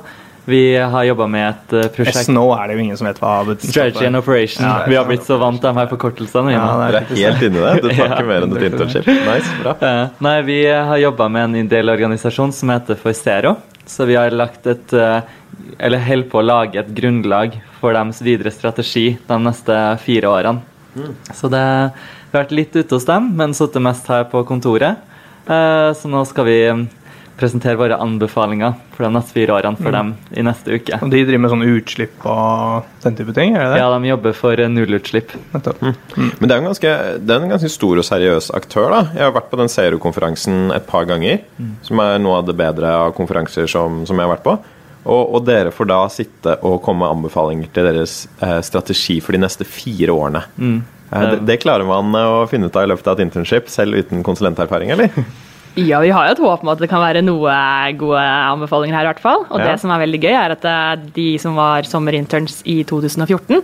vi 0.49 0.73
har 0.73 1.03
jobba 1.05 1.27
med 1.29 1.43
et 1.45 1.75
uh, 1.77 1.83
prosjekt 1.93 2.25
SNO 2.25 2.47
er 2.55 2.71
det 2.71 2.79
jo 2.79 2.85
ingen 2.87 2.97
som 2.97 3.05
vet 3.05 3.19
hva 3.21 3.35
betyr. 3.45 3.69
Strategy 3.69 4.07
and 4.07 4.17
Operation. 4.17 4.65
Ja, 4.65 4.87
vi 4.89 4.97
har 4.97 5.05
blitt 5.05 5.27
så 5.27 5.37
vant 5.37 5.61
til 5.61 5.69
de 5.69 5.77
her 5.77 5.91
forkortelsene. 5.91 6.55
Ja, 6.55 6.63
du 6.81 6.97
er 6.97 7.05
helt 7.11 7.45
inni 7.45 7.61
det. 7.61 7.75
Du 7.85 7.91
snakker 7.99 8.23
ja, 8.23 8.29
mer 8.31 8.47
enn 8.47 8.57
et 8.57 8.65
internship. 8.71 9.11
Nice, 9.27 9.53
bra. 9.61 9.75
nei, 10.25 10.37
vi 10.49 10.57
har 10.71 11.03
jobba 11.03 11.29
med 11.29 11.51
en 11.51 11.59
ideell 11.61 11.93
organisasjon 11.93 12.55
som 12.57 12.73
heter 12.73 12.97
Forcero. 13.03 13.59
Så 13.91 14.07
vi 14.07 14.15
har 14.15 14.31
lagt 14.31 14.67
et 14.71 14.93
eller 14.95 15.99
holder 16.05 16.29
på 16.31 16.39
å 16.39 16.45
lage 16.45 16.79
et 16.79 16.91
grunnlag 16.95 17.57
for 17.81 17.95
deres 17.97 18.21
videre 18.23 18.53
strategi 18.53 19.17
de 19.27 19.37
neste 19.43 19.77
fire 20.03 20.31
årene. 20.31 20.63
Mm. 20.95 21.13
Så 21.35 21.49
det 21.51 21.61
har 21.61 21.91
vært 22.33 22.53
litt 22.55 22.75
ute 22.75 22.95
hos 22.95 23.07
dem, 23.07 23.31
men 23.37 23.55
sittet 23.57 23.83
mest 23.83 24.07
her 24.11 24.27
på 24.31 24.43
kontoret. 24.47 24.99
Eh, 25.47 25.89
så 25.97 26.11
nå 26.11 26.23
skal 26.29 26.47
vi 26.47 26.59
presentere 27.41 27.79
våre 27.79 27.97
anbefalinger 28.01 28.75
for 28.93 29.05
de 29.07 29.11
neste 29.15 29.35
fire 29.35 29.55
årene 29.57 29.79
for 29.79 29.91
mm. 29.91 29.97
dem 29.97 30.11
i 30.37 30.45
neste 30.45 30.77
uke. 30.77 30.99
Og 31.01 31.11
De 31.11 31.21
driver 31.25 31.41
med 31.43 31.53
sånn 31.53 31.65
utslipp 31.67 32.27
og 32.29 32.89
den 33.03 33.17
type 33.17 33.35
ting? 33.37 33.55
er 33.55 33.65
det 33.65 33.71
det? 33.73 33.79
Ja, 33.81 33.87
de 33.93 34.11
jobber 34.11 34.35
for 34.37 34.65
nullutslipp. 34.75 35.33
Mm. 35.51 35.63
Mm. 35.91 36.29
Men 36.39 36.45
det 36.45 36.51
er, 36.51 36.57
en 36.59 36.69
ganske, 36.69 36.93
det 37.19 37.35
er 37.35 37.47
en 37.47 37.55
ganske 37.55 37.73
stor 37.73 38.03
og 38.03 38.07
seriøs 38.07 38.51
aktør. 38.57 38.91
da. 38.93 39.01
Jeg 39.17 39.27
har 39.27 39.33
vært 39.35 39.49
på 39.51 39.59
den 39.59 39.73
Zero-konferansen 39.73 40.75
et 40.75 40.87
par 40.89 41.09
ganger, 41.09 41.41
mm. 41.57 41.73
som 41.89 42.03
er 42.05 42.21
noe 42.21 42.39
av 42.39 42.47
det 42.47 42.57
bedre 42.59 42.93
av 43.07 43.15
konferanser 43.17 43.67
som, 43.71 44.03
som 44.07 44.21
jeg 44.21 44.29
har 44.29 44.35
vært 44.37 44.47
på. 44.47 44.55
Og, 45.01 45.21
og, 45.33 45.39
dere 45.47 45.73
får 45.73 45.87
da 45.89 46.01
sitte 46.13 46.57
og 46.67 46.81
komme 46.85 47.01
med 47.05 47.17
anbefalinger 47.17 47.71
til 47.73 47.87
deres 47.89 48.25
eh, 48.37 48.59
strategi 48.65 49.17
for 49.23 49.33
de 49.33 49.41
neste 49.41 49.65
fire 49.65 50.13
årene. 50.13 50.43
Mm. 50.61 50.81
Eh, 51.11 51.29
det, 51.31 51.39
det, 51.49 51.61
klarer 51.63 51.87
man 51.89 52.13
eh, 52.17 52.33
å 52.41 52.43
finne 52.49 52.69
ut 52.69 52.77
av 52.77 52.85
i 52.85 52.91
løpet 52.91 53.09
av 53.09 53.17
et 53.17 53.25
internship, 53.25 53.71
selv 53.73 53.97
uten 53.97 54.21
konsulenterfaring, 54.27 54.93
eller? 54.93 55.09
Ja, 55.79 56.01
vi 56.03 56.11
har 56.11 56.27
jo 56.27 56.33
et 56.35 56.41
håp 56.43 56.63
om 56.65 56.71
at 56.73 56.81
det 56.83 56.89
kan 56.91 56.99
være 56.99 57.21
noe 57.23 57.51
gode 57.99 58.21
anbefalinger 58.21 58.97
her, 58.97 59.05
i 59.05 59.11
hvert 59.13 59.23
fall. 59.23 59.45
Og 59.47 59.61
ja. 59.61 59.71
det 59.71 59.81
som 59.83 59.93
er 59.93 60.01
veldig 60.03 60.19
gøy, 60.19 60.33
er 60.35 60.55
at 60.57 60.65
eh, 60.67 61.05
de 61.15 61.27
som 61.39 61.55
var 61.55 61.87
sommerinterns 61.87 62.59
i 62.67 62.81
2014, 62.87 63.61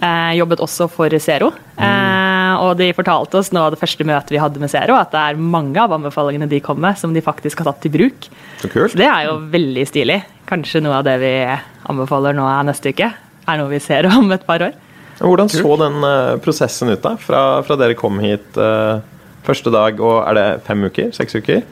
eh, 0.00 0.30
jobbet 0.38 0.62
også 0.64 0.88
for 0.92 1.12
Zero. 1.20 1.50
Mm. 1.76 1.82
Eh, 1.84 2.62
og 2.62 2.72
de 2.80 2.88
fortalte 2.96 3.40
oss 3.40 3.52
nå 3.52 3.66
det 3.72 3.80
første 3.80 4.06
møtet 4.08 4.32
vi 4.32 4.40
hadde 4.40 4.62
med 4.62 4.72
Zero, 4.72 4.96
at 4.96 5.12
det 5.12 5.20
er 5.20 5.42
mange 5.56 5.76
av 5.82 5.92
anbefalingene 5.98 6.48
de 6.48 6.62
kom 6.64 6.80
med, 6.80 6.96
som 7.00 7.12
de 7.12 7.24
faktisk 7.24 7.60
har 7.60 7.68
tatt 7.72 7.84
i 7.88 7.92
bruk. 7.92 8.30
Så 8.62 8.72
kult. 8.72 8.94
Så 8.94 9.02
det 9.02 9.10
er 9.10 9.28
jo 9.28 9.36
veldig 9.52 9.84
stilig. 9.90 10.22
Kanskje 10.48 10.80
noe 10.84 11.02
av 11.02 11.06
det 11.08 11.18
vi 11.20 11.34
anbefaler 11.92 12.36
nå 12.38 12.48
neste 12.64 12.94
uke, 12.96 13.12
er 13.12 13.60
noe 13.60 13.72
vi 13.72 13.82
ser 13.82 14.08
om 14.08 14.32
et 14.32 14.48
par 14.48 14.64
år. 14.70 14.80
Hvordan 15.22 15.50
så 15.52 15.76
den 15.78 16.00
uh, 16.02 16.38
prosessen 16.42 16.90
ut, 16.90 17.02
da? 17.04 17.12
Fra, 17.20 17.40
fra 17.62 17.76
dere 17.78 17.94
kom 17.94 18.16
hit 18.24 18.56
uh, 18.58 19.04
første 19.46 19.72
dag, 19.74 20.00
og 20.00 20.18
er 20.26 20.38
det 20.38 20.48
fem 20.66 20.84
uker? 20.88 21.12
Seks 21.16 21.38
uker? 21.38 21.62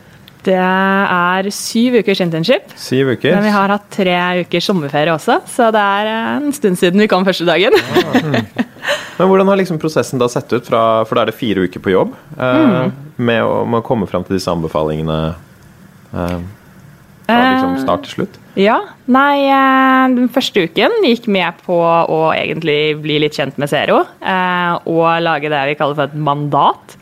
Det 0.41 0.57
er 0.57 1.49
syv 1.53 1.99
ukers 2.01 2.23
internship. 2.25 2.71
Syv 2.81 3.13
uker. 3.13 3.35
Men 3.37 3.45
vi 3.45 3.53
har 3.53 3.73
hatt 3.75 3.91
tre 3.93 4.17
ukers 4.41 4.69
sommerferie 4.71 5.13
også, 5.13 5.37
så 5.51 5.69
det 5.75 5.83
er 5.83 6.09
eh, 6.09 6.31
en 6.39 6.55
stund 6.57 6.81
siden 6.81 7.03
vi 7.03 7.09
kom 7.13 7.27
første 7.29 7.45
dagen. 7.49 7.77
Ah, 7.77 8.17
mm. 8.25 8.69
Men 9.19 9.29
hvordan 9.29 9.51
har 9.53 9.61
liksom 9.61 9.81
prosessen 9.83 10.21
da 10.23 10.31
sett 10.33 10.49
ut, 10.55 10.65
fra, 10.65 11.05
for 11.05 11.19
da 11.19 11.27
er 11.27 11.31
det 11.31 11.37
fire 11.37 11.67
uker 11.69 11.83
på 11.85 11.93
jobb, 11.93 12.15
uh, 12.39 12.47
mm. 12.57 12.95
med, 13.21 13.43
å, 13.45 13.59
med, 13.69 13.83
å, 13.83 13.85
komme 13.85 14.09
fram 14.09 14.25
til 14.25 14.39
disse 14.39 14.49
anbefalingene? 14.49 15.19
Fra 16.11 17.43
liksom 17.53 17.75
eh, 17.75 17.83
start 17.83 18.07
til 18.07 18.15
slutt? 18.15 18.39
Ja. 18.59 18.79
Nei, 19.11 19.45
eh, 19.47 20.07
den 20.17 20.31
første 20.33 20.65
uken 20.67 21.05
gikk 21.07 21.29
med 21.31 21.61
på 21.67 21.77
å 21.77 22.23
egentlig 22.35 22.97
bli 23.05 23.21
litt 23.23 23.37
kjent 23.39 23.61
med 23.61 23.71
Zero. 23.71 24.03
Eh, 24.19 24.89
og 24.91 25.21
lage 25.23 25.53
det 25.53 25.63
vi 25.71 25.77
kaller 25.79 25.99
for 25.99 26.09
et 26.09 26.19
mandat 26.19 26.97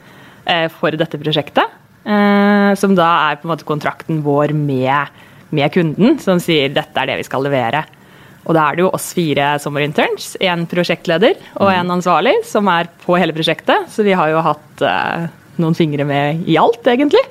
for 0.79 0.97
dette 0.97 1.21
prosjektet. 1.21 1.77
Som 2.81 2.95
da 2.97 3.09
er 3.29 3.37
på 3.37 3.45
en 3.45 3.51
måte 3.53 3.67
kontrakten 3.69 4.23
vår 4.25 4.55
med, 4.57 5.19
med 5.53 5.73
kunden, 5.75 6.17
som 6.23 6.41
sier 6.41 6.73
dette 6.73 7.03
er 7.03 7.11
det 7.11 7.19
vi 7.21 7.27
skal 7.27 7.45
levere. 7.45 7.83
Og 8.49 8.57
da 8.57 8.63
er 8.65 8.79
det 8.79 8.85
jo 8.87 8.93
oss 8.97 9.11
fire 9.13 9.51
sommerinterns, 9.61 10.31
en 10.41 10.65
prosjektleder 10.71 11.37
og 11.61 11.69
en 11.69 11.93
ansvarlig, 11.99 12.39
som 12.49 12.71
er 12.73 12.89
på 13.03 13.19
hele 13.21 13.37
prosjektet. 13.37 13.91
Så 13.93 14.07
vi 14.07 14.17
har 14.17 14.33
jo 14.33 14.41
hatt 14.47 14.87
noen 15.61 15.77
fingre 15.77 16.07
med 16.09 16.49
i 16.49 16.57
alt, 16.61 16.87
egentlig. 16.89 17.23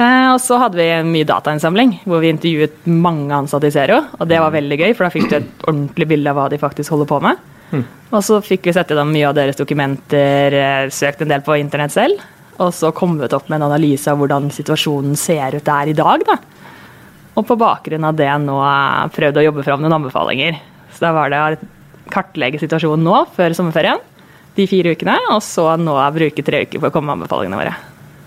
Eh, 0.00 0.28
og 0.32 0.38
så 0.40 0.58
hadde 0.62 0.80
vi 0.80 0.88
mye 1.10 1.28
datainnsamling, 1.28 1.98
hvor 2.08 2.22
vi 2.22 2.32
intervjuet 2.32 2.86
mange 2.88 3.34
ansatte 3.36 3.68
i 3.68 3.74
Zero. 3.74 4.00
Og 4.18 4.28
det 4.30 4.40
var 4.40 4.54
veldig 4.54 4.80
gøy, 4.80 4.92
for 4.94 5.06
da 5.06 5.12
fikk 5.12 5.28
du 5.28 5.38
et 5.40 5.66
ordentlig 5.66 6.08
bilde 6.14 6.32
av 6.32 6.40
hva 6.40 6.48
de 6.52 6.60
faktisk 6.60 6.94
holder 6.94 7.10
på 7.10 7.20
med. 7.26 7.49
Mm. 7.70 7.86
Og 8.16 8.24
så 8.26 8.40
fikk 8.42 8.66
vi 8.66 8.74
sett 8.74 8.90
gjennom 8.90 9.12
mye 9.14 9.28
av 9.28 9.36
deres 9.38 9.58
dokumenter, 9.58 10.56
eh, 10.58 10.92
søkt 10.94 11.22
en 11.22 11.30
del 11.30 11.44
på 11.46 11.58
internett 11.60 11.94
selv. 11.94 12.22
Og 12.60 12.74
så 12.76 12.90
kommet 12.92 13.32
opp 13.32 13.48
med 13.48 13.60
en 13.60 13.70
analyse 13.70 14.10
av 14.10 14.18
hvordan 14.20 14.50
situasjonen 14.52 15.14
ser 15.16 15.56
ut 15.56 15.64
der 15.64 15.92
i 15.92 15.96
dag. 15.96 16.24
da. 16.26 16.36
Og 17.38 17.46
på 17.46 17.56
bakgrunn 17.56 18.04
av 18.04 18.16
det 18.18 18.30
nå 18.42 18.58
prøvd 19.14 19.38
å 19.40 19.44
jobbe 19.46 19.64
fram 19.64 19.80
noen 19.80 19.96
anbefalinger. 20.00 20.58
Så 20.92 21.06
da 21.06 21.14
var 21.16 21.30
det 21.32 21.40
å 21.40 21.70
kartlegge 22.10 22.60
situasjonen 22.60 23.06
nå, 23.06 23.22
før 23.36 23.54
sommerferien, 23.56 24.02
de 24.58 24.66
fire 24.68 24.92
ukene, 24.96 25.14
og 25.30 25.38
så 25.46 25.70
nå 25.78 25.94
bruke 26.16 26.44
tre 26.44 26.64
uker 26.66 26.82
for 26.82 26.90
å 26.90 26.94
komme 26.94 27.12
med 27.12 27.20
anbefalingene 27.20 27.60
våre. 27.62 27.76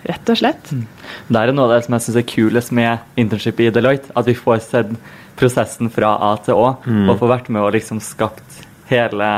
Rett 0.07 0.31
og 0.31 0.39
slett. 0.39 0.71
Mm. 0.71 0.87
Det 1.29 1.39
er 1.39 1.53
noe 1.55 1.67
av 1.67 1.75
det 1.75 1.83
som 1.85 1.95
jeg 1.95 2.05
syns 2.07 2.19
er 2.19 2.27
kulest 2.27 2.73
med 2.75 3.19
internship 3.19 3.61
i 3.63 3.69
Deloitte. 3.71 4.11
At 4.19 4.27
vi 4.27 4.35
får 4.35 4.63
sett 4.65 4.91
prosessen 5.39 5.91
fra 5.93 6.15
A 6.19 6.33
til 6.43 6.59
Å, 6.59 6.73
mm. 6.83 7.05
og 7.07 7.19
får 7.21 7.31
vært 7.37 7.51
med 7.53 7.63
og 7.63 7.75
liksom 7.75 8.01
skapt 8.03 8.63
hele 8.93 9.29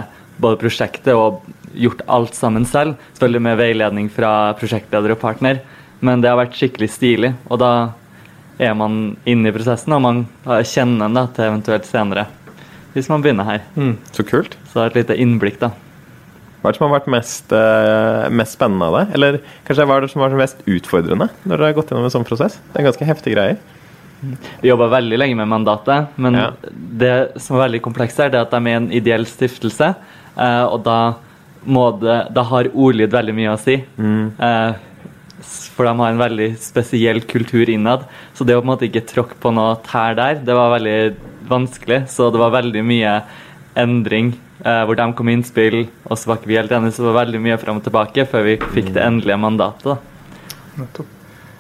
både 0.41 0.59
prosjektet 0.59 1.13
og 1.15 1.45
gjort 1.75 2.03
alt 2.11 2.35
sammen 2.35 2.67
selv. 2.67 2.99
Selvfølgelig 3.15 3.45
med 3.47 3.59
veiledning 3.59 4.09
fra 4.11 4.31
prosjektleder 4.59 5.15
og 5.15 5.21
partner, 5.21 5.61
men 6.05 6.23
det 6.23 6.31
har 6.31 6.39
vært 6.39 6.57
skikkelig 6.59 6.91
stilig. 6.93 7.33
Og 7.49 7.59
da 7.63 7.71
er 8.59 8.75
man 8.77 9.15
inne 9.27 9.51
i 9.51 9.55
prosessen, 9.55 9.95
og 9.95 10.03
man 10.03 10.25
kjenner 10.45 11.07
den 11.07 11.17
da, 11.17 11.25
til 11.35 11.49
eventuelt 11.49 11.87
senere. 11.89 12.27
Hvis 12.95 13.09
man 13.11 13.23
begynner 13.23 13.47
her. 13.47 13.65
Så 14.15 14.23
kult. 14.27 14.55
Så 14.71 14.79
det 14.79 14.85
er 14.85 14.93
et 14.93 15.01
lite 15.01 15.19
innblikk, 15.19 15.59
da. 15.63 15.73
Hva 16.65 16.71
er 16.71 16.73
det 16.73 16.79
som 16.79 16.87
har 16.87 16.95
vært 16.95 17.11
mest, 17.13 17.51
eh, 17.53 18.29
mest 18.33 18.55
spennende 18.55 18.87
av 18.87 18.95
det? 18.97 19.03
Eller 19.13 19.35
kanskje 19.67 19.85
hva 19.85 19.97
er 19.97 20.01
det 20.01 20.09
som 20.09 20.21
har 20.23 20.31
vært 20.31 20.41
mest 20.41 20.63
utfordrende 20.65 21.27
når 21.45 21.57
dere 21.59 21.67
har 21.67 21.75
gått 21.77 21.91
gjennom 21.91 22.07
en 22.07 22.13
sånn 22.15 22.25
prosess? 22.25 22.55
Det 22.73 22.79
er 22.81 22.87
ganske 22.87 23.05
heftige 23.05 23.35
greier. 23.35 23.59
Vi 24.61 24.69
jobba 24.69 24.87
veldig 24.89 25.17
lenge 25.19 25.35
med 25.37 25.47
mandatet, 25.51 26.07
men 26.17 26.33
Ja. 26.33 26.51
det 26.73 27.41
som 27.41 27.57
er 27.57 27.67
veldig 27.69 27.81
komplekst 27.81 28.17
her, 28.17 28.29
det 28.29 28.39
er 28.39 28.45
at 28.47 28.51
de 28.51 28.57
er 28.71 28.77
en 28.77 28.91
ideell 28.91 29.25
stiftelse, 29.25 29.95
eh, 30.37 30.63
og 30.65 30.83
da, 30.83 31.15
må 31.65 31.99
det, 31.99 32.33
da 32.33 32.43
har 32.43 32.69
ordlyd 32.73 33.11
veldig 33.11 33.35
mye 33.35 33.53
å 33.53 33.59
si. 33.59 33.75
Eh, 34.39 34.73
for 35.75 35.85
de 35.85 35.93
har 35.99 36.09
en 36.11 36.17
veldig 36.17 36.57
spesiell 36.57 37.21
kultur 37.21 37.69
innad. 37.69 38.05
Så 38.33 38.45
det 38.45 38.55
å 38.55 38.61
på 38.61 38.65
en 38.65 38.71
måte 38.73 38.87
ikke 38.89 39.05
tråkke 39.05 39.35
på 39.39 39.53
noe 39.53 39.75
tær 39.85 40.15
der, 40.15 40.35
det 40.35 40.55
var 40.55 40.79
veldig 40.79 41.15
vanskelig. 41.49 42.07
Så 42.09 42.31
det 42.31 42.39
var 42.39 42.51
veldig 42.55 42.83
mye 42.83 43.21
endring, 43.75 44.33
eh, 44.63 44.85
hvor 44.85 44.95
de 44.95 45.13
kom 45.13 45.25
med 45.25 45.39
innspill, 45.43 45.87
og 46.09 46.17
så 46.17 46.27
var 46.27 46.37
ikke 46.37 46.47
vi 46.47 46.57
helt 46.57 46.71
enige, 46.71 46.93
så 46.95 47.03
det 47.03 47.13
var 47.13 47.25
veldig 47.25 47.41
mye 47.41 47.59
fram 47.59 47.77
og 47.77 47.83
tilbake 47.83 48.25
før 48.27 48.43
vi 48.47 48.57
fikk 48.57 48.93
det 48.93 49.03
endelige 49.03 49.37
mandatet. 49.39 49.83
da. 49.83 49.97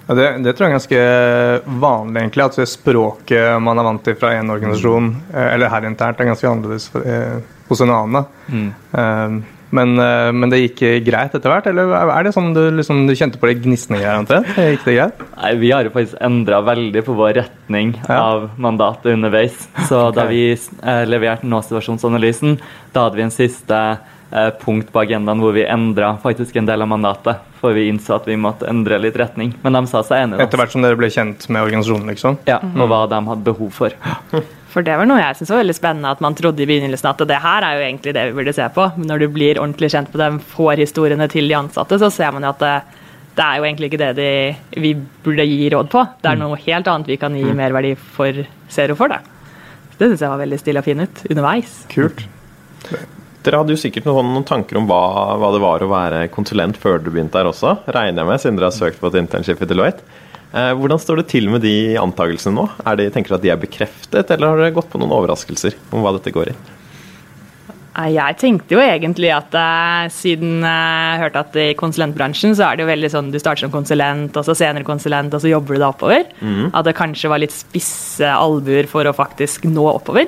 Ja, 0.05 0.13
det, 0.17 0.27
det 0.45 0.53
tror 0.53 0.67
jeg 0.67 0.73
er 0.73 0.77
ganske 0.77 1.79
vanlig, 1.81 2.21
egentlig. 2.21 2.45
At 2.45 2.59
det 2.61 2.67
språket 2.69 3.57
man 3.65 3.81
er 3.81 3.87
vant 3.87 4.03
til 4.05 4.17
fra 4.19 4.35
en 4.37 4.53
organisasjon, 4.53 5.09
eh, 5.33 5.49
eller 5.55 5.71
her 5.73 5.87
internt, 5.89 6.21
er 6.21 6.29
ganske 6.29 6.49
annerledes 6.51 6.91
eh, 7.01 7.39
hos 7.71 7.81
en 7.81 7.93
annen. 7.95 8.27
Mm. 8.53 8.67
Eh, 9.01 9.51
men, 9.75 9.95
men 9.97 10.51
det 10.53 10.59
gikk 10.61 10.81
greit 11.03 11.33
etter 11.35 11.51
hvert? 11.51 11.65
Eller 11.67 11.89
er 11.97 12.23
det 12.23 12.31
sånn 12.35 12.53
du, 12.55 12.61
liksom, 12.77 13.01
du 13.09 13.15
kjente 13.17 13.39
på 13.41 13.49
det 13.49 13.57
gnisninger 13.65 14.21
omtrent? 14.21 14.47
Gikk 14.55 14.85
det 14.85 14.93
greit? 14.95 15.23
Nei, 15.41 15.49
Vi 15.59 15.71
har 15.73 15.83
jo 15.83 15.91
faktisk 15.91 16.21
endra 16.23 16.61
veldig 16.63 17.01
på 17.03 17.15
vår 17.17 17.33
retning 17.41 17.95
Ja. 18.05 18.19
av 18.21 18.45
mandatet 18.61 19.09
underveis. 19.17 19.57
Så 19.89 20.05
da 20.15 20.27
vi 20.29 20.45
eh, 20.53 21.01
leverte 21.09 21.49
nå-situasjonsanalysen, 21.49 22.59
da 22.93 23.07
hadde 23.07 23.19
vi 23.19 23.25
en 23.25 23.33
siste 23.35 23.81
punkt 24.61 24.91
på 24.91 25.03
agendaen 25.03 25.39
hvor 25.39 25.53
vi 25.55 25.63
endra 25.69 26.15
faktisk 26.23 26.55
en 26.59 26.67
del 26.67 26.81
av 26.81 26.89
mandatet. 26.91 27.43
For 27.61 27.75
vi 27.77 27.87
innså 27.89 28.17
at 28.17 28.27
vi 28.29 28.35
måtte 28.37 28.67
endre 28.69 28.99
litt 29.01 29.15
retning. 29.17 29.53
Men 29.63 29.77
de 29.77 29.85
sa 29.89 30.01
seg 30.05 30.25
enige. 30.25 30.43
Etter 30.45 30.59
hvert 30.59 30.73
som 30.73 30.83
dere 30.85 30.97
ble 30.99 31.09
kjent 31.13 31.47
med 31.49 31.65
organisasjonen, 31.65 32.11
liksom? 32.11 32.37
Ja, 32.49 32.59
og 32.61 32.89
hva 32.91 33.05
de 33.09 33.21
hadde 33.29 33.45
behov 33.47 33.71
for. 33.73 33.95
For 34.75 34.83
det 34.83 34.97
var 34.99 35.07
noe 35.07 35.21
jeg 35.21 35.37
syntes 35.37 35.53
var 35.53 35.61
veldig 35.61 35.73
spennende, 35.77 36.09
at 36.11 36.19
man 36.19 36.35
trodde 36.35 36.59
i 36.59 36.65
begynnelsen 36.67 37.07
at 37.07 37.21
det 37.29 37.37
her 37.39 37.63
er 37.63 37.77
jo 37.77 37.83
egentlig 37.85 38.13
det 38.17 38.25
vi 38.27 38.35
burde 38.35 38.53
se 38.57 38.65
på. 38.75 38.89
Men 38.97 39.07
når 39.07 39.21
du 39.23 39.29
blir 39.31 39.61
ordentlig 39.61 39.87
kjent 39.93 40.11
med 40.11 40.19
de 40.19 40.43
forhistoriene 40.51 41.29
til 41.31 41.47
de 41.47 41.55
ansatte, 41.55 41.95
så 42.01 42.09
ser 42.11 42.35
man 42.35 42.43
jo 42.43 42.51
at 42.51 42.59
det, 42.59 42.73
det 43.37 43.45
er 43.45 43.61
jo 43.61 43.69
egentlig 43.69 43.87
ikke 43.87 44.01
det 44.03 44.11
de, 44.19 44.27
vi 44.83 44.91
burde 45.23 45.47
gi 45.47 45.69
råd 45.71 45.93
på. 45.95 46.03
Det 46.19 46.33
er 46.33 46.41
noe 46.43 46.59
helt 46.67 46.91
annet 46.91 47.07
vi 47.13 47.19
kan 47.21 47.39
gi 47.39 47.55
merverdi 47.55 47.93
for 48.17 48.43
Zero 48.67 48.99
for. 48.99 49.15
Det 49.15 49.23
Det 49.95 50.11
syns 50.11 50.25
jeg 50.27 50.33
var 50.33 50.43
veldig 50.43 50.59
stille 50.59 50.83
og 50.83 50.89
fin 50.91 51.05
ut 51.07 51.23
underveis. 51.29 51.77
Kult. 51.95 52.27
Dere 53.45 53.61
hadde 53.61 53.75
jo 53.75 53.77
sikkert 53.77 54.07
noen, 54.09 54.31
noen 54.33 54.45
tanker 54.47 54.79
om 54.79 54.87
hva, 54.89 55.01
hva 55.37 55.51
det 55.53 55.61
var 55.61 55.83
å 55.85 55.89
være 55.91 56.21
konsulent 56.33 56.79
før 56.81 56.97
du 56.97 57.11
begynte 57.11 57.37
her 57.37 57.49
også, 57.51 57.75
regner 57.93 58.23
jeg 58.23 58.29
med, 58.31 58.41
siden 58.41 58.57
dere 58.57 58.71
har 58.71 58.77
søkt 58.77 59.01
på 59.01 59.11
et 59.11 59.19
internship 59.21 59.61
i 59.61 59.67
Deloitte. 59.69 60.05
Eh, 60.55 60.71
hvordan 60.79 61.01
står 61.01 61.21
det 61.21 61.27
til 61.29 61.51
med 61.53 61.61
de 61.65 61.75
antakelsene 62.01 62.55
nå? 62.57 62.65
Er 62.87 62.97
de, 62.97 63.11
tenker 63.13 63.35
dere 63.35 63.41
at 63.41 63.45
de 63.45 63.51
er 63.53 63.61
bekreftet, 63.61 64.31
eller 64.33 64.49
har 64.49 64.63
dere 64.63 64.73
gått 64.77 64.89
på 64.89 65.01
noen 65.01 65.13
overraskelser 65.13 65.77
om 65.93 66.01
hva 66.01 66.15
dette 66.15 66.33
går 66.33 66.53
i? 66.53 66.55
Jeg 67.95 68.35
tenkte 68.41 68.75
jo 68.75 68.81
egentlig 68.83 69.29
at 69.31 69.53
uh, 69.55 70.07
siden 70.11 70.65
jeg 70.65 71.19
hørte 71.21 71.43
at 71.45 71.53
i 71.61 71.67
konsulentbransjen 71.79 72.57
så 72.57 72.65
er 72.67 72.75
det 72.75 72.83
jo 72.83 72.89
veldig 72.89 73.11
sånn 73.13 73.29
du 73.31 73.37
starter 73.39 73.63
som 73.63 73.71
konsulent, 73.71 74.35
og 74.35 74.47
så 74.47 74.55
senere 74.57 74.87
konsulent, 74.87 75.31
og 75.37 75.43
så 75.43 75.53
jobber 75.53 75.77
du 75.77 75.79
deg 75.79 75.87
oppover. 75.87 76.25
At 76.73 76.89
det 76.89 76.95
kanskje 76.97 77.31
var 77.31 77.39
litt 77.43 77.55
spisse 77.55 78.33
albuer 78.33 78.89
for 78.91 79.07
å 79.07 79.15
faktisk 79.15 79.69
nå 79.69 79.85
oppover. 79.93 80.27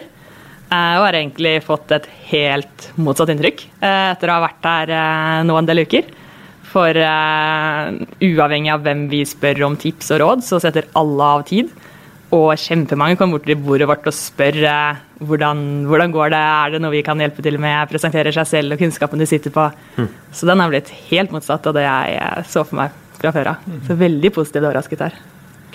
Eh, 0.67 0.93
og 0.99 1.05
har 1.05 1.15
egentlig 1.15 1.61
fått 1.63 1.93
et 1.95 2.07
helt 2.27 2.89
motsatt 2.99 3.29
inntrykk 3.31 3.61
eh, 3.79 4.09
etter 4.11 4.27
å 4.27 4.35
ha 4.35 4.43
vært 4.49 4.65
her 4.67 4.91
eh, 4.91 5.43
nå 5.47 5.55
en 5.55 5.69
del 5.69 5.85
uker. 5.87 6.09
For 6.67 6.91
uavhengig 8.27 8.71
av 8.73 8.81
hvem 8.83 9.05
vi 9.09 9.21
spør 9.25 9.63
om 9.69 9.77
tips 9.79 10.11
og 10.13 10.19
råd, 10.19 10.43
så 10.45 10.59
setter 10.61 10.89
alle 10.99 11.29
av 11.37 11.45
tid. 11.47 11.71
Og 12.35 12.51
kjempemange 12.59 13.15
kommer 13.17 13.37
bort 13.37 13.47
til 13.47 13.61
bordet 13.63 13.87
vårt 13.87 14.09
og 14.11 14.13
spør 14.13 14.59
hvordan, 15.23 15.63
hvordan 15.87 16.13
går 16.13 16.33
det, 16.35 16.41
er 16.43 16.75
det 16.75 16.81
noe 16.83 16.93
vi 16.93 17.05
kan 17.07 17.23
hjelpe 17.23 17.41
til 17.41 17.55
med, 17.63 17.87
presenterer 17.89 18.35
seg 18.35 18.51
selv 18.51 18.75
og 18.75 18.83
kunnskapen 18.83 19.23
de 19.23 19.29
sitter 19.31 19.55
på. 19.55 19.69
Så 20.35 20.51
den 20.51 20.59
har 20.61 20.75
blitt 20.75 20.91
helt 21.07 21.31
motsatt 21.33 21.71
av 21.71 21.79
det 21.79 21.87
jeg 21.87 22.45
så 22.51 22.67
for 22.67 22.81
meg 22.83 23.01
fra 23.15 23.33
før 23.39 23.53
av. 23.55 23.73
Så 23.87 23.97
veldig 24.03 24.35
positivt 24.35 24.67
overrasket 24.67 25.07
her. 25.07 25.17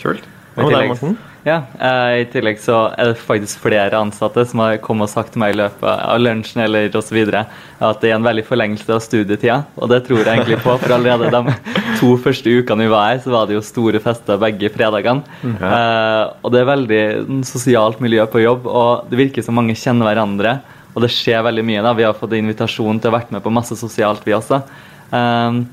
Kult. 0.05 0.29
I 0.57 0.61
med 0.61 0.73
deg, 0.75 0.97
tillegg-? 1.01 1.29
Ja, 1.43 1.57
eh, 1.75 2.21
I 2.23 2.27
tillegg 2.31 2.61
så 2.63 2.77
er 2.95 3.09
det 3.11 3.23
faktisk 3.23 3.65
flere 3.65 3.99
ansatte 3.99 4.45
som 4.47 4.61
har 4.63 4.77
kommet 4.83 5.09
og 5.09 5.11
sagt 5.11 5.33
til 5.35 5.43
meg 5.43 5.57
i 5.57 5.59
løpet 5.59 5.89
av 5.91 6.21
lunsjen 6.23 6.63
eller 6.63 6.87
osv. 6.95 7.19
at 7.35 8.03
det 8.03 8.13
er 8.13 8.15
en 8.15 8.29
veldig 8.29 8.45
forlengelse 8.47 8.95
av 8.95 9.01
studietida. 9.03 9.57
Og 9.75 9.91
det 9.91 10.05
tror 10.07 10.21
jeg 10.23 10.31
egentlig 10.31 10.61
på, 10.63 10.77
for 10.79 10.95
allerede 10.95 11.33
de 11.35 11.57
to 11.99 12.13
første 12.23 12.47
ukene 12.47 12.87
vi 12.87 12.93
var 12.93 13.09
her, 13.11 13.23
så 13.25 13.35
var 13.35 13.49
det 13.49 13.57
jo 13.57 13.65
store 13.67 13.99
fester 14.03 14.39
begge 14.39 14.71
fredagene. 14.71 15.27
Uh, 15.43 16.31
og 16.45 16.55
det 16.55 16.63
er 16.63 16.71
veldig 16.71 17.03
sosialt 17.49 17.99
miljø 18.05 18.29
på 18.31 18.45
jobb, 18.45 18.69
og 18.71 19.11
det 19.11 19.19
virker 19.19 19.43
som 19.43 19.59
mange 19.59 19.75
kjenner 19.75 20.13
hverandre. 20.13 20.61
Og 20.93 21.03
det 21.03 21.11
skjer 21.11 21.43
veldig 21.43 21.65
mye. 21.67 21.83
da, 21.83 21.97
Vi 21.97 22.07
har 22.07 22.15
fått 22.15 22.37
invitasjon 22.39 23.01
til 23.01 23.11
å 23.11 23.17
vært 23.17 23.33
med 23.35 23.43
på 23.43 23.51
masse 23.51 23.75
sosialt, 23.81 24.23
vi 24.29 24.37
også. 24.39 24.63
Uh, 25.11 25.65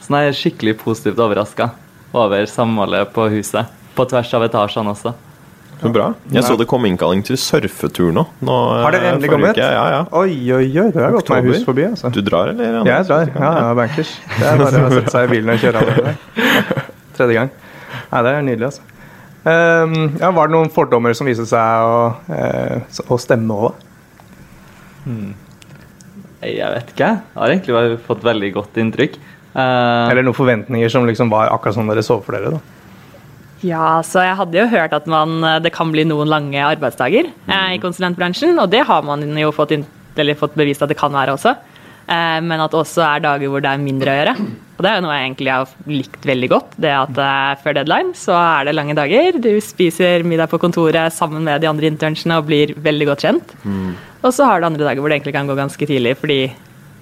så 0.00 0.22
jeg 0.22 0.32
er 0.32 0.40
skikkelig 0.40 0.78
positivt 0.80 1.20
overraska 1.20 1.74
over 2.16 2.48
samholdet 2.48 3.12
på 3.12 3.28
huset. 3.34 3.74
På 3.98 4.06
tvers 4.08 4.30
av 4.38 4.46
etasjene 4.46 4.94
også. 4.94 5.14
Så 5.78 5.90
bra. 5.94 6.08
Jeg 6.34 6.42
så 6.42 6.56
det 6.58 6.66
kom 6.66 6.86
innkalling 6.88 7.20
til 7.26 7.38
surfetur 7.38 8.10
nå. 8.14 8.24
nå 8.42 8.54
Har 8.82 8.94
det 8.94 8.98
eh, 8.98 9.12
endelig 9.12 9.30
kommet? 9.30 9.54
uke. 9.54 9.62
Ja, 9.62 9.84
ja. 9.94 10.00
Oi, 10.18 10.34
oi, 10.56 10.66
oi. 10.66 10.86
Det 10.94 11.02
har 11.04 11.14
gått 11.14 11.30
meg 11.30 11.46
hus 11.52 11.62
forbi, 11.66 11.84
altså. 11.86 12.10
Du 12.14 12.18
drar, 12.26 12.50
eller? 12.50 12.80
Anders? 12.80 12.90
Jeg 12.90 13.06
drar. 13.06 13.30
Ja, 13.34 13.50
ja, 13.60 13.74
bankers. 13.78 14.14
Det 14.34 14.48
er 14.50 14.62
bare 14.62 14.80
å 14.82 14.92
sette 14.96 15.12
seg 15.14 15.28
i 15.28 15.32
bilen 15.36 15.52
og 15.54 15.62
kjøre 15.62 15.82
allerede. 15.84 16.14
Tredje 17.18 17.36
gang. 17.38 17.52
Nei, 18.10 18.22
det 18.26 18.32
er 18.32 18.46
nydelig, 18.48 18.70
altså. 18.72 18.94
Um, 19.48 19.94
ja, 20.18 20.32
var 20.34 20.50
det 20.50 20.56
noen 20.56 20.72
fordommer 20.74 21.14
som 21.16 21.30
viste 21.30 21.46
seg 21.48 21.86
å, 21.86 22.00
uh, 22.26 23.04
å 23.06 23.20
stemme 23.22 23.60
òg? 23.68 23.84
Hmm. 25.04 25.30
Jeg 26.42 26.72
vet 26.74 26.90
ikke. 26.94 27.12
Jeg 27.22 27.38
har 27.38 27.54
egentlig 27.54 28.00
fått 28.06 28.26
veldig 28.26 28.50
godt 28.58 28.82
inntrykk. 28.82 29.20
Uh, 29.54 30.10
Eller 30.10 30.26
noen 30.26 30.36
forventninger 30.36 30.90
som 30.90 31.06
liksom 31.06 31.30
var 31.30 31.52
akkurat 31.54 31.78
som 31.78 31.86
dere 31.90 32.02
så 32.06 32.18
for 32.22 32.34
dere? 32.34 32.58
da? 32.58 32.77
Ja, 33.66 33.98
så 34.06 34.22
jeg 34.22 34.36
hadde 34.38 34.60
jo 34.60 34.68
hørt 34.70 34.92
at 34.94 35.08
man, 35.10 35.40
det 35.64 35.72
kan 35.74 35.90
bli 35.90 36.04
noen 36.06 36.30
lange 36.30 36.60
arbeidsdager 36.62 37.26
eh, 37.26 37.72
i 37.74 37.80
konsulentbransjen, 37.82 38.54
og 38.62 38.70
det 38.70 38.84
har 38.86 39.02
man 39.06 39.24
jo 39.40 39.50
fått, 39.54 39.74
inn, 39.74 39.86
eller 40.18 40.38
fått 40.38 40.54
bevist 40.58 40.84
at 40.84 40.92
det 40.92 40.98
kan 41.00 41.14
være 41.14 41.34
også. 41.34 41.56
Eh, 42.08 42.38
men 42.44 42.62
at 42.62 42.72
det 42.72 42.78
også 42.78 43.02
er 43.04 43.24
dager 43.24 43.50
hvor 43.50 43.64
det 43.64 43.72
er 43.72 43.82
mindre 43.82 44.12
å 44.12 44.16
gjøre. 44.20 44.34
Og 44.78 44.84
det 44.84 44.90
er 44.90 45.00
jo 45.00 45.04
noe 45.04 45.16
jeg 45.16 45.26
egentlig 45.26 45.52
har 45.52 45.72
likt 45.90 46.28
veldig 46.30 46.50
godt. 46.54 46.76
Det 46.86 46.92
at 46.94 47.22
eh, 47.24 47.54
før 47.64 47.78
deadline 47.80 48.14
så 48.16 48.36
er 48.38 48.68
det 48.68 48.76
lange 48.78 48.96
dager. 48.96 49.40
Du 49.42 49.50
spiser 49.64 50.26
middag 50.26 50.52
på 50.52 50.60
kontoret 50.62 51.14
sammen 51.14 51.42
med 51.48 51.64
de 51.64 51.70
andre 51.70 51.90
internsene 51.90 52.38
og 52.38 52.46
blir 52.48 52.76
veldig 52.78 53.08
godt 53.10 53.26
kjent. 53.26 53.56
Og 54.22 54.30
så 54.34 54.46
har 54.46 54.60
du 54.62 54.68
andre 54.70 54.86
dager 54.86 55.02
hvor 55.02 55.10
det 55.10 55.18
egentlig 55.18 55.34
kan 55.34 55.50
gå 55.50 55.58
ganske 55.58 55.90
tidlig, 55.90 56.14
fordi 56.22 56.44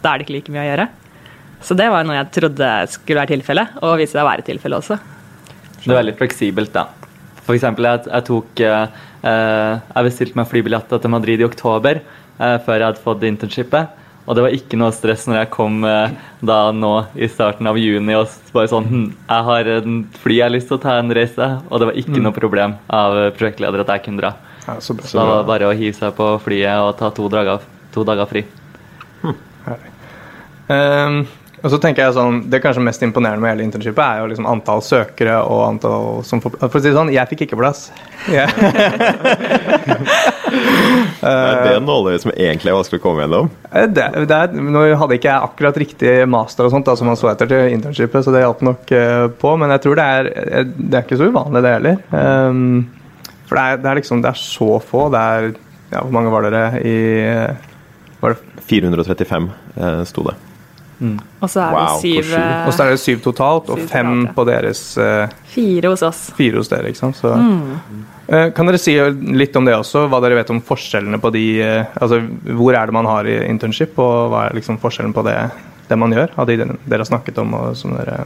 da 0.00 0.12
er 0.12 0.18
det 0.18 0.26
ikke 0.26 0.38
like 0.38 0.56
mye 0.56 0.64
å 0.64 0.70
gjøre. 0.70 0.88
Så 1.66 1.76
det 1.76 1.86
var 1.92 2.04
noe 2.04 2.16
jeg 2.18 2.32
trodde 2.36 2.72
skulle 2.92 3.20
være 3.22 3.32
tilfellet, 3.34 3.78
og 3.82 4.00
viste 4.00 4.18
seg 4.18 4.24
å 4.24 4.28
være 4.28 4.44
tilfellet 4.48 4.82
også. 4.82 4.98
Det 5.86 5.94
er 5.94 6.00
veldig 6.02 6.16
fleksibelt, 6.18 6.72
da. 6.74 6.88
For 7.46 7.54
eksempel, 7.54 7.86
jeg, 7.86 8.08
jeg 8.10 8.26
tok 8.26 8.62
eh, 8.66 9.02
eh, 9.22 9.74
Jeg 9.78 10.08
bestilte 10.08 10.38
meg 10.40 10.48
flybilletter 10.50 11.02
til 11.02 11.12
Madrid 11.14 11.42
i 11.42 11.46
oktober 11.46 12.00
eh, 12.00 12.56
før 12.66 12.80
jeg 12.80 12.88
hadde 12.88 13.04
fått 13.04 13.26
internshipet. 13.28 14.02
Og 14.26 14.34
det 14.34 14.42
var 14.42 14.56
ikke 14.56 14.78
noe 14.80 14.90
stress 14.94 15.28
når 15.30 15.38
jeg 15.44 15.50
kom 15.54 15.84
eh, 15.86 16.16
da 16.42 16.58
nå 16.74 16.92
i 17.14 17.28
starten 17.30 17.70
av 17.70 17.78
juni 17.78 18.16
og 18.18 18.32
bare 18.50 18.70
sånn 18.72 18.88
hm, 18.90 19.06
Jeg 19.28 19.46
har 19.50 19.70
en 19.76 20.00
fly 20.24 20.40
jeg 20.40 20.48
har 20.48 20.54
lyst 20.56 20.72
til 20.72 20.80
å 20.80 20.82
ta 20.82 20.96
en 20.98 21.14
reise, 21.14 21.50
og 21.70 21.78
det 21.78 21.90
var 21.92 22.02
ikke 22.02 22.24
noe 22.24 22.34
problem 22.34 22.74
av 22.90 23.20
prosjektleder 23.38 23.84
at 23.84 23.94
jeg 23.94 24.06
kunne 24.08 24.24
dra. 24.24 24.34
Ja, 24.66 24.80
så 24.80 24.96
så, 24.98 25.06
Så 25.06 25.20
det 25.20 25.28
var 25.30 25.46
bare 25.46 25.70
å 25.70 25.76
hive 25.78 25.94
seg 25.94 26.18
på 26.18 26.32
flyet 26.42 26.82
og 26.82 26.96
ta 26.98 27.12
to 27.14 27.30
dager, 27.30 27.62
to 27.94 28.02
dager 28.08 28.26
fri. 28.26 28.42
Ehm, 30.66 31.20
og 31.66 31.72
så 31.72 31.80
tenker 31.82 32.06
jeg 32.06 32.14
sånn, 32.14 32.36
Det 32.50 32.60
kanskje 32.62 32.84
mest 32.86 33.02
imponerende 33.02 33.42
med 33.42 33.50
hele 33.56 33.66
internshipet 33.66 34.02
er 34.04 34.20
jo 34.22 34.28
liksom 34.30 34.46
antall 34.46 34.82
søkere 34.86 35.40
og 35.42 35.64
antall 35.66 36.20
som 36.28 36.38
får 36.44 36.54
For 36.62 36.78
å 36.78 36.82
si 36.82 36.88
det 36.92 36.94
sånn, 36.96 37.10
jeg 37.14 37.30
fikk 37.32 37.42
ikke 37.48 37.58
plass. 37.58 37.88
Jeg- 38.30 38.54
Er 41.26 41.62
det 41.66 41.82
nåløyet 41.84 42.22
som 42.24 42.32
egentlig 42.34 42.70
er 42.70 42.76
vanskelig 42.76 43.00
å 43.00 43.04
komme 43.04 43.24
gjennom? 43.24 43.48
Eh, 43.70 43.86
det, 43.90 44.06
det 44.30 44.36
er, 44.36 44.54
nå 44.54 44.84
hadde 45.00 45.18
ikke 45.18 45.30
jeg 45.30 45.48
akkurat 45.50 45.80
riktig 45.82 46.12
master 46.30 46.68
og 46.68 46.74
sånt 46.74 46.86
da, 46.88 46.94
som 46.98 47.08
man 47.10 47.18
så 47.18 47.30
etter 47.32 47.50
til 47.50 47.74
internshipet, 47.74 48.24
så 48.26 48.34
det 48.34 48.44
hjalp 48.44 48.62
nok 48.66 48.92
eh, 48.96 49.26
på. 49.42 49.54
Men 49.60 49.74
jeg 49.74 49.84
tror 49.86 49.98
det 49.98 50.06
er, 50.18 50.30
eh, 50.46 50.66
det 50.76 51.00
er 51.00 51.06
ikke 51.06 51.18
så 51.20 51.30
uvanlig, 51.32 51.62
det 51.66 51.74
heller. 51.76 52.00
Um, 52.14 52.62
for 53.46 53.58
det 53.58 53.64
er, 53.64 53.80
det 53.82 53.90
er 53.92 53.98
liksom 54.00 54.22
Det 54.24 54.30
er 54.32 54.40
så 54.40 54.70
få. 54.82 55.06
Det 55.14 55.20
er 55.22 55.48
ja, 55.92 56.00
Hvor 56.02 56.14
mange 56.16 56.32
var 56.34 56.46
dere 56.48 56.80
i 56.82 56.96
eh, 57.22 57.68
Var 58.22 58.34
det 58.34 58.64
435 58.66 59.50
eh, 59.76 60.00
sto 60.08 60.24
det. 60.26 60.34
Og 61.00 61.50
så 61.52 61.60
er 61.60 61.74
Wow, 61.76 62.00
det 62.00 62.24
syv, 62.24 62.30
Og 62.66 62.72
så 62.72 62.82
er 62.84 62.90
det 62.94 63.00
syv 63.02 63.20
totalt, 63.24 63.68
og 63.70 63.78
fem 63.90 64.06
totalt, 64.06 64.26
ja. 64.26 64.32
på 64.36 64.44
deres 64.48 64.80
uh, 64.96 65.34
fire 65.52 65.90
hos 65.92 66.02
oss. 66.02 66.22
fire 66.38 66.56
hos 66.62 66.68
dere. 66.72 66.88
ikke 66.88 67.02
sant? 67.02 67.16
Så, 67.20 67.34
Mm. 67.36 68.06
uh, 68.32 68.50
Kan 68.56 68.66
dere 68.66 68.78
si 68.80 68.94
litt 69.36 69.56
om 69.56 69.64
det 69.68 69.74
også, 69.76 70.06
hva 70.08 70.20
dere 70.24 70.38
vet 70.40 70.50
om 70.50 70.62
forskjellene 70.62 71.20
på 71.20 71.32
de 71.36 71.44
uh, 71.60 71.84
Altså, 72.00 72.22
hvor 72.56 72.74
er 72.74 72.86
det 72.86 72.96
man 72.96 73.06
har 73.06 73.28
i 73.28 73.36
internship, 73.50 73.98
og 73.98 74.30
hva 74.32 74.46
er 74.48 74.56
liksom 74.56 74.78
forskjellen 74.80 75.12
på 75.12 75.22
det, 75.28 75.36
det 75.88 75.98
man 75.98 76.12
gjør, 76.16 76.32
av 76.36 76.46
de 76.48 76.56
dere 76.56 76.98
har 77.04 77.04
snakket 77.12 77.38
om, 77.44 77.54
og 77.54 77.76
som 77.76 77.92
dere 77.96 78.24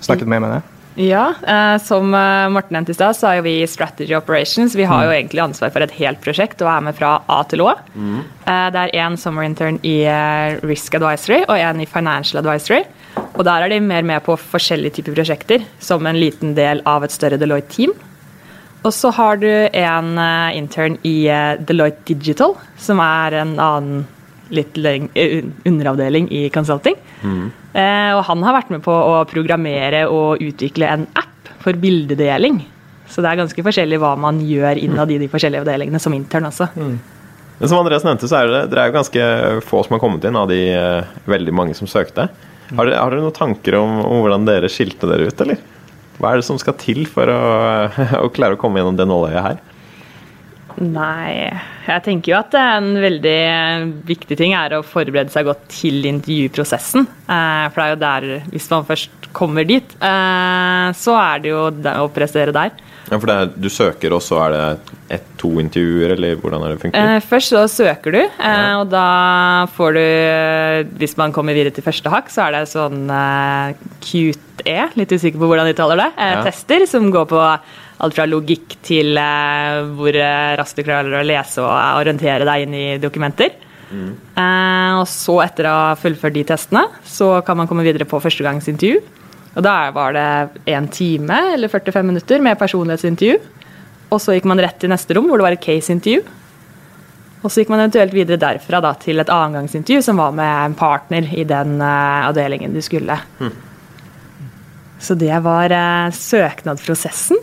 snakket 0.00 0.26
med, 0.28 0.40
mener 0.44 0.60
jeg? 0.60 0.62
Ja, 0.94 1.34
eh, 1.46 1.78
som 1.78 2.14
eh, 2.14 2.48
Morten 2.52 2.76
nevnte 2.76 2.92
i 2.92 2.96
stad, 2.96 3.16
så 3.16 3.30
er 3.30 3.38
jo 3.38 3.46
vi 3.46 3.54
Strategy 3.68 4.12
Operations. 4.16 4.74
Vi 4.76 4.84
har 4.88 5.06
jo 5.06 5.14
egentlig 5.14 5.40
ansvar 5.40 5.72
for 5.72 5.84
et 5.84 5.94
helt 5.96 6.20
prosjekt 6.24 6.60
og 6.60 6.68
er 6.68 6.84
med 6.84 6.96
fra 6.98 7.14
A 7.32 7.40
til 7.48 7.64
Å. 7.64 7.72
Eh, 7.96 8.66
det 8.74 8.82
er 8.82 8.94
én 9.00 9.16
summer 9.20 9.46
intern 9.48 9.80
i 9.88 10.02
eh, 10.04 10.60
Risk 10.60 10.98
Advisory 11.00 11.42
og 11.46 11.56
en 11.56 11.80
i 11.80 11.88
Financial 11.88 12.42
Advisory. 12.42 12.84
Og 13.32 13.44
der 13.48 13.64
er 13.64 13.72
de 13.72 13.80
mer 13.80 14.04
med 14.04 14.20
på 14.26 14.36
forskjellige 14.36 14.98
typer 14.98 15.16
prosjekter, 15.16 15.64
som 15.80 16.04
en 16.06 16.20
liten 16.20 16.52
del 16.58 16.84
av 16.88 17.06
et 17.06 17.14
større 17.14 17.40
Deloitte-team. 17.40 17.96
Og 18.82 18.92
så 18.92 19.12
har 19.16 19.40
du 19.40 19.48
en 19.48 20.16
eh, 20.20 20.58
intern 20.60 21.00
i 21.08 21.16
Deloitte 21.64 22.12
Digital, 22.12 22.58
som 22.76 23.00
er 23.00 23.40
en 23.40 23.56
annen 23.56 24.04
litt 24.54 24.76
leng 24.80 25.08
eh, 25.18 25.40
underavdeling 25.68 26.28
i 26.32 26.44
consulting. 26.54 26.98
Eh, 27.24 28.12
og 28.12 28.22
han 28.28 28.44
har 28.44 28.58
vært 28.58 28.72
med 28.74 28.84
på 28.84 28.92
å 28.92 29.22
programmere 29.30 30.04
og 30.12 30.42
utvikle 30.44 30.90
en 30.90 31.08
app 31.18 31.50
for 31.62 31.78
bildedeling. 31.78 32.60
Så 33.12 33.24
det 33.24 33.32
er 33.32 33.42
ganske 33.42 33.64
forskjellig 33.64 33.98
hva 34.00 34.14
man 34.20 34.40
gjør 34.44 34.80
innad 34.80 35.10
i 35.12 35.18
de 35.20 35.28
forskjellige 35.30 35.64
avdelingene 35.66 36.00
som 36.00 36.14
intern 36.16 36.48
også. 36.48 36.70
Men 36.76 37.70
som 37.70 37.78
Andreas 37.78 38.06
nevnte, 38.06 38.28
så 38.30 38.40
er 38.40 38.48
det, 38.50 38.62
det 38.72 38.80
er 38.80 38.88
jo 38.88 38.96
ganske 38.96 39.26
få 39.68 39.82
som 39.86 39.96
har 39.96 40.00
kommet 40.02 40.24
inn 40.26 40.38
av 40.38 40.48
de 40.50 40.62
eh, 40.74 41.12
veldig 41.30 41.54
mange 41.54 41.76
som 41.78 41.90
søkte. 41.90 42.28
Har 42.72 42.88
dere, 42.88 42.96
har 42.98 43.12
dere 43.12 43.24
noen 43.26 43.36
tanker 43.36 43.76
om, 43.78 44.00
om 44.06 44.22
hvordan 44.24 44.48
dere 44.48 44.70
skilte 44.72 45.10
dere 45.10 45.28
ut, 45.28 45.44
eller? 45.44 45.60
Hva 46.16 46.32
er 46.32 46.40
det 46.40 46.46
som 46.46 46.58
skal 46.60 46.76
til 46.80 47.04
for 47.10 47.28
å, 47.28 47.42
å 48.24 48.32
klare 48.34 48.56
å 48.56 48.60
komme 48.60 48.80
gjennom 48.80 48.98
det 48.98 49.08
nåløyet 49.08 49.46
her? 49.46 49.60
Nei, 50.80 51.50
jeg 51.86 52.02
tenker 52.06 52.32
jo 52.32 52.38
at 52.38 52.54
en 52.58 52.92
veldig 53.02 53.38
viktig 54.08 54.38
ting 54.38 54.54
er 54.56 54.76
å 54.78 54.84
forberede 54.86 55.32
seg 55.34 55.44
godt 55.48 55.66
til 55.72 56.04
intervjuprosessen. 56.08 57.06
Eh, 57.26 57.66
For 57.72 57.80
det 57.80 57.84
er 57.84 57.92
jo 57.92 58.00
der, 58.04 58.46
hvis 58.54 58.70
man 58.72 58.86
først 58.88 59.28
kommer 59.36 59.66
dit, 59.68 59.96
eh, 60.00 60.88
så 60.96 61.16
er 61.18 61.42
det 61.44 61.52
jo 61.52 61.66
å 61.68 62.08
prestere 62.14 62.54
der. 62.56 62.72
Ja, 63.12 63.18
for 63.20 63.28
det 63.28 63.34
er, 63.36 63.50
Du 63.60 63.68
søker, 63.68 64.14
og 64.16 64.22
så 64.24 64.38
er 64.46 64.54
det 64.54 64.96
ett-to 65.18 65.50
intervjuer, 65.60 66.14
eller 66.16 66.38
hvordan 66.40 66.62
er 66.64 66.72
det 66.72 66.80
funker? 66.80 67.10
Eh, 67.18 67.24
Først 67.28 67.52
så 67.52 67.64
søker 67.68 68.14
du, 68.16 68.20
eh, 68.24 68.72
og 68.80 68.88
da 68.92 69.66
får 69.76 69.98
du 69.98 70.94
Hvis 71.02 71.18
man 71.20 71.34
kommer 71.36 71.52
videre 71.56 71.74
til 71.76 71.84
første 71.84 72.08
hakk, 72.12 72.30
så 72.32 72.46
er 72.48 72.56
det 72.56 72.70
sånn 72.72 73.04
eh, 73.12 73.74
QTE, 74.06 74.78
litt 74.96 75.12
usikker 75.12 75.36
på 75.42 75.50
hvordan 75.50 75.68
de 75.68 75.76
taler 75.76 76.00
det, 76.00 76.10
eh, 76.16 76.32
Ja. 76.38 76.42
tester 76.48 76.86
som 76.88 77.10
går 77.12 77.28
på 77.28 77.42
alt 78.02 78.16
fra 78.16 78.24
logikk 78.26 78.78
til 78.82 79.12
eh, 79.20 79.82
hvor 79.94 80.16
eh, 80.16 80.56
raskt 80.58 80.80
du 80.80 80.82
klarer 80.88 81.20
å 81.20 81.26
lese 81.26 81.60
og 81.62 81.70
eh, 81.70 82.00
orientere 82.00 82.48
deg 82.48 82.64
inn 82.66 82.74
i 82.74 82.86
dokumenter. 83.02 83.52
Eh, 83.92 84.92
og 84.96 85.04
så, 85.06 85.36
etter 85.44 85.68
å 85.68 85.74
ha 85.90 85.94
fullført 86.00 86.32
de 86.32 86.46
testene, 86.48 86.86
så 87.04 87.42
kan 87.44 87.58
man 87.60 87.68
komme 87.68 87.84
videre 87.84 88.08
på 88.08 88.18
førstegangsintervju. 88.24 89.02
Og 89.52 89.64
da 89.64 89.76
var 89.92 90.14
det 90.16 90.28
én 90.72 90.86
time 90.92 91.38
eller 91.54 91.68
45 91.68 92.06
minutter 92.08 92.40
med 92.44 92.58
personlighetsintervju. 92.60 93.40
Og 94.12 94.20
så 94.20 94.36
gikk 94.36 94.46
man 94.48 94.60
rett 94.60 94.78
til 94.80 94.92
neste 94.92 95.16
rom, 95.16 95.28
hvor 95.28 95.40
det 95.40 95.46
var 95.46 95.56
et 95.56 95.64
case-intervju. 95.64 96.22
Og 97.42 97.50
så 97.50 97.62
gikk 97.62 97.72
man 97.72 97.82
eventuelt 97.82 98.14
videre 98.14 98.40
derfra 98.40 98.80
da, 98.84 98.92
til 99.02 99.18
et 99.18 99.32
annengangsintervju 99.32 100.04
som 100.06 100.20
var 100.20 100.34
med 100.36 100.50
en 100.68 100.76
partner 100.78 101.26
i 101.34 101.44
den 101.48 101.74
uh, 101.82 102.28
avdelingen 102.28 102.74
du 102.74 102.80
skulle. 102.84 103.18
Så 105.02 105.16
det 105.18 105.34
var 105.42 105.74
uh, 105.74 106.12
søknadsprosessen. 106.14 107.40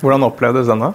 Hvordan 0.00 0.28
opplevdes 0.28 0.70
den, 0.70 0.84
da? 0.86 0.92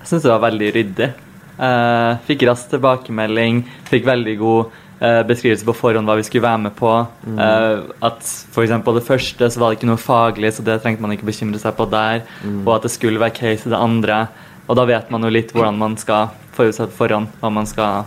Jeg 0.00 0.10
syns 0.10 0.24
det 0.24 0.32
var 0.32 0.44
veldig 0.46 0.72
ryddig. 0.78 1.10
Uh, 1.56 2.16
fikk 2.26 2.46
rask 2.48 2.72
tilbakemelding, 2.72 3.62
fikk 3.90 4.08
veldig 4.08 4.36
god 4.40 4.80
eh, 5.00 5.22
beskrivelse 5.26 5.66
på 5.66 5.74
forhånd 5.76 6.08
hva 6.08 6.16
vi 6.18 6.24
skulle 6.26 6.46
være 6.46 6.62
med 6.66 6.74
på. 6.78 6.92
Eh, 7.36 7.84
at 8.08 8.32
for 8.54 8.66
det 8.66 9.06
første 9.06 9.50
så 9.50 9.60
var 9.60 9.70
det 9.72 9.80
ikke 9.80 9.90
noe 9.90 10.00
faglig, 10.00 10.54
så 10.56 10.64
det 10.66 10.80
trengte 10.82 11.04
man 11.04 11.14
ikke 11.16 11.28
bekymre 11.28 11.60
seg 11.62 11.76
på 11.78 11.88
der. 11.92 12.24
Og 12.64 12.74
at 12.78 12.88
det 12.88 12.94
skulle 12.94 13.22
være 13.22 13.36
case 13.36 13.68
i 13.68 13.72
det 13.74 13.80
andre. 13.80 14.26
Og 14.66 14.78
da 14.78 14.86
vet 14.88 15.12
man 15.14 15.22
jo 15.22 15.30
litt 15.32 15.54
hvordan 15.54 15.78
man 15.78 15.96
skal 16.00 16.32
forutsette 16.56 16.92
på 16.94 17.04
forhånd 17.04 17.30
hva 17.42 17.52
man 17.52 17.68
skal 17.68 18.06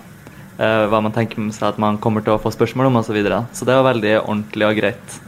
eh, 0.59 0.85
hva 0.91 0.99
man 1.05 1.15
tenker 1.15 1.39
med 1.39 1.55
seg 1.55 1.69
at 1.71 1.81
man 1.81 1.99
kommer 2.01 2.25
til 2.25 2.35
å 2.35 2.41
få 2.41 2.51
spørsmål 2.51 2.89
om 2.89 2.99
osv. 2.99 3.11
Så, 3.11 3.15
videre. 3.15 3.43
så 3.55 3.67
det 3.67 3.77
var 3.77 3.91
veldig 3.93 4.15
ordentlig 4.25 4.67
og 4.67 4.79
greit. 4.81 5.19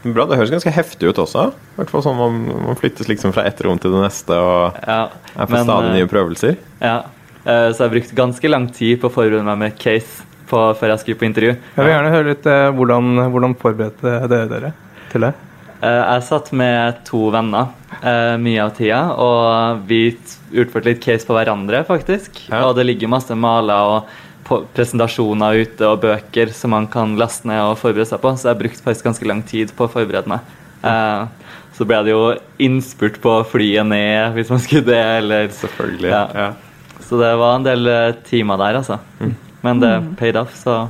Bra, 0.00 0.24
Det 0.24 0.38
høres 0.40 0.52
ganske 0.54 0.72
heftig 0.72 1.10
ut 1.10 1.18
også. 1.20 1.50
I 1.52 1.76
hvert 1.76 1.90
fall 1.92 2.00
sånn 2.06 2.16
Man, 2.16 2.38
man 2.70 2.78
flyttes 2.80 3.10
liksom 3.10 3.34
fra 3.36 3.44
ett 3.44 3.58
rom 3.60 3.76
til 3.76 3.92
det 3.92 4.00
neste 4.06 4.32
og 4.32 4.78
Ja, 4.80 5.10
er 5.34 5.50
på 5.50 5.60
stadig 5.60 5.90
eh, 5.90 5.96
nye 5.98 6.08
prøvelser. 6.08 6.56
Ja, 6.80 7.02
så 7.40 7.86
jeg 7.86 7.92
brukte 7.94 8.16
ganske 8.16 8.48
lang 8.50 8.66
tid 8.72 8.98
på 9.00 9.08
å 9.08 9.12
forberede 9.12 9.44
meg 9.44 9.60
med 9.60 9.76
case 9.80 10.24
på, 10.50 10.62
før 10.80 10.92
jeg 10.94 11.02
skulle 11.04 11.20
på 11.22 11.28
intervju. 11.30 11.54
Jeg 11.76 11.84
vil 11.86 11.92
gjerne 11.94 12.12
høre 12.16 12.28
litt 12.32 12.48
eh, 12.50 12.66
hvordan, 12.76 13.12
hvordan 13.32 13.54
forberedte 13.60 14.16
dere 14.30 14.48
dere 14.50 14.72
til 15.12 15.24
det? 15.28 15.32
Eh, 15.80 16.00
Jeg 16.10 16.26
satt 16.26 16.50
med 16.52 16.98
to 17.08 17.28
venner 17.32 17.70
eh, 18.02 18.34
mye 18.42 18.64
av 18.66 18.74
tida, 18.76 19.00
og 19.16 19.86
vi 19.88 20.02
utførte 20.52 20.90
litt 20.90 21.00
case 21.04 21.24
på 21.28 21.36
hverandre, 21.38 21.84
faktisk. 21.88 22.42
Ja. 22.50 22.64
Og 22.68 22.74
det 22.76 22.84
ligger 22.90 23.08
masse 23.14 23.36
maler 23.38 23.94
og 23.94 24.66
presentasjoner 24.74 25.60
ute 25.62 25.86
og 25.86 26.00
bøker 26.02 26.50
som 26.56 26.72
man 26.74 26.88
kan 26.90 27.12
laste 27.20 27.46
ned 27.46 27.60
og 27.62 27.76
forberede 27.78 28.08
seg 28.10 28.18
på, 28.22 28.32
så 28.40 28.50
jeg 28.50 28.58
brukte 28.64 28.82
faktisk 28.82 29.06
ganske 29.06 29.28
lang 29.30 29.44
tid 29.46 29.70
på 29.78 29.86
å 29.86 29.92
forberede 29.92 30.32
meg. 30.32 30.56
Eh, 30.82 31.28
Så 31.80 31.86
ble 31.88 31.96
det 32.04 32.10
jo 32.12 32.24
innspurt 32.60 33.20
på 33.22 33.30
flyet 33.48 33.86
ned 33.88 34.34
hvis 34.36 34.50
man 34.52 34.58
skulle 34.60 34.84
det, 34.90 34.98
eller 35.22 35.46
Selvfølgelig. 35.54 36.10
Ja. 36.12 36.24
Ja. 36.34 36.48
Så 37.06 37.16
det 37.22 37.30
var 37.40 37.54
en 37.56 37.64
del 37.64 37.88
timer 38.26 38.58
der, 38.60 38.76
altså. 38.82 38.98
Men 39.66 39.82
det 39.82 39.92
paid 40.20 40.38
off, 40.40 40.54
så 40.56 40.82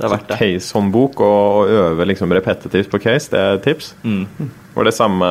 det 0.00 0.06
er 0.06 0.12
verdt 0.14 0.30
det. 0.30 0.40
Case-håndbok 0.40 1.20
og, 1.20 1.46
og 1.60 1.70
øve 1.76 2.06
liksom 2.08 2.32
repetitivt 2.32 2.90
på 2.92 3.00
case, 3.04 3.28
det 3.32 3.40
er 3.40 3.62
tips. 3.64 3.94
Mm. 4.00 4.50
Var 4.72 4.88
det 4.88 4.94
samme 4.96 5.26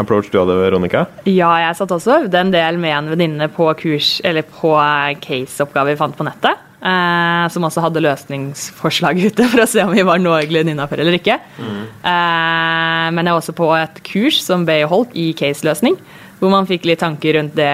approach 0.00 0.30
du 0.32 0.38
hadde, 0.40 0.56
Veronica? 0.58 1.04
Ja, 1.28 1.52
jeg 1.62 1.76
satt 1.78 1.92
også 1.94 2.14
og 2.14 2.24
øvde 2.24 2.40
en 2.40 2.52
del 2.54 2.78
med 2.80 2.96
en 2.96 3.10
venninne 3.12 3.48
på 3.52 3.68
kurs, 3.78 4.16
eller 4.24 4.46
på 4.46 4.72
eh, 4.80 5.18
case-oppgave 5.22 5.92
vi 5.92 6.00
fant 6.00 6.16
på 6.16 6.26
nettet. 6.26 6.62
Eh, 6.84 7.44
som 7.52 7.64
også 7.64 7.84
hadde 7.84 8.02
løsningsforslag 8.04 9.20
ute 9.28 9.46
for 9.52 9.64
å 9.64 9.68
se 9.68 9.84
om 9.84 9.94
vi 9.94 10.04
var 10.04 10.20
noenlunde 10.20 10.74
innafor 10.74 11.00
eller 11.04 11.16
ikke. 11.20 11.38
Eh, 11.60 13.06
men 13.12 13.20
jeg 13.20 13.30
var 13.30 13.40
også 13.40 13.56
på 13.56 13.70
et 13.78 14.02
kurs 14.08 14.40
som 14.44 14.66
ble 14.68 14.82
holdt 14.88 15.14
i 15.16 15.30
case-løsning, 15.36 15.96
hvor 16.40 16.52
man 16.52 16.68
fikk 16.68 16.88
litt 16.88 17.04
tanker 17.04 17.38
rundt 17.38 17.56
det 17.56 17.72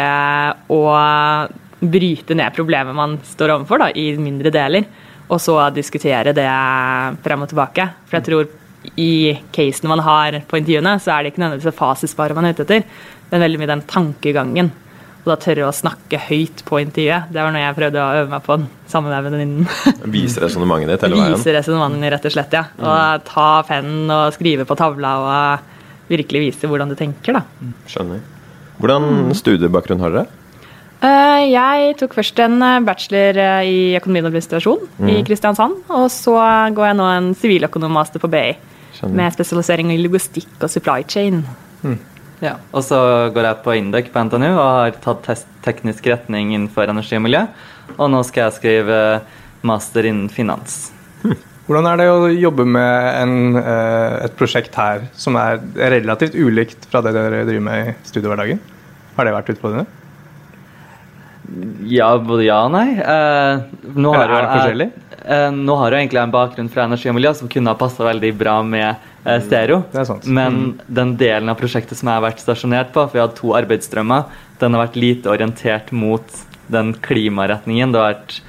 å 0.71 0.83
bryte 1.81 2.37
ned 2.37 2.53
problemet 2.57 2.97
man 2.97 3.19
står 3.25 3.57
overfor, 3.57 3.81
da, 3.83 3.91
i 3.97 4.13
mindre 4.21 4.53
deler. 4.55 4.87
Og 5.31 5.39
så 5.43 5.57
diskutere 5.75 6.35
det 6.35 6.49
frem 7.25 7.45
og 7.47 7.51
tilbake. 7.53 7.87
For 8.09 8.19
jeg 8.19 8.27
tror 8.27 8.93
i 8.99 9.39
casene 9.53 9.93
man 9.93 10.03
har 10.05 10.41
på 10.49 10.59
intervjuene, 10.59 10.97
så 11.03 11.15
er 11.15 11.23
det 11.23 11.33
ikke 11.33 11.43
nødvendigvis 11.45 11.79
fasitsvaret 11.79 12.37
man 12.37 12.49
er 12.49 12.57
ute 12.57 12.67
etter. 12.67 12.87
Er 13.31 13.45
veldig 13.45 13.61
mye 13.61 13.71
den 13.71 13.85
tankegangen. 13.89 14.73
Og 15.21 15.29
da 15.29 15.37
tørre 15.37 15.69
å 15.69 15.75
snakke 15.77 16.19
høyt 16.31 16.65
på 16.67 16.81
intervjuet. 16.81 17.29
Det 17.31 17.43
var 17.45 17.53
noe 17.53 17.63
jeg 17.63 17.77
prøvde 17.77 18.01
å 18.01 18.23
øve 18.23 18.33
meg 18.33 18.45
på 18.47 18.57
sammen 18.91 19.13
med 19.13 19.29
venninnen. 19.29 19.69
Vise 20.17 20.43
resonnementet 20.43 20.95
ditt 20.95 21.07
hele 21.07 21.21
veien? 21.21 21.37
Vise 21.37 21.55
resonnementet 21.59 22.15
rett 22.17 22.29
og 22.31 22.35
slett, 22.35 22.57
ja. 22.57 22.65
Og 22.81 23.29
ta 23.29 23.49
pennen 23.69 24.15
og 24.17 24.35
skrive 24.35 24.67
på 24.67 24.79
tavla 24.81 25.15
og 25.21 26.11
virkelig 26.11 26.41
vise 26.49 26.67
hvordan 26.67 26.91
du 26.91 26.97
tenker, 26.99 27.37
da. 27.39 27.45
Skjønner. 27.87 28.25
Hvordan 28.81 29.35
studiebakgrunn 29.37 30.01
har 30.03 30.17
dere? 30.17 30.40
Eh, 31.01 31.43
Jeg 31.49 31.95
tok 31.97 32.13
først 32.19 32.41
en 32.45 32.59
eh, 32.61 32.81
bachelor 32.85 33.39
eh, 33.41 33.69
i 33.71 33.79
økonomi 33.97 34.21
og 34.21 34.29
administrasjon 34.29 35.09
i 35.09 35.21
Kristiansand. 35.25 35.79
Og 35.97 36.11
så 36.13 36.35
går 36.77 36.91
jeg 36.91 36.99
nå 36.99 37.07
en 37.15 37.31
siviløkonommaster 37.41 38.21
på 38.21 38.29
BI 38.33 38.45
Skjønner. 38.99 39.17
med 39.17 39.33
spesialisering 39.37 39.93
i 39.95 40.01
logistikk 40.03 40.51
og 40.61 40.69
supply 40.73 41.01
chain. 41.09 41.41
Ja, 42.41 42.55
og 42.73 42.85
så 42.85 42.99
går 43.33 43.47
jeg 43.49 43.61
på 43.65 43.75
Indek 43.77 44.13
på 44.13 44.23
NTNU 44.25 44.49
og 44.51 44.61
har 44.65 44.97
tatt 45.05 45.25
test 45.27 45.49
teknisk 45.65 46.07
retning 46.09 46.55
innenfor 46.55 46.89
energi 46.89 47.17
og 47.17 47.25
miljø. 47.27 47.47
Og 47.99 48.09
nå 48.13 48.21
skal 48.29 48.47
jeg 48.49 48.59
skrive 48.59 48.99
master 49.65 50.09
innen 50.09 50.29
finans. 50.33 50.91
Hvordan 51.69 51.87
er 51.87 52.01
det 52.01 52.09
å 52.11 52.29
jobbe 52.33 52.65
med 52.67 53.09
en, 53.21 53.35
et 53.61 54.33
prosjekt 54.41 54.75
her 54.81 55.05
som 55.15 55.37
er 55.39 55.61
relativt 55.93 56.35
ulikt 56.35 56.89
fra 56.91 57.01
det 57.05 57.13
dere 57.15 57.45
driver 57.47 57.67
med 57.69 57.91
i 57.93 57.97
studiehverdagen? 58.09 58.61
Har 59.17 59.29
det 59.29 59.37
vært 59.37 59.53
utfordrende? 59.55 60.00
Ja, 61.91 62.13
både 62.23 62.45
ja 62.47 62.61
og 62.67 62.73
nei. 62.75 62.89
Eh, 63.01 63.63
nå, 63.97 64.13
har 64.15 64.25
er 64.25 64.29
det 64.29 64.41
jeg- 64.41 64.51
forskjellig? 64.55 64.89
eh, 65.25 65.51
nå 65.51 65.77
har 65.81 65.91
jeg 65.97 66.05
egentlig 66.09 66.23
en 66.23 66.31
bakgrunn 66.35 66.71
fra 66.71 66.85
energi 66.85 67.09
og 67.11 67.17
miljø 67.17 67.33
som 67.35 67.49
kunne 67.49 67.67
ha 67.73 67.75
passa 67.75 68.05
veldig 68.07 68.31
bra 68.39 68.63
med 68.63 68.97
eh, 69.27 69.41
stereo. 69.41 69.81
Det 69.93 70.01
er 70.01 70.05
sant. 70.05 70.27
Men 70.27 70.81
den 70.89 71.17
delen 71.17 71.49
av 71.51 71.59
prosjektet 71.59 71.97
som 71.99 72.09
jeg 72.09 72.21
har 72.21 72.25
vært 72.31 72.41
stasjonert 72.45 72.93
på, 72.95 73.03
for 73.09 73.13
vi 73.19 73.21
hadde 73.25 73.35
to 73.41 73.53
arbeidsstrømmer, 73.59 74.25
den 74.61 74.75
har 74.75 74.87
vært 74.87 74.97
lite 74.97 75.27
orientert 75.33 75.91
mot 75.93 76.23
den 76.71 76.95
klimaretningen. 76.95 77.93
Det 77.93 78.01
har 78.01 78.15
vært 78.15 78.41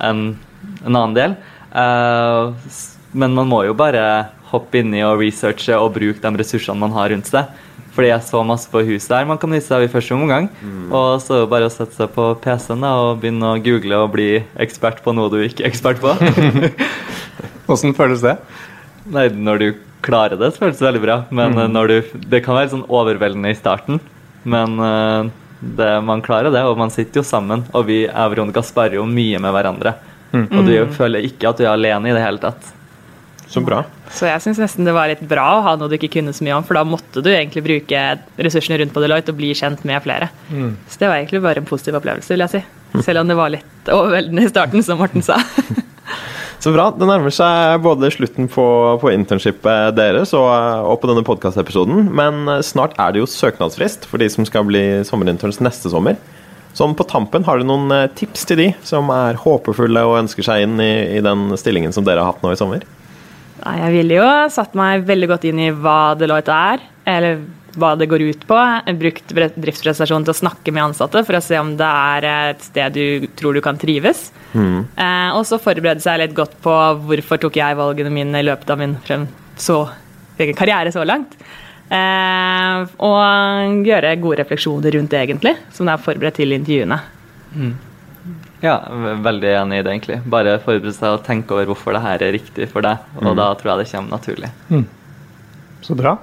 en, 0.00 0.38
en 0.86 0.94
annen 0.96 1.14
del. 1.18 1.36
Eh, 1.74 2.52
men 3.18 3.34
man 3.34 3.48
må 3.48 3.64
jo 3.66 3.74
bare 3.74 4.28
hoppe 4.52 4.78
inni 4.80 5.02
og 5.04 5.18
researche 5.20 5.74
og 5.76 5.92
bruke 5.98 6.20
de 6.24 6.38
ressursene 6.40 6.78
man 6.80 6.92
har 6.96 7.10
rundt 7.10 7.26
seg. 7.28 7.50
For 7.98 8.06
det 8.06 8.12
er 8.14 8.20
så 8.22 8.44
masse 8.46 8.70
på 8.70 8.78
huset 8.86 9.10
der 9.10 9.24
man 9.26 9.40
kan 9.42 9.50
vise 9.50 9.66
seg 9.66 9.80
av 9.80 9.84
i 9.88 9.90
første 9.90 10.14
omgang. 10.14 10.44
Og 10.94 11.16
så 11.18 11.34
er 11.34 11.40
det 11.42 11.50
bare 11.50 11.66
å 11.66 11.72
sette 11.74 11.96
seg 11.96 12.12
på 12.14 12.28
PC-en 12.44 12.84
da, 12.86 12.92
og 12.94 13.24
begynne 13.24 13.48
å 13.50 13.58
google 13.58 13.98
og 14.04 14.12
bli 14.12 14.28
ekspert 14.62 15.00
på 15.02 15.16
noe 15.18 15.32
du 15.32 15.40
ikke 15.42 15.64
er 15.64 15.72
ekspert 15.72 15.98
på. 15.98 16.12
Åssen 17.74 17.96
føles 17.98 18.22
det? 18.22 18.36
Nei, 19.10 19.26
når 19.34 19.64
du 19.64 19.66
klarer 20.06 20.38
det, 20.38 20.52
så 20.54 20.62
føles 20.62 20.78
det 20.78 20.86
veldig 20.86 21.02
bra. 21.02 21.18
Men 21.34 21.58
mm. 21.58 21.64
når 21.74 21.90
du, 21.90 21.96
det 22.30 22.44
kan 22.46 22.54
være 22.60 22.70
sånn 22.76 22.86
overveldende 22.86 23.50
i 23.50 23.58
starten. 23.58 23.98
Men 24.46 24.78
eh, 24.78 25.34
det, 25.58 25.90
man 26.06 26.22
klarer 26.22 26.54
det, 26.54 26.62
og 26.70 26.78
man 26.78 26.94
sitter 26.94 27.24
jo 27.24 27.26
sammen. 27.26 27.66
Og 27.74 27.90
vi 27.90 28.04
jeg 28.04 28.14
og 28.14 28.36
Veronica 28.36 28.62
sparer 28.62 29.00
jo 29.00 29.10
mye 29.10 29.42
med 29.42 29.58
hverandre. 29.58 29.98
Og 30.38 30.60
du 30.70 30.74
føler 30.94 31.26
ikke 31.26 31.50
at 31.50 31.58
du 31.58 31.66
er 31.66 31.74
alene 31.74 32.12
i 32.12 32.14
det 32.14 32.22
hele 32.22 32.46
tatt. 32.46 32.74
Så 33.48 33.62
bra. 33.64 33.80
Så 34.12 34.28
jeg 34.28 34.42
syns 34.44 34.60
nesten 34.60 34.84
det 34.84 34.92
var 34.92 35.08
litt 35.08 35.22
bra 35.28 35.46
å 35.56 35.62
ha 35.64 35.74
noe 35.80 35.88
du 35.88 35.96
ikke 35.96 36.10
kunne 36.18 36.34
så 36.36 36.44
mye 36.44 36.58
om, 36.58 36.64
for 36.68 36.76
da 36.76 36.84
måtte 36.84 37.22
du 37.24 37.30
egentlig 37.32 37.64
bruke 37.64 38.02
ressursene 38.36 38.76
rundt 38.82 38.92
på 38.92 39.00
Deloitte 39.04 39.32
og 39.32 39.38
bli 39.40 39.54
kjent 39.56 39.86
med 39.88 40.02
flere. 40.04 40.28
Så 40.88 41.00
det 41.00 41.08
var 41.08 41.16
egentlig 41.16 41.40
bare 41.44 41.62
en 41.62 41.68
positiv 41.68 41.96
opplevelse, 41.96 42.34
vil 42.34 42.44
jeg 42.44 42.58
si. 42.58 42.62
Selv 43.06 43.22
om 43.22 43.30
det 43.30 43.36
var 43.38 43.52
litt 43.52 43.92
overveldende 43.92 44.44
i 44.44 44.50
starten, 44.52 44.84
som 44.84 45.00
Morten 45.00 45.24
sa. 45.24 45.40
Så 46.58 46.72
bra. 46.74 46.88
Det 46.90 47.06
nærmer 47.06 47.30
seg 47.30 47.78
både 47.84 48.10
slutten 48.10 48.48
på, 48.50 48.64
på 48.98 49.12
internshipet 49.14 49.94
deres 49.94 50.32
og, 50.34 50.48
og 50.90 50.96
på 51.00 51.08
denne 51.10 51.22
podkastepisoden. 51.24 52.08
Men 52.18 52.50
snart 52.66 52.96
er 52.98 53.14
det 53.14 53.22
jo 53.22 53.30
søknadsfrist 53.30 54.08
for 54.10 54.18
de 54.18 54.26
som 54.32 54.44
skal 54.48 54.66
bli 54.66 54.82
sommerinterns 55.06 55.62
neste 55.62 55.92
sommer. 55.92 56.18
Sånn 56.76 56.96
på 56.98 57.06
tampen, 57.08 57.46
har 57.46 57.58
du 57.58 57.66
noen 57.66 57.90
eh, 57.94 58.10
tips 58.18 58.44
til 58.46 58.60
de 58.60 58.66
som 58.86 59.08
er 59.14 59.38
håpefulle 59.40 60.02
og 60.06 60.18
ønsker 60.20 60.46
seg 60.46 60.66
inn 60.66 60.76
i, 60.82 60.92
i 61.16 61.22
den 61.24 61.48
stillingen 61.58 61.94
som 61.94 62.04
dere 62.06 62.22
har 62.22 62.34
hatt 62.34 62.44
nå 62.44 62.52
i 62.52 62.58
sommer? 62.60 62.84
Nei, 63.64 63.76
jeg 63.82 63.94
ville 63.96 64.18
jo 64.20 64.26
satt 64.54 64.76
meg 64.78 65.06
veldig 65.08 65.28
godt 65.30 65.46
inn 65.48 65.60
i 65.62 65.70
hva 65.74 66.14
Deloitte 66.18 66.54
er, 66.54 66.82
eller 67.08 67.40
hva 67.78 67.92
det 67.98 68.08
går 68.10 68.24
ut 68.30 68.44
på. 68.48 68.58
Brukt 69.00 69.32
driftspresentasjonen 69.34 70.26
til 70.26 70.34
å 70.34 70.40
snakke 70.40 70.74
med 70.74 70.88
ansatte 70.88 71.22
for 71.26 71.38
å 71.38 71.42
se 71.44 71.58
om 71.60 71.74
det 71.78 71.88
er 71.88 72.28
et 72.30 72.66
sted 72.66 72.96
du 72.96 73.28
tror 73.38 73.58
du 73.58 73.62
kan 73.64 73.78
trives. 73.80 74.28
Eh, 74.94 75.30
og 75.34 75.44
så 75.48 75.60
forberede 75.62 76.02
seg 76.04 76.20
litt 76.22 76.36
godt 76.38 76.56
på 76.64 76.74
hvorfor 77.08 77.42
tok 77.42 77.58
jeg 77.60 77.78
valgene 77.78 78.12
mine 78.14 78.42
i 78.42 78.46
løpet 78.46 78.74
av 78.74 78.80
min 78.80 78.96
frem 79.04 79.26
så, 79.58 79.82
karriere 80.38 80.94
så 80.94 81.06
langt. 81.06 81.34
Eh, 81.88 82.86
og 83.04 83.84
gjøre 83.88 84.16
gode 84.22 84.42
refleksjoner 84.42 84.98
rundt 84.98 85.14
det, 85.14 85.24
egentlig, 85.26 85.56
som 85.74 85.88
det 85.88 85.96
er 85.96 86.08
forberedt 86.08 86.40
til 86.42 86.56
intervjuene. 86.56 87.02
Ja, 88.62 88.76
veldig 89.22 89.50
enig 89.54 89.78
i 89.78 89.82
det, 89.86 89.92
egentlig. 89.92 90.16
Bare 90.26 90.56
forberede 90.62 90.94
seg 90.96 91.12
og 91.14 91.24
tenke 91.26 91.54
over 91.54 91.68
hvorfor 91.70 91.94
det 91.94 92.00
her 92.02 92.24
er 92.26 92.32
riktig 92.34 92.66
for 92.72 92.82
deg. 92.82 92.98
Og 93.22 93.36
da 93.38 93.52
tror 93.54 93.70
jeg 93.76 93.84
det 93.84 93.92
kommer 93.92 94.16
naturlig. 94.16 94.50
Så 95.86 95.94
bra. 95.98 96.16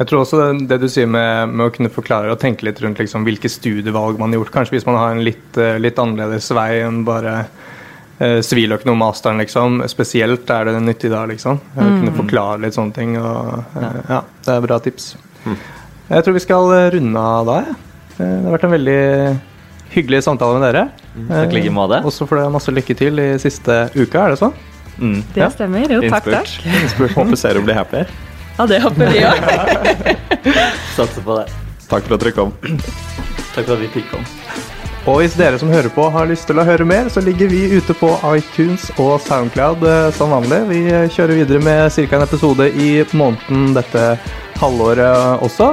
Jeg 0.00 0.08
tror 0.08 0.22
også 0.24 0.38
det, 0.40 0.66
det 0.70 0.78
du 0.80 0.88
sier 0.88 1.06
med, 1.06 1.50
med 1.52 1.66
å 1.68 1.72
kunne 1.74 1.90
forklare 1.92 2.32
og 2.32 2.40
tenke 2.40 2.64
litt 2.64 2.78
rundt 2.80 2.98
liksom, 3.02 3.22
hvilke 3.28 3.50
studievalg 3.52 4.16
man 4.18 4.32
har 4.32 4.40
gjort, 4.40 4.52
kanskje 4.54 4.78
hvis 4.78 4.86
man 4.88 4.96
har 4.96 5.10
en 5.12 5.20
litt, 5.26 5.58
eh, 5.60 5.76
litt 5.78 5.98
annerledes 6.00 6.48
vei 6.56 6.78
enn 6.86 7.02
bare 7.04 7.34
eh, 8.18 8.38
siviløkonom-masteren, 8.48 9.42
liksom. 9.44 9.82
Spesielt 9.92 10.48
er 10.50 10.70
det 10.70 10.78
nyttig 10.82 11.12
da, 11.12 11.26
liksom. 11.28 11.60
Eh, 11.76 11.84
Kunne 12.00 12.16
forklare 12.16 12.62
litt 12.64 12.78
sånne 12.78 12.96
ting. 12.96 13.14
Og, 13.20 13.60
eh, 13.76 14.00
ja, 14.08 14.22
det 14.48 14.56
er 14.56 14.64
bra 14.66 14.80
tips. 14.82 15.12
Jeg 16.10 16.24
tror 16.26 16.34
vi 16.40 16.42
skal 16.48 16.72
eh, 16.78 16.88
runde 16.96 17.26
av 17.36 17.46
da, 17.52 17.60
jeg. 17.68 17.76
Eh, 18.16 18.24
Det 18.24 18.42
har 18.48 18.56
vært 18.56 18.66
en 18.70 18.74
veldig 18.78 18.98
hyggelig 19.94 20.24
samtale 20.26 20.58
med 20.58 20.66
dere. 20.70 20.86
Takk 21.28 21.52
i 21.52 21.58
like 21.60 21.70
måte. 21.74 21.98
Eh, 21.98 22.06
Også 22.06 22.26
får 22.28 22.36
dere 22.42 22.50
masse 22.54 22.70
lykke 22.74 22.96
til 22.96 23.18
i 23.18 23.28
siste 23.42 23.90
uka, 23.96 24.26
er 24.26 24.34
det 24.34 24.38
sånn? 24.40 24.52
Mm. 25.00 25.22
Det 25.34 25.40
Ja. 25.42 25.48
stemmer. 25.50 25.90
Jo, 25.90 26.00
takk, 26.10 26.24
takk. 26.24 26.50
Innspurt. 26.82 27.14
Håper 27.16 27.36
Zero 27.36 27.62
blir 27.62 27.74
happy. 27.74 28.04
Ja, 28.58 28.66
det 28.66 28.80
håper 28.82 29.10
vi 29.10 29.22
òg. 29.24 29.36
Satser 30.96 31.22
på 31.24 31.38
det. 31.40 31.46
Takk 31.90 32.04
for 32.06 32.14
at 32.14 32.20
dere 32.26 32.32
kom. 32.36 32.52
Takk 32.60 33.64
for 33.66 33.72
at 33.74 33.80
vi 33.80 33.88
fikk 33.94 34.10
komme. 34.12 34.26
Og 35.08 35.22
hvis 35.22 35.32
dere 35.34 35.56
som 35.58 35.70
hører 35.72 35.88
på 35.94 36.04
har 36.12 36.26
lyst 36.28 36.44
til 36.46 36.58
å 36.60 36.64
høre 36.68 36.84
mer, 36.84 37.08
så 37.08 37.22
ligger 37.24 37.48
vi 37.48 37.62
ute 37.72 37.94
på 37.96 38.10
iTunes 38.36 38.90
og 39.00 39.16
Soundcloud 39.24 39.82
eh, 39.88 40.10
som 40.12 40.30
vanlig. 40.30 40.58
Vi 40.68 40.80
kjører 41.16 41.38
videre 41.40 41.62
med 41.64 41.88
ca. 41.96 42.16
en 42.18 42.26
episode 42.26 42.68
i 42.76 42.90
måneden 43.16 43.72
dette 43.74 44.04
halvåret 44.60 45.40
også. 45.42 45.72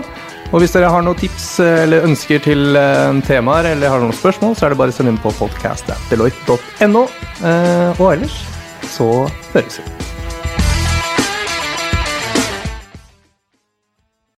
Og 0.53 0.61
hvis 0.63 0.71
dere 0.71 0.87
har 0.93 1.03
noen 1.03 1.17
tips 1.19 1.47
eh, 1.63 1.81
eller 1.83 2.05
ønsker 2.07 2.39
til 2.45 2.77
eh, 2.79 3.19
temaer 3.27 3.73
eller 3.73 3.91
har 3.91 3.99
noen 4.03 4.15
spørsmål, 4.15 4.55
så 4.55 4.67
er 4.67 4.73
det 4.75 4.79
bare 4.79 4.93
å 4.93 4.95
sende 4.95 5.11
inn 5.11 5.19
på 5.23 5.33
podcast.deloitte.no. 5.41 7.03
Eh, 7.43 7.99
Og 7.99 8.07
ellers 8.13 8.39
så 8.87 9.11
høres 9.51 9.81
vi. 9.83 9.96